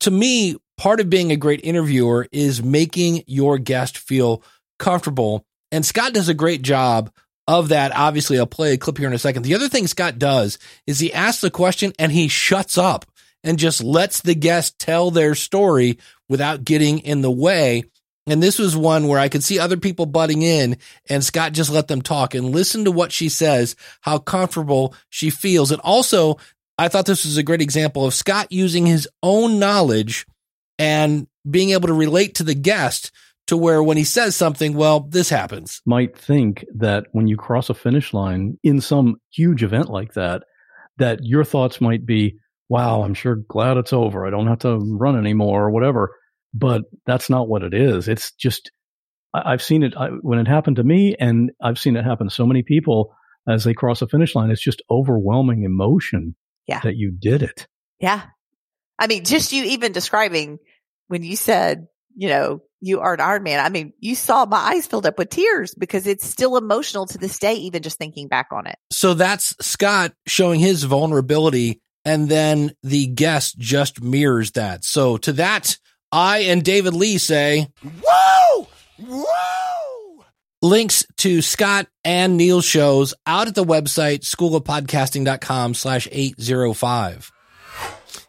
to 0.00 0.10
me, 0.10 0.56
part 0.76 1.00
of 1.00 1.10
being 1.10 1.32
a 1.32 1.36
great 1.36 1.60
interviewer 1.64 2.26
is 2.32 2.62
making 2.62 3.24
your 3.26 3.58
guest 3.58 3.98
feel 3.98 4.42
comfortable. 4.78 5.44
And 5.72 5.84
Scott 5.84 6.14
does 6.14 6.28
a 6.28 6.34
great 6.34 6.62
job 6.62 7.10
of 7.46 7.68
that. 7.68 7.94
Obviously, 7.94 8.38
I'll 8.38 8.46
play 8.46 8.72
a 8.72 8.78
clip 8.78 8.98
here 8.98 9.08
in 9.08 9.14
a 9.14 9.18
second. 9.18 9.42
The 9.42 9.54
other 9.54 9.68
thing 9.68 9.86
Scott 9.86 10.18
does 10.18 10.58
is 10.86 10.98
he 10.98 11.12
asks 11.12 11.40
the 11.40 11.50
question 11.50 11.92
and 11.98 12.10
he 12.10 12.28
shuts 12.28 12.78
up 12.78 13.06
and 13.42 13.58
just 13.58 13.82
lets 13.82 14.20
the 14.20 14.34
guest 14.34 14.78
tell 14.78 15.10
their 15.10 15.34
story 15.34 15.98
without 16.28 16.64
getting 16.64 17.00
in 17.00 17.20
the 17.20 17.30
way. 17.30 17.84
And 18.26 18.42
this 18.42 18.58
was 18.58 18.74
one 18.74 19.06
where 19.06 19.18
I 19.18 19.28
could 19.28 19.44
see 19.44 19.58
other 19.58 19.76
people 19.76 20.06
butting 20.06 20.40
in 20.40 20.78
and 21.10 21.22
Scott 21.22 21.52
just 21.52 21.70
let 21.70 21.88
them 21.88 22.00
talk 22.00 22.34
and 22.34 22.52
listen 22.52 22.86
to 22.86 22.90
what 22.90 23.12
she 23.12 23.28
says, 23.28 23.76
how 24.00 24.18
comfortable 24.18 24.94
she 25.10 25.28
feels. 25.28 25.70
And 25.70 25.80
also, 25.82 26.38
I 26.78 26.88
thought 26.88 27.04
this 27.04 27.26
was 27.26 27.36
a 27.36 27.42
great 27.42 27.60
example 27.60 28.06
of 28.06 28.14
Scott 28.14 28.50
using 28.50 28.86
his 28.86 29.06
own 29.22 29.58
knowledge 29.58 30.26
and 30.78 31.26
being 31.48 31.70
able 31.70 31.88
to 31.88 31.94
relate 31.94 32.36
to 32.36 32.44
the 32.44 32.54
guest 32.54 33.12
to 33.46 33.56
where 33.56 33.82
when 33.82 33.96
he 33.96 34.04
says 34.04 34.34
something, 34.34 34.74
well, 34.74 35.00
this 35.00 35.28
happens. 35.28 35.82
Might 35.84 36.16
think 36.16 36.64
that 36.76 37.06
when 37.12 37.26
you 37.26 37.36
cross 37.36 37.68
a 37.68 37.74
finish 37.74 38.14
line 38.14 38.58
in 38.62 38.80
some 38.80 39.16
huge 39.32 39.62
event 39.62 39.90
like 39.90 40.14
that, 40.14 40.44
that 40.96 41.18
your 41.22 41.44
thoughts 41.44 41.80
might 41.80 42.06
be, 42.06 42.38
wow, 42.68 43.02
I'm 43.02 43.14
sure 43.14 43.36
glad 43.36 43.76
it's 43.76 43.92
over. 43.92 44.26
I 44.26 44.30
don't 44.30 44.46
have 44.46 44.60
to 44.60 44.78
run 44.78 45.18
anymore 45.18 45.64
or 45.64 45.70
whatever. 45.70 46.16
But 46.54 46.82
that's 47.04 47.28
not 47.28 47.48
what 47.48 47.62
it 47.64 47.74
is. 47.74 48.08
It's 48.08 48.32
just, 48.32 48.70
I, 49.34 49.50
have 49.50 49.62
seen 49.62 49.82
it 49.82 49.94
I, 49.96 50.08
when 50.08 50.38
it 50.38 50.46
happened 50.48 50.76
to 50.76 50.84
me, 50.84 51.16
and 51.18 51.50
I've 51.60 51.78
seen 51.78 51.96
it 51.96 52.04
happen 52.04 52.28
to 52.28 52.34
so 52.34 52.46
many 52.46 52.62
people 52.62 53.12
as 53.46 53.64
they 53.64 53.74
cross 53.74 54.00
a 54.00 54.06
finish 54.06 54.34
line. 54.34 54.50
It's 54.50 54.62
just 54.62 54.80
overwhelming 54.90 55.64
emotion 55.64 56.36
Yeah. 56.66 56.80
that 56.84 56.96
you 56.96 57.10
did 57.10 57.42
it. 57.42 57.66
Yeah. 57.98 58.22
I 58.98 59.06
mean, 59.06 59.24
just 59.24 59.52
you 59.52 59.64
even 59.64 59.92
describing 59.92 60.58
when 61.08 61.22
you 61.22 61.36
said, 61.36 61.88
you 62.16 62.28
know, 62.28 62.62
you 62.80 63.00
are 63.00 63.14
an 63.14 63.20
Iron 63.20 63.42
Man. 63.42 63.60
I 63.60 63.70
mean, 63.70 63.92
you 63.98 64.14
saw 64.14 64.44
my 64.44 64.58
eyes 64.58 64.86
filled 64.86 65.06
up 65.06 65.18
with 65.18 65.30
tears 65.30 65.74
because 65.74 66.06
it's 66.06 66.26
still 66.26 66.56
emotional 66.56 67.06
to 67.06 67.18
this 67.18 67.38
day, 67.38 67.54
even 67.54 67.82
just 67.82 67.98
thinking 67.98 68.28
back 68.28 68.48
on 68.52 68.66
it. 68.66 68.76
So 68.90 69.14
that's 69.14 69.56
Scott 69.60 70.12
showing 70.26 70.60
his 70.60 70.84
vulnerability 70.84 71.80
and 72.04 72.28
then 72.28 72.72
the 72.82 73.06
guest 73.06 73.58
just 73.58 74.02
mirrors 74.02 74.52
that. 74.52 74.84
So 74.84 75.16
to 75.18 75.32
that, 75.34 75.78
I 76.12 76.40
and 76.40 76.62
David 76.62 76.94
Lee 76.94 77.18
say, 77.18 77.68
Whoa! 77.82 78.68
Whoa! 78.98 80.24
Links 80.62 81.06
to 81.18 81.42
Scott 81.42 81.88
and 82.04 82.36
Neil's 82.36 82.64
shows 82.64 83.14
out 83.26 83.48
at 83.48 83.54
the 83.54 83.64
website, 83.64 84.20
schoolofpodcasting.com 84.20 85.74
slash 85.74 86.08
805. 86.10 87.32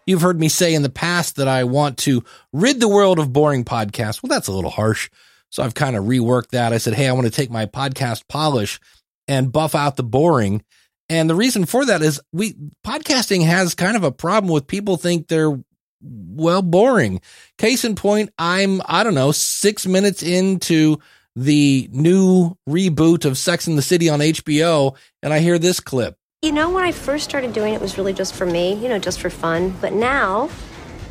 You've 0.05 0.21
heard 0.21 0.39
me 0.39 0.49
say 0.49 0.73
in 0.73 0.83
the 0.83 0.89
past 0.89 1.37
that 1.37 1.47
I 1.47 1.63
want 1.63 1.97
to 1.99 2.23
rid 2.53 2.79
the 2.79 2.87
world 2.87 3.19
of 3.19 3.33
boring 3.33 3.65
podcasts. 3.65 4.21
Well, 4.21 4.29
that's 4.29 4.47
a 4.47 4.53
little 4.53 4.69
harsh. 4.69 5.09
So 5.49 5.63
I've 5.63 5.73
kind 5.73 5.95
of 5.95 6.03
reworked 6.03 6.49
that. 6.49 6.73
I 6.73 6.77
said, 6.77 6.93
Hey, 6.93 7.07
I 7.07 7.13
want 7.13 7.25
to 7.25 7.31
take 7.31 7.49
my 7.49 7.65
podcast 7.65 8.27
polish 8.27 8.79
and 9.27 9.51
buff 9.51 9.73
out 9.73 9.95
the 9.95 10.03
boring. 10.03 10.63
And 11.09 11.29
the 11.29 11.35
reason 11.35 11.65
for 11.65 11.85
that 11.85 12.01
is 12.01 12.19
we 12.31 12.55
podcasting 12.85 13.45
has 13.45 13.75
kind 13.75 13.95
of 13.95 14.03
a 14.03 14.11
problem 14.11 14.51
with 14.51 14.67
people 14.67 14.97
think 14.97 15.27
they're 15.27 15.57
well 16.01 16.61
boring. 16.61 17.21
Case 17.57 17.85
in 17.85 17.95
point, 17.95 18.31
I'm 18.37 18.81
I 18.85 19.03
don't 19.03 19.15
know, 19.15 19.31
6 19.31 19.87
minutes 19.87 20.23
into 20.23 20.97
the 21.35 21.89
new 21.91 22.57
reboot 22.67 23.25
of 23.25 23.37
Sex 23.37 23.67
in 23.67 23.75
the 23.75 23.81
City 23.81 24.09
on 24.09 24.19
HBO 24.19 24.95
and 25.21 25.33
I 25.33 25.39
hear 25.39 25.59
this 25.59 25.79
clip. 25.79 26.17
You 26.41 26.51
know, 26.51 26.69
when 26.69 26.83
I 26.83 26.91
first 26.91 27.23
started 27.23 27.53
doing 27.53 27.73
it, 27.73 27.77
it 27.77 27.81
was 27.81 27.97
really 27.97 28.13
just 28.13 28.35
for 28.35 28.45
me, 28.45 28.75
you 28.75 28.87
know, 28.87 28.99
just 28.99 29.19
for 29.19 29.31
fun. 29.31 29.73
But 29.81 29.93
now 29.93 30.49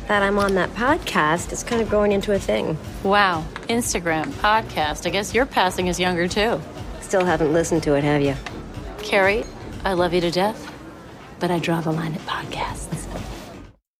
that 0.07 0.23
I'm 0.23 0.39
on 0.39 0.55
that 0.55 0.69
podcast, 0.69 1.51
it's 1.51 1.63
kind 1.63 1.81
of 1.81 1.89
growing 1.89 2.13
into 2.13 2.31
a 2.31 2.39
thing. 2.39 2.77
Wow, 3.03 3.43
Instagram, 3.67 4.27
podcast. 4.35 5.05
I 5.05 5.09
guess 5.09 5.33
your 5.33 5.45
passing 5.45 5.87
is 5.87 5.99
younger 5.99 6.29
too. 6.29 6.61
Still 7.01 7.25
haven't 7.25 7.51
listened 7.51 7.83
to 7.83 7.95
it, 7.95 8.03
have 8.05 8.21
you? 8.21 8.35
Carrie, 8.99 9.43
I 9.83 9.93
love 9.93 10.13
you 10.13 10.21
to 10.21 10.31
death, 10.31 10.71
but 11.39 11.51
I 11.51 11.59
draw 11.59 11.81
the 11.81 11.91
line 11.91 12.13
at 12.13 12.21
podcasts. 12.21 13.01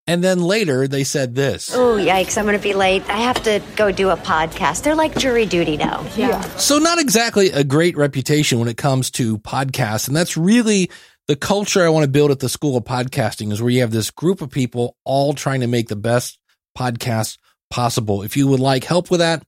And 0.08 0.24
then 0.24 0.40
later 0.40 0.88
they 0.88 1.04
said 1.04 1.34
this. 1.34 1.74
Oh, 1.76 1.98
yikes, 1.98 2.38
I'm 2.38 2.46
going 2.46 2.56
to 2.56 2.64
be 2.64 2.74
late. 2.74 3.04
I 3.10 3.18
have 3.18 3.42
to 3.44 3.62
go 3.76 3.92
do 3.92 4.12
a 4.12 4.18
podcast. 4.18 4.84
They're 4.84 4.96
like 4.96 5.18
jury 5.18 5.48
duty 5.48 5.78
now. 5.78 6.06
Yeah. 6.16 6.40
So 6.58 6.78
not 6.78 7.00
exactly 7.00 7.50
a 7.50 7.64
great 7.64 7.98
reputation 7.98 8.60
when 8.60 8.68
it 8.68 8.78
comes 8.78 9.10
to 9.12 9.40
podcasts. 9.40 10.08
And 10.08 10.16
that's 10.16 10.38
really 10.38 10.92
the 11.28 11.36
culture 11.36 11.84
I 11.84 11.90
want 11.90 12.04
to 12.04 12.12
build 12.12 12.32
at 12.32 12.40
the 12.40 12.50
School 12.50 12.78
of 12.78 12.84
Podcasting 12.84 13.52
is 13.52 13.62
where 13.62 13.72
you 13.72 13.82
have 13.82 13.92
this 13.92 14.12
group 14.12 14.42
of 14.42 14.52
people 14.52 14.96
all 15.04 15.34
trying 15.34 15.62
to 15.62 15.68
make 15.68 15.88
the 15.88 15.96
best 15.96 16.40
podcasts 16.78 17.38
possible. 17.70 18.22
If 18.22 18.38
you 18.38 18.48
would 18.48 18.60
like 18.60 18.84
help 18.84 19.10
with 19.10 19.22
that, 19.22 19.42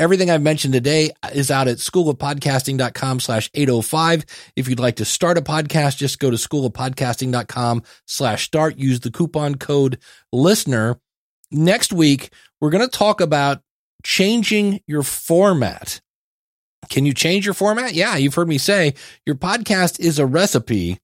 everything 0.00 0.28
I've 0.28 0.42
mentioned 0.42 0.74
today 0.74 1.10
is 1.32 1.50
out 1.50 1.68
at 1.68 1.76
schoolofpodcasting.com 1.76 3.20
slash 3.20 3.48
805. 3.54 4.24
If 4.56 4.68
you'd 4.68 4.80
like 4.80 4.96
to 4.96 5.04
start 5.04 5.38
a 5.38 5.42
podcast, 5.42 5.98
just 5.98 6.18
go 6.18 6.30
to 6.30 6.36
schoolofpodcasting.com 6.36 7.84
slash 8.06 8.44
start. 8.44 8.76
Use 8.76 9.00
the 9.00 9.12
coupon 9.12 9.54
code 9.54 9.98
listener. 10.32 10.98
Next 11.52 11.92
week, 11.92 12.32
we're 12.60 12.70
going 12.70 12.88
to 12.88 12.98
talk 12.98 13.20
about 13.20 13.62
changing 14.02 14.80
your 14.88 15.04
format. 15.04 16.00
Can 16.88 17.06
you 17.06 17.14
change 17.14 17.44
your 17.44 17.54
format? 17.54 17.94
Yeah, 17.94 18.16
you've 18.16 18.34
heard 18.34 18.48
me 18.48 18.58
say 18.58 18.94
your 19.24 19.36
podcast 19.36 20.00
is 20.00 20.18
a 20.18 20.26
recipe 20.26 20.98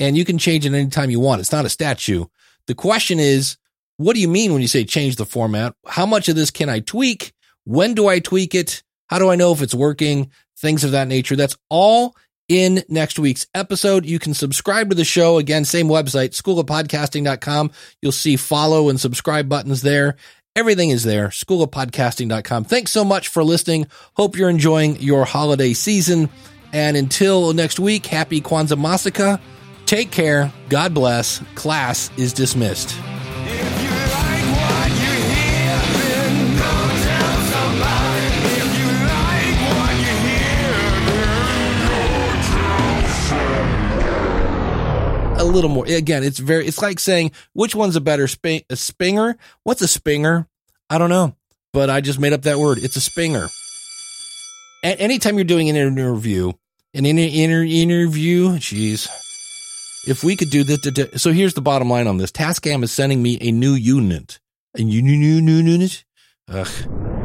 and 0.00 0.16
you 0.16 0.24
can 0.24 0.38
change 0.38 0.66
it 0.66 0.74
anytime 0.74 1.10
you 1.10 1.20
want. 1.20 1.40
It's 1.40 1.52
not 1.52 1.66
a 1.66 1.68
statue. 1.68 2.24
The 2.66 2.74
question 2.74 3.20
is, 3.20 3.56
what 3.98 4.14
do 4.14 4.20
you 4.20 4.28
mean 4.28 4.52
when 4.52 4.62
you 4.62 4.68
say 4.68 4.84
change 4.84 5.16
the 5.16 5.26
format? 5.26 5.74
How 5.86 6.06
much 6.06 6.28
of 6.28 6.34
this 6.34 6.50
can 6.50 6.68
I 6.68 6.80
tweak? 6.80 7.32
When 7.64 7.94
do 7.94 8.08
I 8.08 8.18
tweak 8.18 8.54
it? 8.54 8.82
How 9.08 9.18
do 9.18 9.28
I 9.28 9.36
know 9.36 9.52
if 9.52 9.60
it's 9.60 9.74
working? 9.74 10.30
Things 10.56 10.84
of 10.84 10.92
that 10.92 11.06
nature. 11.06 11.36
That's 11.36 11.56
all 11.68 12.16
in 12.48 12.82
next 12.88 13.18
week's 13.18 13.46
episode. 13.54 14.06
You 14.06 14.18
can 14.18 14.34
subscribe 14.34 14.88
to 14.88 14.94
the 14.94 15.04
show. 15.04 15.38
Again, 15.38 15.64
same 15.64 15.88
website, 15.88 16.30
schoolofpodcasting.com. 16.30 17.70
You'll 18.00 18.12
see 18.12 18.36
follow 18.36 18.88
and 18.88 18.98
subscribe 18.98 19.48
buttons 19.48 19.82
there. 19.82 20.16
Everything 20.56 20.90
is 20.90 21.04
there, 21.04 21.28
schoolofpodcasting.com. 21.28 22.64
Thanks 22.64 22.90
so 22.90 23.04
much 23.04 23.28
for 23.28 23.44
listening. 23.44 23.86
Hope 24.14 24.36
you're 24.36 24.50
enjoying 24.50 25.00
your 25.00 25.24
holiday 25.24 25.74
season. 25.74 26.28
And 26.72 26.96
until 26.96 27.52
next 27.52 27.78
week, 27.78 28.06
happy 28.06 28.40
Kwanzaa 28.40 28.78
Masaka. 28.78 29.40
Take 29.90 30.12
care. 30.12 30.52
God 30.68 30.94
bless. 30.94 31.42
Class 31.56 32.16
is 32.16 32.32
dismissed. 32.32 32.96
a 45.36 45.44
little 45.44 45.68
more. 45.68 45.84
Again, 45.86 46.22
it's 46.22 46.38
very, 46.38 46.68
it's 46.68 46.80
like 46.80 47.00
saying 47.00 47.32
which 47.54 47.74
one's 47.74 47.96
a 47.96 48.00
better 48.00 48.28
a 48.44 48.76
spinger. 48.76 49.36
What's 49.64 49.82
a 49.82 49.88
spinger? 49.88 50.46
I 50.88 50.98
don't 50.98 51.10
know, 51.10 51.34
but 51.72 51.90
I 51.90 52.00
just 52.00 52.20
made 52.20 52.32
up 52.32 52.42
that 52.42 52.60
word. 52.60 52.78
It's 52.78 52.94
a 52.94 53.00
spinger. 53.00 53.48
A- 54.84 55.00
anytime 55.00 55.34
you're 55.34 55.42
doing 55.42 55.68
an 55.68 55.74
interview, 55.74 56.52
an 56.94 57.06
inter- 57.06 57.22
inter- 57.22 57.64
interview, 57.64 58.50
jeez. 58.50 59.08
If 60.06 60.24
we 60.24 60.34
could 60.34 60.50
do 60.50 60.64
this, 60.64 61.22
so 61.22 61.32
here's 61.32 61.54
the 61.54 61.60
bottom 61.60 61.90
line 61.90 62.06
on 62.06 62.16
this. 62.16 62.32
Tascam 62.32 62.82
is 62.82 62.90
sending 62.90 63.22
me 63.22 63.38
a 63.40 63.52
new 63.52 63.74
unit. 63.74 64.40
A 64.74 64.82
new, 64.82 65.02
new, 65.02 65.42
new, 65.42 65.62
unit? 65.62 66.04
Ugh. 66.48 67.19